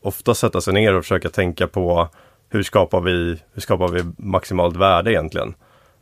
ofta 0.01 0.33
sätta 0.33 0.61
sig 0.61 0.73
ner 0.73 0.93
och 0.95 1.03
försöka 1.03 1.29
tänka 1.29 1.67
på 1.67 2.07
hur 2.49 2.63
skapar 2.63 3.01
vi, 3.01 3.39
hur 3.53 3.61
skapar 3.61 3.87
vi 3.87 4.03
maximalt 4.17 4.75
värde 4.75 5.11
egentligen? 5.11 5.53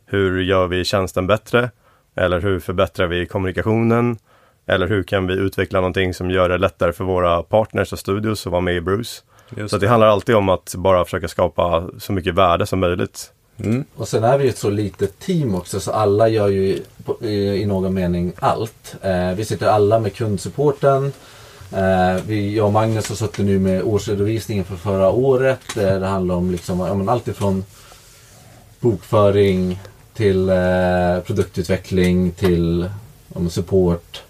Hur 0.06 0.40
gör 0.42 0.66
vi 0.66 0.84
tjänsten 0.84 1.26
bättre? 1.26 1.70
Eller 2.18 2.40
hur 2.40 2.60
förbättrar 2.60 3.06
vi 3.06 3.26
kommunikationen? 3.26 4.18
Eller 4.66 4.86
hur 4.88 5.02
kan 5.02 5.26
vi 5.26 5.34
utveckla 5.34 5.80
någonting 5.80 6.14
som 6.14 6.30
gör 6.30 6.48
det 6.48 6.58
lättare 6.58 6.92
för 6.92 7.04
våra 7.04 7.42
partners 7.42 7.92
och 7.92 7.98
studios 7.98 8.46
att 8.46 8.52
vara 8.52 8.60
med 8.60 8.74
i 8.74 8.80
Bruce? 8.80 9.22
Just 9.56 9.70
Så 9.70 9.76
att 9.76 9.80
det 9.80 9.88
handlar 9.88 10.06
alltid 10.06 10.34
om 10.34 10.48
att 10.48 10.74
bara 10.74 11.04
försöka 11.04 11.28
skapa 11.28 11.88
så 11.98 12.12
mycket 12.12 12.34
värde 12.34 12.66
som 12.66 12.80
möjligt. 12.80 13.32
Mm. 13.58 13.84
Och 13.96 14.08
sen 14.08 14.24
är 14.24 14.38
vi 14.38 14.48
ett 14.48 14.58
så 14.58 14.70
litet 14.70 15.18
team 15.18 15.54
också 15.54 15.80
så 15.80 15.92
alla 15.92 16.28
gör 16.28 16.48
ju 16.48 16.82
i, 17.20 17.62
i 17.62 17.66
någon 17.66 17.94
mening 17.94 18.32
allt. 18.38 18.96
Eh, 19.02 19.32
vi 19.32 19.44
sitter 19.44 19.66
alla 19.66 19.98
med 19.98 20.14
kundsupporten. 20.14 21.12
Eh, 21.72 22.22
vi, 22.26 22.56
jag 22.56 22.66
och 22.66 22.72
Magnus 22.72 23.08
har 23.08 23.16
suttit 23.16 23.46
nu 23.46 23.58
med 23.58 23.82
årsredovisningen 23.82 24.64
för 24.64 24.76
förra 24.76 25.10
året. 25.10 25.76
Eh, 25.76 26.00
det 26.00 26.06
handlar 26.06 26.34
om 26.34 26.50
liksom, 26.50 26.80
ja, 26.80 27.12
allt 27.12 27.28
ifrån 27.28 27.64
bokföring 28.80 29.78
till 30.18 30.48
eh, 30.48 31.20
produktutveckling 31.26 32.30
till 32.32 32.90
men 33.28 33.50
support. 33.50 34.22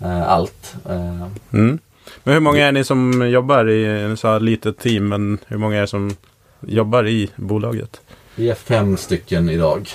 Eh, 0.00 0.28
allt. 0.28 0.74
Eh, 0.88 1.26
Mm. 1.52 1.78
Men 2.24 2.34
hur 2.34 2.40
många 2.40 2.66
är 2.66 2.72
ni 2.72 2.84
som 2.84 3.28
jobbar 3.30 3.68
i, 3.70 4.08
ni 4.08 4.16
sa 4.16 4.38
litet 4.38 4.78
team, 4.78 5.08
men 5.08 5.38
hur 5.46 5.56
många 5.56 5.76
är 5.76 5.80
det 5.80 5.86
som 5.86 6.16
jobbar 6.60 7.06
i 7.06 7.30
bolaget? 7.36 8.00
Vi 8.34 8.50
är 8.50 8.54
fem 8.54 8.96
stycken 8.96 9.48
idag. 9.48 9.88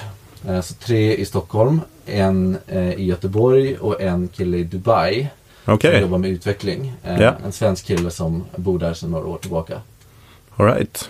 Eh, 0.47 0.61
Så 0.61 0.73
tre 0.73 1.15
i 1.15 1.25
Stockholm, 1.25 1.81
en 2.05 2.57
eh, 2.67 2.93
i 2.93 3.05
Göteborg 3.05 3.77
och 3.77 4.01
en 4.01 4.27
kille 4.27 4.57
i 4.57 4.63
Dubai. 4.63 5.27
Okej, 5.65 5.91
Som 5.93 6.01
jobbar 6.01 6.17
med 6.17 6.29
utveckling. 6.29 6.93
Ja. 7.03 7.35
En 7.45 7.51
svensk 7.51 7.85
kille 7.85 8.11
som 8.11 8.43
bor 8.55 8.79
där 8.79 8.93
sedan 8.93 9.11
några 9.11 9.27
år 9.27 9.37
tillbaka. 9.37 9.81
alright. 10.55 11.09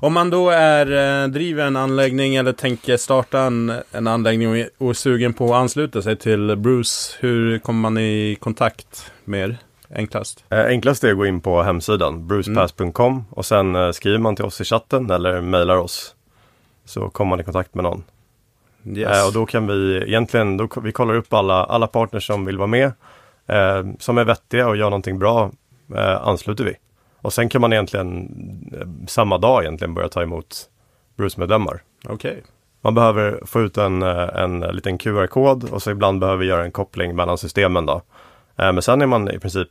Om 0.00 0.12
man 0.12 0.30
då 0.30 0.50
är, 0.50 1.22
eh, 1.22 1.28
driver 1.28 1.66
en 1.66 1.76
anläggning 1.76 2.34
eller 2.34 2.52
tänker 2.52 2.96
starta 2.96 3.40
en, 3.40 3.72
en 3.92 4.06
anläggning 4.06 4.48
och 4.48 4.58
är, 4.58 4.68
och 4.78 4.90
är 4.90 4.94
sugen 4.94 5.32
på 5.32 5.54
att 5.54 5.60
ansluta 5.60 6.02
sig 6.02 6.16
till 6.16 6.56
Bruce, 6.56 7.16
hur 7.20 7.58
kommer 7.58 7.80
man 7.80 7.98
i 7.98 8.36
kontakt 8.40 9.12
med 9.24 9.40
er? 9.40 9.58
Enklast. 9.94 10.44
Eh, 10.48 10.64
enklast 10.64 11.04
är 11.04 11.10
att 11.10 11.16
gå 11.16 11.26
in 11.26 11.40
på 11.40 11.62
hemsidan 11.62 12.26
brucepass.com 12.26 13.24
och 13.30 13.46
sen 13.46 13.76
eh, 13.76 13.90
skriver 13.90 14.18
man 14.18 14.36
till 14.36 14.44
oss 14.44 14.60
i 14.60 14.64
chatten 14.64 15.10
eller 15.10 15.40
mejlar 15.40 15.76
oss. 15.76 16.14
Så 16.84 17.10
kommer 17.10 17.28
man 17.28 17.40
i 17.40 17.44
kontakt 17.44 17.74
med 17.74 17.84
någon. 17.84 18.04
Yes. 18.86 19.26
Och 19.26 19.32
då 19.32 19.46
kan 19.46 19.66
vi 19.66 20.02
egentligen, 20.06 20.56
då, 20.56 20.68
vi 20.82 20.92
kollar 20.92 21.14
upp 21.14 21.32
alla, 21.32 21.64
alla 21.64 21.86
partners 21.86 22.26
som 22.26 22.44
vill 22.44 22.58
vara 22.58 22.66
med, 22.66 22.92
eh, 23.46 23.84
som 23.98 24.18
är 24.18 24.24
vettiga 24.24 24.68
och 24.68 24.76
gör 24.76 24.90
någonting 24.90 25.18
bra, 25.18 25.50
eh, 25.94 26.26
ansluter 26.26 26.64
vi. 26.64 26.74
Och 27.22 27.32
sen 27.32 27.48
kan 27.48 27.60
man 27.60 27.72
egentligen 27.72 28.28
eh, 28.72 29.06
samma 29.08 29.38
dag 29.38 29.62
egentligen 29.62 29.94
börja 29.94 30.08
ta 30.08 30.22
emot 30.22 30.68
Bruce-medlemmar. 31.16 31.82
Okej. 32.08 32.42
Man 32.82 32.94
behöver 32.94 33.40
få 33.46 33.60
ut 33.60 33.78
en, 33.78 34.02
eh, 34.02 34.28
en 34.34 34.60
liten 34.60 34.98
QR-kod 34.98 35.64
och 35.64 35.82
så 35.82 35.90
ibland 35.90 36.20
behöver 36.20 36.38
vi 36.38 36.46
göra 36.46 36.64
en 36.64 36.72
koppling 36.72 37.16
mellan 37.16 37.38
systemen 37.38 37.86
då. 37.86 38.02
Eh, 38.58 38.72
men 38.72 38.82
sen 38.82 39.02
är 39.02 39.06
man 39.06 39.30
i 39.30 39.38
princip 39.38 39.68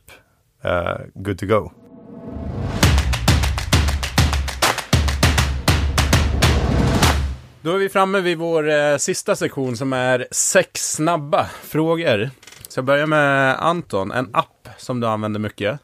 good 1.14 1.38
to 1.38 1.46
go. 1.46 1.70
Då 7.62 7.72
är 7.72 7.78
vi 7.78 7.88
framme 7.88 8.20
vid 8.20 8.38
vår 8.38 8.68
eh, 8.68 8.96
sista 8.96 9.36
sektion 9.36 9.76
som 9.76 9.92
är 9.92 10.26
sex 10.30 10.92
snabba 10.92 11.46
frågor. 11.62 12.30
Så 12.68 12.78
jag 12.78 12.84
börjar 12.84 13.06
med 13.06 13.56
Anton, 13.62 14.12
en 14.12 14.30
app 14.32 14.68
som 14.78 15.00
du 15.00 15.06
använder 15.06 15.40
mycket. 15.40 15.80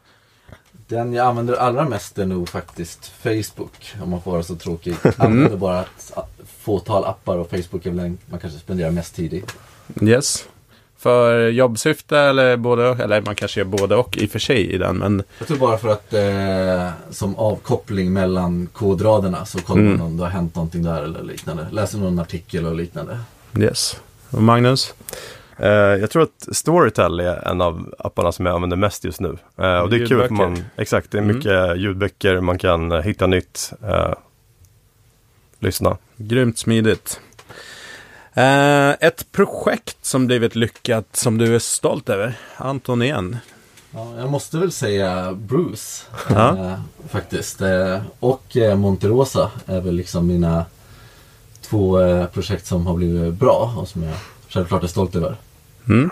Den 0.87 1.13
jag 1.13 1.27
använder 1.27 1.53
allra 1.53 1.89
mest 1.89 2.17
är 2.17 2.25
nog 2.25 2.49
faktiskt 2.49 3.11
Facebook. 3.23 3.95
Om 4.03 4.09
man 4.09 4.21
får 4.21 4.31
vara 4.31 4.43
så 4.43 4.55
tråkig. 4.55 4.95
Jag 5.03 5.13
använder 5.17 5.57
bara 5.57 5.81
ett 5.81 6.11
fåtal 6.59 7.05
appar 7.05 7.37
och 7.37 7.49
Facebook 7.49 7.85
är 7.85 7.89
väl 7.89 7.97
den 7.97 8.17
man 8.25 8.39
kanske 8.39 8.59
spenderar 8.59 8.91
mest 8.91 9.15
tid 9.15 9.33
i. 9.33 9.43
Yes. 10.01 10.45
För 10.99 11.49
jobbsyfte 11.49 12.17
eller 12.19 12.57
både 12.57 13.03
Eller 13.03 13.21
man 13.21 13.35
kanske 13.35 13.59
gör 13.59 13.65
både 13.65 13.95
och 13.95 14.17
i 14.17 14.25
och 14.25 14.29
för 14.29 14.39
sig 14.39 14.71
i 14.73 14.77
den. 14.77 14.97
Men 14.97 15.23
Jag 15.39 15.47
tror 15.47 15.57
bara 15.57 15.77
för 15.77 15.87
att 15.89 16.13
eh, 16.13 16.89
som 17.13 17.35
avkoppling 17.35 18.13
mellan 18.13 18.67
kodraderna 18.73 19.45
så 19.45 19.59
kollar 19.61 19.81
Mm. 19.81 19.97
man 19.97 20.07
om 20.07 20.17
det 20.17 20.23
har 20.23 20.29
hänt 20.29 20.55
någonting 20.55 20.83
där 20.83 21.03
eller 21.03 21.23
liknande. 21.23 21.67
Läser 21.71 21.97
någon 21.97 22.19
artikel 22.19 22.65
och 22.65 22.75
liknande. 22.75 23.19
yes. 23.59 23.99
Och 24.29 24.43
Magnus? 24.43 24.93
Eh, 25.59 25.69
jag 25.69 26.09
tror 26.09 26.23
att 26.23 26.47
Storytel 26.55 27.19
är 27.19 27.47
en 27.47 27.61
av 27.61 27.95
apparna 27.99 28.31
som 28.31 28.45
jag 28.45 28.55
använder 28.55 28.77
mest 28.77 29.03
just 29.03 29.19
nu. 29.19 29.37
Eh, 29.57 29.77
och 29.79 29.89
det 29.89 29.95
är 29.95 30.05
kul 30.07 30.21
att 30.21 30.29
man, 30.31 30.65
exakt, 30.75 31.11
det 31.11 31.17
är 31.17 31.21
Mm. 31.21 31.35
mycket 31.35 31.77
ljudböcker, 31.77 32.39
man 32.41 32.57
kan 32.57 32.91
hitta 33.03 33.27
nytt, 33.27 33.73
eh, 33.83 34.13
lyssna. 35.59 35.97
Grymt 36.17 36.57
smidigt. 36.57 37.19
Ett 38.99 39.31
projekt 39.31 40.05
som 40.05 40.27
blivit 40.27 40.55
lyckat 40.55 41.05
som 41.15 41.37
du 41.37 41.55
är 41.55 41.59
stolt 41.59 42.09
över? 42.09 42.39
Anton 42.57 43.01
igen. 43.01 43.37
Ja, 43.91 44.17
jag 44.17 44.29
måste 44.31 44.57
väl 44.57 44.71
säga 44.71 45.33
Bruce 45.33 46.03
faktiskt. 47.09 47.61
Och 48.19 48.57
Monterosa 48.77 49.51
är 49.65 49.81
väl 49.81 49.95
liksom 49.95 50.27
mina 50.27 50.65
två 51.61 51.99
projekt 52.33 52.65
som 52.65 52.87
har 52.87 52.95
blivit 52.95 53.33
bra 53.33 53.73
och 53.77 53.87
som 53.87 54.03
jag 54.03 54.15
självklart 54.49 54.83
är 54.83 54.87
stolt 54.87 55.15
över. 55.15 55.35
Mm. 55.89 56.09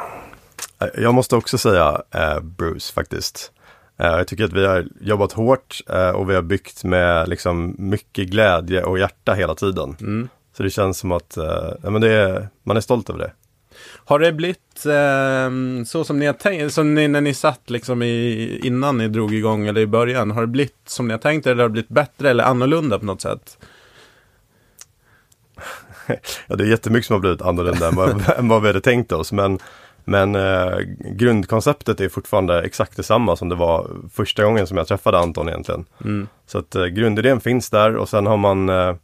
Eh, 0.82 0.88
Jag 1.04 1.14
måste 1.14 1.36
också 1.36 1.58
säga 1.58 2.02
eh, 2.12 2.40
Bruce 2.40 2.94
faktiskt. 2.94 3.52
Eh, 4.00 4.08
jag 4.08 4.28
tycker 4.28 4.44
att 4.44 4.54
vi 4.54 4.66
har 4.66 4.86
jobbat 5.02 5.32
hårt 5.32 5.82
eh, 5.90 6.10
och 6.10 6.30
vi 6.30 6.36
har 6.36 6.42
byggt 6.42 6.84
med 6.84 7.30
liksom 7.30 7.76
mycket 7.78 8.28
glädje 8.28 8.84
och 8.84 9.00
hjärta 9.00 9.34
hela 9.34 9.56
tiden. 9.56 9.96
Mm. 10.00 10.30
Så 10.58 10.64
det 10.64 10.70
känns 10.70 10.98
som 11.00 11.12
att 11.12 11.38
eh, 11.38 11.72
ja, 11.84 11.90
men 11.90 12.04
är, 12.04 12.48
man 12.64 12.78
är 12.78 12.82
stolt 12.82 13.10
över 13.10 13.20
det. 13.20 13.32
Har 14.06 14.20
det 14.20 14.32
blivit 14.32 14.86
eh, 14.86 15.50
så 15.86 16.04
som 16.04 16.20
ni 16.20 16.26
har 16.26 16.34
tänkt, 16.34 16.74
som 16.74 16.94
ni, 16.96 17.08
när 17.08 17.22
ni 17.22 17.34
satt 17.34 17.70
liksom 17.70 18.02
i, 18.04 18.60
innan 18.64 18.98
ni 18.98 19.08
drog 19.08 19.34
igång 19.34 19.68
eller 19.68 19.82
i 19.82 19.88
början, 19.88 20.32
har 20.32 20.42
det 20.42 20.48
blivit 20.48 20.76
som 20.86 21.08
ni 21.08 21.14
har 21.14 21.20
tänkt 21.20 21.48
eller 21.48 21.64
har 21.64 21.70
det 21.70 21.74
blivit 21.74 21.90
bättre 21.90 22.30
eller 22.30 22.44
annorlunda 22.44 23.00
på 23.00 23.06
något 23.06 23.22
sätt? 23.22 23.58
Ja, 26.48 26.56
det 26.56 26.64
är 26.64 26.68
jättemycket 26.68 27.08
som 27.08 27.14
har 27.14 27.22
blivit 27.22 27.42
annorlunda 27.42 27.88
än 27.88 27.96
vad, 27.96 28.30
än 28.38 28.48
vad 28.48 28.62
vi 28.62 28.68
hade 28.68 28.82
tänkt 28.82 29.12
oss. 29.12 29.32
Men, 29.32 29.60
men 30.04 30.36
eh, 30.36 30.78
grundkonceptet 31.00 32.02
är 32.02 32.10
fortfarande 32.10 32.62
exakt 32.62 32.98
detsamma 32.98 33.36
som 33.36 33.50
det 33.50 33.56
var 33.56 33.90
första 34.14 34.44
gången 34.44 34.68
som 34.68 34.78
jag 34.78 34.88
träffade 34.88 35.18
Anton 35.18 35.50
egentligen. 35.50 35.86
Mm. 36.04 36.28
Så 36.48 36.58
att 36.58 36.76
eh, 36.76 36.86
grundidén 36.86 37.40
finns 37.40 37.70
där 37.70 37.96
och 37.96 38.10
sen 38.10 38.26
har 38.26 38.38
man 38.38 38.70
eh, 38.70 38.96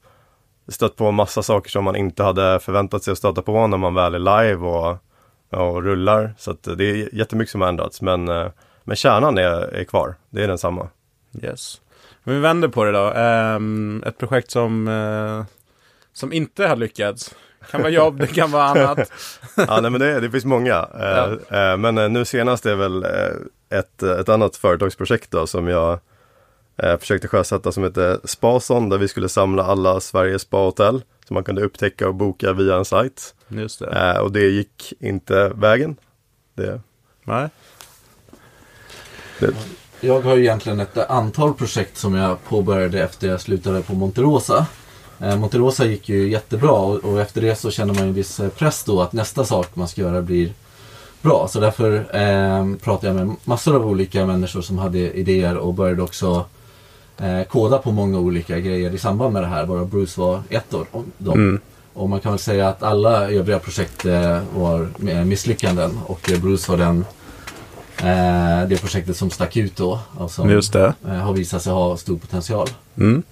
stött 0.68 0.96
på 0.96 1.12
massa 1.12 1.44
saker 1.44 1.70
som 1.70 1.84
man 1.84 1.96
inte 1.96 2.24
hade 2.24 2.60
förväntat 2.60 3.04
sig 3.04 3.12
att 3.12 3.18
stöta 3.18 3.42
på 3.42 3.68
när 3.68 3.78
man 3.78 3.94
väl 3.94 4.16
är 4.16 4.20
live 4.44 4.66
och, 4.66 4.98
och 5.50 5.84
rullar. 5.84 6.34
Så 6.38 6.52
att 6.52 6.68
eh, 6.68 6.74
det 6.74 6.86
är 6.86 7.16
jättemycket 7.16 7.52
som 7.52 7.62
har 7.62 7.68
ändrats 7.68 8.02
men, 8.02 8.28
eh, 8.28 8.48
men 8.84 8.96
kärnan 8.96 9.38
är, 9.38 9.74
är 9.74 9.84
kvar. 9.84 10.16
Det 10.30 10.44
är 10.44 10.48
densamma. 10.48 10.88
Yes. 11.44 11.82
Men 12.24 12.36
vi 12.36 12.42
vänder 12.42 12.68
på 12.68 12.84
det 12.84 12.92
då. 12.92 13.12
Ehm, 13.12 14.04
ett 14.06 14.18
projekt 14.18 14.52
som, 14.52 14.88
eh, 14.88 15.46
som 16.14 16.34
inte 16.34 16.68
har 16.68 16.76
lyckats. 16.76 17.36
kan 17.72 17.82
vara 17.82 17.92
jobb, 17.92 18.18
det 18.18 18.28
kan 18.28 18.52
vara 18.52 18.64
annat. 18.64 19.12
Ja, 19.56 19.82
nej, 19.82 19.92
men 19.92 20.00
det, 20.00 20.20
det 20.20 20.32
finns 20.32 20.46
många. 20.46 20.88
Eh, 21.00 21.60
eh, 21.60 21.78
men 21.78 21.98
eh, 21.98 22.10
nu 22.10 22.26
senast 22.26 22.66
är 22.66 22.76
väl 22.76 23.06
ett, 23.70 24.04
ett 24.04 24.30
annat 24.30 24.56
företagsprojekt 24.56 25.32
då, 25.32 25.48
som 25.48 25.68
jag 25.68 26.00
eh, 26.78 26.98
försökte 26.98 27.28
sjösätta 27.28 27.72
som 27.72 27.84
heter 27.84 28.20
Spason 28.24 28.90
där 28.90 28.98
vi 28.98 29.08
skulle 29.08 29.30
samla 29.30 29.64
alla 29.64 30.00
Sveriges 30.00 30.42
spahotell 30.42 31.04
som 31.28 31.34
man 31.34 31.44
kunde 31.44 31.62
upptäcka 31.64 32.08
och 32.08 32.16
boka 32.16 32.54
via 32.54 32.76
en 32.76 32.86
sajt. 32.86 33.36
Just 33.48 33.80
det. 33.80 34.14
Eh, 34.14 34.22
och 34.22 34.32
det 34.32 34.46
gick 34.46 34.94
inte 35.00 35.52
vägen. 35.56 35.96
Det, 36.54 36.82
Nej. 37.24 37.50
det, 39.40 39.54
Jag 40.00 40.22
har 40.22 40.36
ju 40.36 40.42
egentligen 40.42 40.80
ett 40.80 40.98
antal 40.98 41.54
projekt 41.54 41.98
som 41.98 42.16
jag 42.16 42.44
påbörjade 42.44 43.04
efter 43.04 43.28
jag 43.28 43.42
slutade 43.42 43.82
på 43.82 43.94
Monterosa. 43.94 44.66
Eh, 45.22 45.38
Monterosa 45.38 45.86
gick 45.86 46.10
ju 46.10 46.30
jättebra 46.30 46.72
och, 46.72 46.96
och 46.96 47.22
efter 47.22 47.42
det 47.42 47.56
så 47.56 47.72
känner 47.72 47.94
man 47.94 48.04
ju 48.04 48.10
en 48.10 48.16
viss 48.16 48.40
eh, 48.40 48.50
press 48.50 48.84
då 48.84 49.02
att 49.02 49.14
nästa 49.14 49.46
sak 49.46 49.76
man 49.76 49.88
ska 49.88 50.02
göra 50.02 50.22
blir 50.22 50.54
bra. 51.22 51.48
Så 51.48 51.60
därför 51.60 51.94
eh, 52.16 52.76
pratade 52.84 53.08
jag 53.08 53.16
med 53.16 53.36
massor 53.44 53.76
av 53.76 53.88
olika 53.88 54.26
människor 54.26 54.62
som 54.62 54.78
hade 54.78 55.14
idéer 55.14 55.58
och 55.58 55.74
började 55.74 56.02
också 56.02 56.46
eh, 57.18 57.44
koda 57.44 57.78
på 57.78 57.92
många 57.92 58.20
olika 58.20 58.60
grejer 58.60 58.94
i 58.94 58.98
samband 58.98 59.34
med 59.34 59.44
det 59.44 59.48
här. 59.48 59.66
Bara 59.66 59.86
Bruce 59.86 60.22
var 60.22 60.42
ett 60.50 60.74
av 60.74 60.88
dem. 61.18 61.34
Mm. 61.34 61.60
Och 61.94 62.10
man 62.10 62.20
kan 62.20 62.32
väl 62.32 62.40
säga 62.40 62.70
att 62.70 62.84
alla 62.84 63.32
övriga 63.32 63.60
projekt 63.60 64.06
eh, 64.06 64.40
var 64.56 64.90
misslyckanden 65.24 66.00
och 66.06 66.32
Bruce 66.42 66.72
var 66.72 66.78
den 66.78 67.06
eh, 67.98 68.68
det 68.70 68.82
projektet 68.82 69.18
som 69.18 69.30
stack 69.30 69.58
ut 69.58 69.76
då 69.76 70.00
och 70.18 70.32
som 70.32 70.50
har 71.04 71.34
visat 71.34 71.62
sig 71.62 71.74
ha 71.74 71.98
stor 71.98 72.18
potential. 72.18 72.68
Mm. 72.98 73.24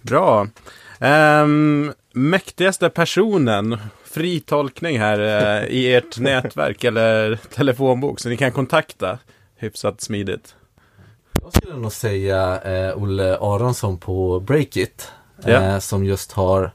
Bra. 0.00 0.46
Ehm, 1.00 1.92
mäktigaste 2.12 2.88
personen, 2.90 3.78
fri 4.04 4.40
tolkning 4.40 4.98
här 4.98 5.18
eh, 5.18 5.68
i 5.68 5.94
ert 5.94 6.18
nätverk 6.20 6.84
eller 6.84 7.36
telefonbok 7.54 8.20
så 8.20 8.28
ni 8.28 8.36
kan 8.36 8.52
kontakta 8.52 9.18
hyfsat 9.56 10.00
smidigt. 10.00 10.54
Jag 11.42 11.52
skulle 11.56 11.76
nog 11.76 11.92
säga 11.92 12.60
eh, 12.62 13.02
Olle 13.02 13.36
Aronsson 13.40 13.98
på 13.98 14.40
Breakit. 14.40 15.08
Ja. 15.44 15.50
Eh, 15.50 15.78
som 15.78 16.04
just 16.04 16.32
har 16.32 16.70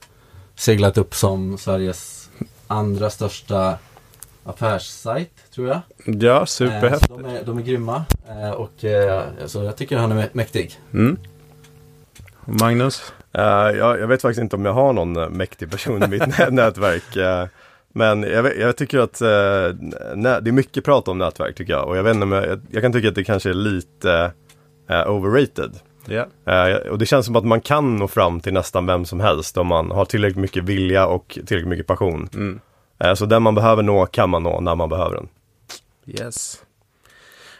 seglat 0.56 0.98
upp 0.98 1.16
som 1.16 1.58
Sveriges 1.58 2.30
andra 2.68 3.10
största 3.10 3.78
affärssajt, 4.44 5.32
tror 5.56 5.68
jag. 5.68 5.80
Ja, 6.06 6.40
Eh, 6.40 6.46
superhäftigt. 6.46 7.08
så 7.08 7.18
de, 7.18 7.26
är, 7.36 7.44
de 7.46 7.58
är 7.58 7.62
grymma 7.62 8.06
eh, 8.30 8.50
och 8.52 8.84
eh, 8.86 9.24
så 9.46 9.64
jag 9.64 9.78
tycker 9.78 9.98
han 9.98 10.12
är 10.12 10.16
mä- 10.16 10.30
mäktig. 10.34 10.80
Mm. 10.94 11.18
Magnus? 12.48 13.14
eh, 13.34 13.42
jag, 13.78 14.00
jag 14.00 14.08
vet 14.08 14.22
faktiskt 14.22 14.42
inte 14.42 14.56
om 14.56 14.66
jag 14.66 14.74
har 14.74 14.94
någon 14.94 15.16
eh, 15.18 15.30
mäktig 15.30 15.72
person 15.72 16.04
i 16.04 16.08
mitt 16.08 16.28
nä- 16.40 16.50
nätverk. 16.50 17.16
eh, 17.16 17.48
men 17.94 18.24
jag, 18.24 18.58
jag 18.58 18.78
tycker 18.78 19.00
att 19.00 19.22
nä, 20.16 20.40
det 20.40 20.50
är 20.50 20.52
mycket 20.52 20.86
prat 20.86 21.08
om 21.08 21.18
nätverk 21.18 21.56
tycker 21.56 21.74
jag. 21.74 21.88
Och 21.88 21.98
jag, 21.98 22.04
vet 22.04 22.16
inte 22.16 22.36
jag, 22.36 22.62
jag, 22.72 22.84
kan 22.84 22.94
tycka 22.94 23.10
att 23.10 23.16
det 23.16 23.24
kanske 23.24 23.50
är 23.50 23.54
lite 23.54 24.32
overrated. 25.08 25.72
Eh, 26.46 26.76
och 26.92 26.98
det 26.98 27.06
känns 27.06 27.26
som 27.26 27.36
att 27.36 27.46
man 27.46 27.62
kan 27.62 27.96
nå 27.96 28.08
fram 28.08 28.40
till 28.40 28.54
nästan 28.54 28.86
vem 28.86 29.06
som 29.06 29.20
helst 29.20 29.58
om 29.58 29.68
man 29.68 29.92
har 29.92 30.06
tillräckligt 30.06 30.42
mycket 30.42 30.64
vilja 30.64 31.08
och 31.08 31.28
tillräckligt 31.28 31.68
mycket 31.68 31.88
passion. 31.88 32.30
Mm. 32.34 32.60
Så 33.16 33.26
den 33.26 33.44
man 33.44 33.56
behöver 33.56 33.84
nå 33.84 34.06
kan 34.06 34.30
man 34.30 34.44
nå 34.44 34.60
när 34.62 34.76
man 34.76 34.90
behöver 34.90 35.16
den. 35.16 35.28
Yes. 36.06 36.64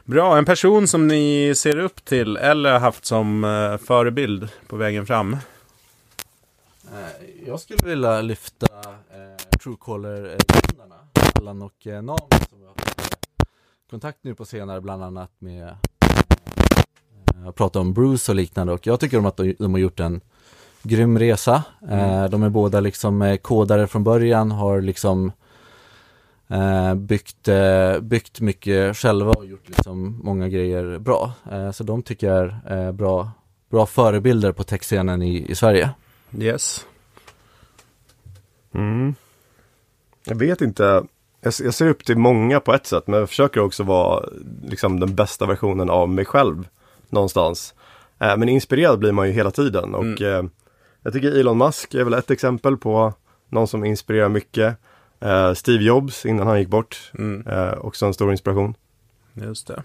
Bra, 0.08 0.38
en 0.38 0.46
person 0.46 0.88
som 0.88 1.08
ni 1.08 1.54
ser 1.56 1.80
upp 1.80 2.06
till 2.06 2.38
eller 2.38 2.72
har 2.72 2.80
haft 2.80 3.06
som 3.06 3.44
eh, 3.44 3.78
förebild 3.78 4.50
på 4.68 4.76
vägen 4.76 5.06
fram. 5.06 5.34
Eh, 5.34 7.28
jag 7.48 7.60
skulle 7.60 7.90
vilja 7.90 8.22
lyfta 8.22 8.66
eh, 8.90 9.58
Truecaller-grundarna, 9.60 10.96
Allan 11.36 11.62
och 11.62 11.88
eh, 11.88 12.02
Nami 12.02 12.18
som 12.50 12.62
jag 12.62 12.68
har 12.68 12.76
haft 12.76 13.00
eh, 13.40 13.46
kontakt 13.90 14.18
nu 14.22 14.36
på 14.36 14.46
senare 14.46 14.82
bland 14.82 15.04
annat 15.04 15.32
med 15.40 15.68
eh, 15.68 17.52
prata 17.52 17.80
om 17.80 17.94
Bruce 17.94 18.32
och 18.32 18.36
liknande 18.36 18.74
och 18.74 18.88
jag 18.88 19.00
tycker 19.00 19.18
om 19.18 19.26
att 19.26 19.38
de, 19.38 19.56
de 19.60 19.74
har 19.74 19.80
gjort 19.80 20.00
en 20.00 20.22
grym 20.84 21.20
resa. 21.20 21.64
Eh, 21.90 22.26
de 22.26 22.44
är 22.44 22.50
båda 22.50 22.80
liksom 22.80 23.22
eh, 23.22 23.38
kodare 23.38 23.88
från 23.88 24.04
början, 24.04 24.52
har 24.52 24.82
liksom 24.82 25.32
eh, 26.50 26.96
byggt, 26.96 27.48
eh, 27.48 28.00
byggt 28.00 28.42
mycket 28.42 28.98
själva 28.98 29.32
och 29.32 29.46
gjort 29.46 29.70
liksom 29.70 30.20
många 30.24 30.50
grejer 30.50 31.00
bra. 31.00 31.32
Eh, 31.52 31.72
så 31.72 31.84
de 31.84 32.04
tycker 32.04 32.28
jag 32.28 32.54
är 32.66 32.88
eh, 32.88 32.92
bra, 32.92 33.32
bra 33.72 33.86
förebilder 33.86 34.52
på 34.52 34.64
techscenen 34.64 35.22
i, 35.22 35.52
i 35.52 35.56
Sverige. 35.56 35.90
Yes. 36.40 36.86
Mm. 38.74 39.16
Jag 40.26 40.36
vet 40.36 40.62
inte. 40.62 40.84
Jag, 41.42 41.54
jag 41.64 41.74
ser 41.74 41.88
upp 41.88 42.06
till 42.06 42.18
många 42.18 42.60
på 42.60 42.74
ett 42.74 42.86
sätt 42.86 43.08
men 43.08 43.20
jag 43.20 43.30
försöker 43.30 43.62
också 43.62 43.84
vara 43.84 44.30
liksom 44.64 45.00
den 45.00 45.16
bästa 45.16 45.46
versionen 45.46 45.90
av 45.90 46.10
mig 46.10 46.26
själv 46.26 46.68
någonstans. 47.10 47.74
Eh, 48.20 48.38
men 48.38 48.50
inspirerad 48.50 49.00
blir 49.00 49.12
man 49.12 49.28
ju 49.28 49.34
hela 49.34 49.52
tiden 49.52 49.96
och 49.96 50.22
eh, 50.22 50.46
jag 51.04 51.14
tycker 51.14 51.40
Elon 51.40 51.58
Musk 51.58 51.94
är 51.94 52.04
väl 52.04 52.14
ett 52.14 52.32
exempel 52.32 52.78
på 52.78 53.14
någon 53.50 53.68
som 53.68 53.86
inspirerar 53.86 54.30
mycket. 54.30 54.78
Eh, 55.20 55.54
Steve 55.54 55.84
Jobs 55.84 56.26
innan 56.26 56.48
han 56.48 56.60
gick 56.60 56.68
bort, 56.70 57.12
Mm. 57.18 57.48
eh, 57.48 57.74
också 57.74 58.06
en 58.06 58.14
stor 58.14 58.32
inspiration. 58.32 58.74
Just 59.34 59.68
det. 59.68 59.84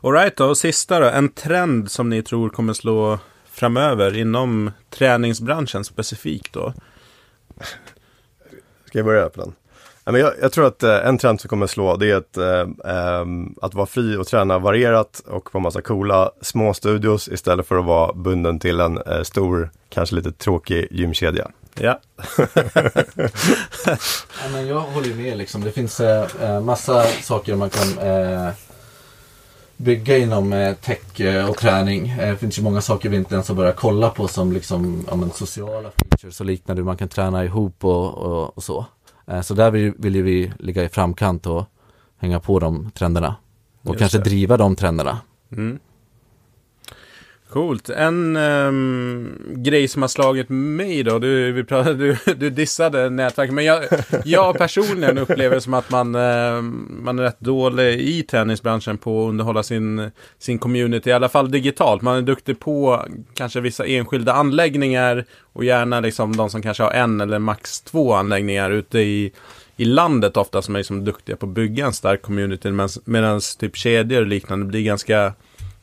Alright 0.00 0.36
då, 0.36 0.44
och 0.46 0.58
sista 0.58 1.00
då. 1.00 1.06
En 1.06 1.28
trend 1.28 1.90
som 1.90 2.08
ni 2.08 2.22
tror 2.22 2.48
kommer 2.48 2.72
slå 2.72 3.18
framöver 3.50 4.16
inom 4.16 4.70
träningsbranschen 4.90 5.84
specifikt 5.84 6.52
då? 6.52 6.72
Ska 8.84 8.98
jag 8.98 9.04
börja 9.06 9.28
på 9.28 9.40
den? 9.40 9.54
Jag, 10.20 10.32
jag 10.40 10.52
tror 10.52 10.66
att 10.66 10.82
eh, 10.82 11.06
en 11.06 11.18
trend 11.18 11.40
som 11.40 11.48
kommer 11.48 11.66
slå 11.66 11.96
det 11.96 12.10
är 12.10 12.16
att, 12.16 12.36
eh, 12.36 12.92
ehm, 12.92 13.54
att 13.62 13.74
vara 13.74 13.86
fri 13.86 14.16
och 14.16 14.26
träna 14.26 14.58
varierat 14.58 15.22
och 15.26 15.52
på 15.52 15.60
massa 15.60 15.82
coola 15.82 16.30
små 16.40 16.74
studios 16.74 17.28
istället 17.28 17.66
för 17.66 17.78
att 17.78 17.84
vara 17.84 18.12
bunden 18.12 18.58
till 18.58 18.80
en 18.80 19.24
stor, 19.24 19.70
kanske 19.88 20.16
lite 20.16 20.32
tråkig 20.32 20.88
gymkedja. 20.90 21.50
Ja. 21.80 22.00
Ja, 24.42 24.48
men 24.52 24.66
jag 24.66 24.80
håller 24.80 25.14
med 25.14 25.38
liksom. 25.38 25.60
Det 25.60 25.72
finns 25.72 26.00
eh, 26.00 26.26
eh, 26.42 26.60
massa 26.60 27.02
saker 27.04 27.54
man 27.56 27.70
kan 27.70 27.98
eh, 27.98 28.50
bygga 29.76 30.18
inom 30.18 30.52
eh, 30.52 30.74
tech 30.74 31.20
eh, 31.20 31.50
och 31.50 31.56
träning. 31.56 32.08
Eh, 32.08 32.30
det 32.30 32.36
finns 32.36 32.58
ju 32.58 32.62
många 32.62 32.80
saker 32.80 33.08
vi 33.08 33.16
inte 33.16 33.34
ens 33.34 33.48
har 33.48 33.54
börjat 33.54 33.76
kolla 33.76 34.10
på 34.10 34.28
som 34.28 34.52
liksom 34.52 35.04
ja, 35.08 35.16
men, 35.16 35.30
sociala 35.30 35.90
features 35.90 36.40
och 36.40 36.46
liknande. 36.46 36.80
Hur 36.80 36.86
man 36.86 36.96
kan 36.96 37.08
träna 37.08 37.44
ihop 37.44 37.84
och, 37.84 38.14
och, 38.14 38.56
och 38.56 38.62
så. 38.62 38.86
Så 39.42 39.54
där 39.54 39.70
vill, 39.70 39.92
vill 39.98 40.14
ju 40.14 40.22
vi 40.22 40.52
ligga 40.58 40.84
i 40.84 40.88
framkant 40.88 41.46
och 41.46 41.64
hänga 42.18 42.40
på 42.40 42.58
de 42.58 42.90
trenderna. 42.90 43.36
Och 43.82 43.94
Just 43.94 43.98
kanske 43.98 44.18
det. 44.18 44.24
driva 44.24 44.56
de 44.56 44.76
trenderna. 44.76 45.18
Mm. 45.52 45.78
Coolt. 47.50 47.88
En 47.90 48.36
um, 48.36 49.38
grej 49.56 49.88
som 49.88 50.02
har 50.02 50.08
slagit 50.08 50.48
mig 50.48 51.02
då, 51.02 51.18
du, 51.18 51.52
vi 51.52 51.64
pratade, 51.64 51.94
du, 51.94 52.34
du 52.34 52.50
dissade 52.50 53.10
nätverk, 53.10 53.50
men 53.50 53.64
jag, 53.64 53.84
jag 54.24 54.58
personligen 54.58 55.18
upplever 55.18 55.54
det 55.54 55.60
som 55.60 55.74
att 55.74 55.90
man, 55.90 56.14
ehm, 56.14 56.98
man 57.02 57.18
är 57.18 57.22
rätt 57.22 57.40
dålig 57.40 58.00
i 58.00 58.22
tennisbranschen 58.22 58.98
på 58.98 59.24
att 59.24 59.28
underhålla 59.28 59.62
sin, 59.62 60.10
sin 60.38 60.58
community, 60.58 61.10
i 61.10 61.12
alla 61.12 61.28
fall 61.28 61.50
digitalt. 61.50 62.02
Man 62.02 62.16
är 62.16 62.22
duktig 62.22 62.60
på 62.60 63.06
kanske 63.34 63.60
vissa 63.60 63.86
enskilda 63.86 64.32
anläggningar 64.32 65.24
och 65.52 65.64
gärna 65.64 66.00
liksom 66.00 66.36
de 66.36 66.50
som 66.50 66.62
kanske 66.62 66.82
har 66.82 66.92
en 66.92 67.20
eller 67.20 67.38
max 67.38 67.80
två 67.80 68.14
anläggningar 68.14 68.70
ute 68.70 68.98
i 68.98 69.32
i 69.76 69.84
landet 69.84 70.36
ofta 70.36 70.62
som 70.62 70.74
är 70.74 70.78
liksom 70.78 71.04
duktiga 71.04 71.36
på 71.36 71.46
att 71.46 71.52
bygga 71.52 71.86
en 71.86 71.92
stark 71.92 72.22
community 72.22 72.72
medan 73.04 73.40
typ 73.58 73.76
kedjor 73.76 74.20
och 74.20 74.26
liknande 74.26 74.66
blir 74.66 74.82
ganska 74.82 75.32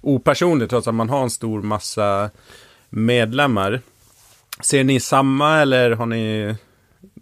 opersonligt 0.04 0.70
trots 0.70 0.88
att 0.88 0.95
man 0.95 1.10
har 1.10 1.24
en 1.24 1.30
stor 1.30 1.62
massa 1.62 2.30
medlemmar. 2.89 3.82
Ser 4.62 4.84
ni 4.84 4.99
samma 4.99 5.60
eller 5.60 5.91
har 5.91 6.06
ni, 6.06 6.56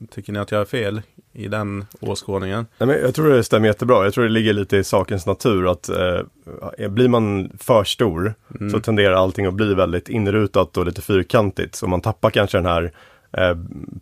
tycker 0.10 0.34
ni 0.34 0.40
att 0.40 0.52
jag 0.52 0.58
har 0.58 0.66
fel 0.66 1.02
i 1.34 1.48
den 1.48 1.86
åskådningen? 2.00 2.66
Nej, 2.78 2.88
men 2.88 3.00
jag 3.00 3.16
tror 3.16 3.30
det 3.30 3.44
stämmer 3.44 3.68
jättebra. 3.68 4.04
Jag 4.04 4.14
tror 4.14 4.24
det 4.24 4.30
ligger 4.30 4.54
lite 4.54 4.78
i 4.78 4.84
sakens 4.84 5.26
natur 5.26 5.72
att 5.72 5.90
eh, 5.90 6.90
blir 6.90 7.08
man 7.08 7.52
för 7.60 7.84
stor 7.84 8.34
så 8.72 8.80
tenderar 8.80 9.14
allting 9.14 9.46
att 9.46 9.54
bli 9.54 9.74
väldigt 9.74 10.10
inrutat 10.10 10.78
och 10.78 10.86
lite 10.86 11.02
fyrkantigt. 11.02 11.76
Så 11.76 11.88
man 11.88 12.02
tappar 12.02 12.30
kanske 12.30 12.58
den 12.58 12.66
här 12.66 12.92
eh, 13.38 13.58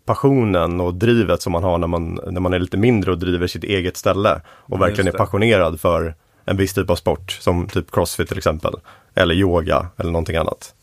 passionen 0.06 0.80
och 0.80 0.94
drivet 0.94 1.42
som 1.42 1.52
man 1.52 1.64
har 1.64 1.78
när 1.78 1.88
man, 1.88 2.20
när 2.32 2.42
man 2.42 2.54
är 2.54 2.60
lite 2.60 2.78
mindre 2.78 3.12
och 3.12 3.20
driver 3.20 3.48
sitt 3.48 3.64
eget 3.64 3.98
ställe. 3.98 4.42
Och 4.46 4.78
Ja, 4.78 4.78
verkligen 4.78 5.14
är 5.14 5.18
passionerad 5.18 5.80
för 5.80 6.16
en 6.50 6.58
viss 6.58 6.74
typ 6.74 6.90
av 6.90 6.96
sport, 6.96 7.32
som 7.32 7.68
typ 7.68 7.92
crossfit 7.92 8.28
till 8.28 8.38
exempel. 8.38 8.74
Eller 9.16 9.36
yoga 9.36 9.88
eller 9.98 10.12
någonting 10.12 10.36
annat. 10.36 10.74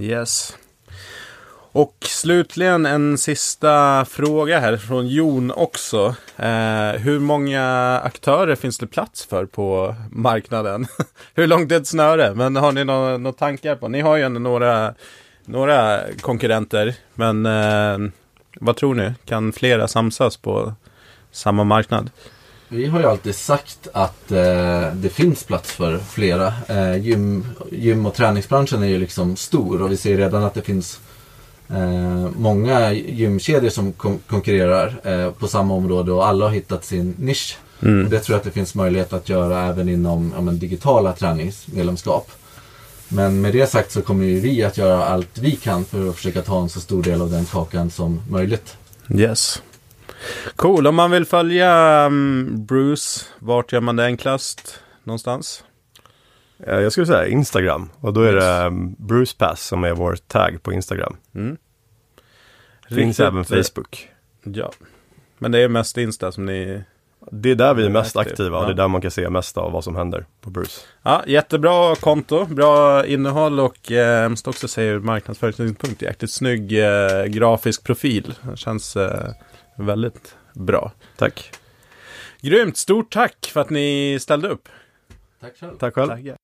Yes. 0.00 0.56
Och 1.72 1.96
slutligen 2.00 2.86
en 2.86 3.18
sista 3.18 4.04
fråga 4.04 4.60
här 4.60 4.76
från 4.76 5.08
Jon 5.08 5.50
också. 5.50 6.14
Eh, 6.36 6.90
hur 6.90 7.18
många 7.18 8.00
aktörer 8.04 8.56
finns 8.56 8.78
det 8.78 8.86
plats 8.86 9.26
för 9.26 9.46
på 9.46 9.94
marknaden? 10.10 10.86
hur 11.34 11.46
långt 11.46 11.72
är 11.72 11.76
ett 11.76 11.86
snöre? 11.86 12.34
Men 12.34 12.56
har 12.56 12.72
ni 12.72 12.84
några 12.84 13.16
några 13.16 13.36
tankar 13.36 13.76
på? 13.76 13.88
Ni 13.88 14.00
har 14.00 14.16
ju 14.16 14.22
ändå 14.22 14.40
några, 14.40 14.94
några 15.44 16.00
konkurrenter. 16.20 16.94
Men 17.14 17.46
eh, 17.46 18.10
vad 18.60 18.76
tror 18.76 18.94
ni? 18.94 19.12
Kan 19.24 19.52
flera 19.52 19.88
samsas 19.88 20.36
på 20.36 20.74
samma 21.30 21.64
marknad? 21.64 22.10
Vi 22.68 22.86
har 22.86 23.00
ju 23.00 23.06
alltid 23.06 23.34
sagt 23.34 23.88
att 23.92 24.32
eh, 24.32 24.94
det 24.94 25.08
finns 25.12 25.44
plats 25.44 25.72
för 25.72 25.98
flera. 25.98 26.52
Eh, 26.68 26.96
gym, 26.96 27.46
gym 27.72 28.06
och 28.06 28.14
träningsbranschen 28.14 28.82
är 28.82 28.86
ju 28.86 28.98
liksom 28.98 29.36
stor 29.36 29.82
och 29.82 29.92
vi 29.92 29.96
ser 29.96 30.16
redan 30.16 30.44
att 30.44 30.54
det 30.54 30.62
finns 30.62 31.00
eh, 31.70 32.28
många 32.36 32.92
gymkedjor 32.92 33.68
som 33.70 33.92
kon- 33.92 34.20
konkurrerar 34.26 35.00
eh, 35.04 35.30
på 35.30 35.48
samma 35.48 35.74
område 35.74 36.12
och 36.12 36.26
alla 36.26 36.44
har 36.44 36.52
hittat 36.52 36.84
sin 36.84 37.14
nisch. 37.18 37.58
Och 38.04 38.10
det 38.10 38.18
tror 38.20 38.34
jag 38.34 38.38
att 38.38 38.44
det 38.44 38.50
finns 38.50 38.74
möjlighet 38.74 39.12
att 39.12 39.28
göra 39.28 39.66
även 39.66 39.88
inom 39.88 40.32
ja, 40.34 40.40
men, 40.40 40.58
digitala 40.58 41.12
träningsmedlemskap. 41.12 42.30
Men 43.08 43.40
med 43.40 43.52
det 43.52 43.66
sagt 43.70 43.92
så 43.92 44.02
kommer 44.02 44.24
ju 44.24 44.40
vi 44.40 44.62
att 44.62 44.78
göra 44.78 45.04
allt 45.04 45.38
vi 45.38 45.50
kan 45.56 45.84
för 45.84 46.08
att 46.08 46.16
försöka 46.16 46.42
ta 46.42 46.62
en 46.62 46.68
så 46.68 46.80
stor 46.80 47.02
del 47.02 47.20
av 47.22 47.30
den 47.30 47.44
kakan 47.44 47.90
som 47.90 48.20
möjligt. 48.30 48.76
Yes. 49.14 49.62
Cool, 50.56 50.86
om 50.86 50.94
man 50.94 51.10
vill 51.10 51.24
följa 51.24 52.06
um, 52.06 52.66
Bruce, 52.66 53.20
vart 53.38 53.72
gör 53.72 53.80
man 53.80 53.96
det 53.96 54.04
enklast? 54.04 54.80
Någonstans? 55.04 55.64
Eh, 56.66 56.80
jag 56.80 56.92
skulle 56.92 57.06
säga 57.06 57.26
Instagram 57.26 57.90
och 58.00 58.12
då 58.12 58.20
är 58.20 58.32
det 58.32 58.66
um, 58.66 58.94
Bruce 58.98 59.36
Pass 59.38 59.66
som 59.66 59.84
är 59.84 59.92
vår 59.92 60.16
tag 60.16 60.62
på 60.62 60.72
Instagram. 60.72 61.16
Mm. 61.34 61.56
Finns 62.88 63.20
även 63.20 63.40
eh, 63.40 63.44
Facebook. 63.44 64.08
Ja. 64.42 64.72
Men 65.38 65.52
det 65.52 65.58
är 65.58 65.68
mest 65.68 65.98
Insta 65.98 66.32
som 66.32 66.46
ni... 66.46 66.82
Det 67.30 67.50
är 67.50 67.54
där 67.54 67.74
vi 67.74 67.84
är 67.84 67.90
mest 67.90 68.16
Aktiv, 68.16 68.32
aktiva 68.32 68.58
och 68.58 68.64
ja. 68.64 68.66
det 68.66 68.72
är 68.72 68.76
där 68.76 68.88
man 68.88 69.00
kan 69.00 69.10
se 69.10 69.30
mest 69.30 69.56
av 69.56 69.72
vad 69.72 69.84
som 69.84 69.96
händer 69.96 70.26
på 70.40 70.50
Bruce. 70.50 70.80
Ja, 71.02 71.22
jättebra 71.26 71.96
konto, 71.96 72.44
bra 72.44 73.06
innehåll 73.06 73.60
och 73.60 73.92
eh, 73.92 74.28
måste 74.28 74.50
också 74.50 74.68
säga 74.68 74.92
ur 74.92 75.00
marknadsföringspunkt, 75.00 76.02
jäkligt 76.02 76.30
snygg 76.30 76.78
eh, 76.78 77.24
grafisk 77.24 77.84
profil. 77.84 78.34
Det 78.42 78.56
känns 78.56 78.96
eh, 78.96 79.30
väldigt 79.76 80.36
bra. 80.54 80.92
Tack. 81.16 81.50
Grymt, 82.40 82.76
stort 82.76 83.12
tack 83.12 83.50
för 83.52 83.60
att 83.60 83.70
ni 83.70 84.18
ställde 84.20 84.48
upp. 84.48 84.68
Tack 85.40 85.56
själv. 85.60 85.78
Tack 85.78 85.94
själv. 85.94 86.08
Tackar. 86.08 86.36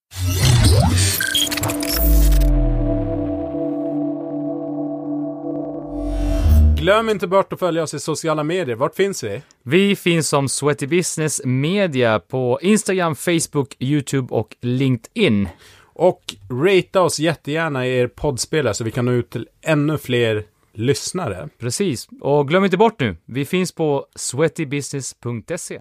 Glöm 6.81 7.09
inte 7.09 7.27
bort 7.27 7.53
att 7.53 7.59
följa 7.59 7.83
oss 7.83 7.95
i 7.95 8.01
sociala 8.01 8.45
medier. 8.45 8.77
Vart 8.77 8.95
finns 8.95 9.25
vi? 9.25 9.43
Vi 9.63 9.97
finns 9.97 10.29
som 10.29 10.49
Sweaty 10.49 10.87
Business 10.87 11.41
Media 11.45 12.19
på 12.19 12.59
Instagram, 12.63 13.17
Facebook, 13.17 13.77
YouTube 13.79 14.35
och 14.35 14.57
LinkedIn. 14.61 15.49
Och 15.83 16.23
ratea 16.51 17.03
oss 17.03 17.19
jättegärna 17.19 17.87
i 17.87 17.99
er 17.99 18.07
poddspelare 18.07 18.75
så 18.75 18.85
vi 18.85 18.91
kan 18.91 19.05
nå 19.05 19.13
ut 19.13 19.31
till 19.31 19.49
ännu 19.63 19.99
fler 19.99 20.45
lyssnare. 20.81 21.49
Precis. 21.59 22.09
Och 22.21 22.49
glöm 22.49 22.65
inte 22.65 22.77
bort 22.77 23.01
nu, 23.01 23.17
vi 23.25 23.45
finns 23.45 23.73
på 23.73 24.07
sweatybusiness.se. 24.17 25.81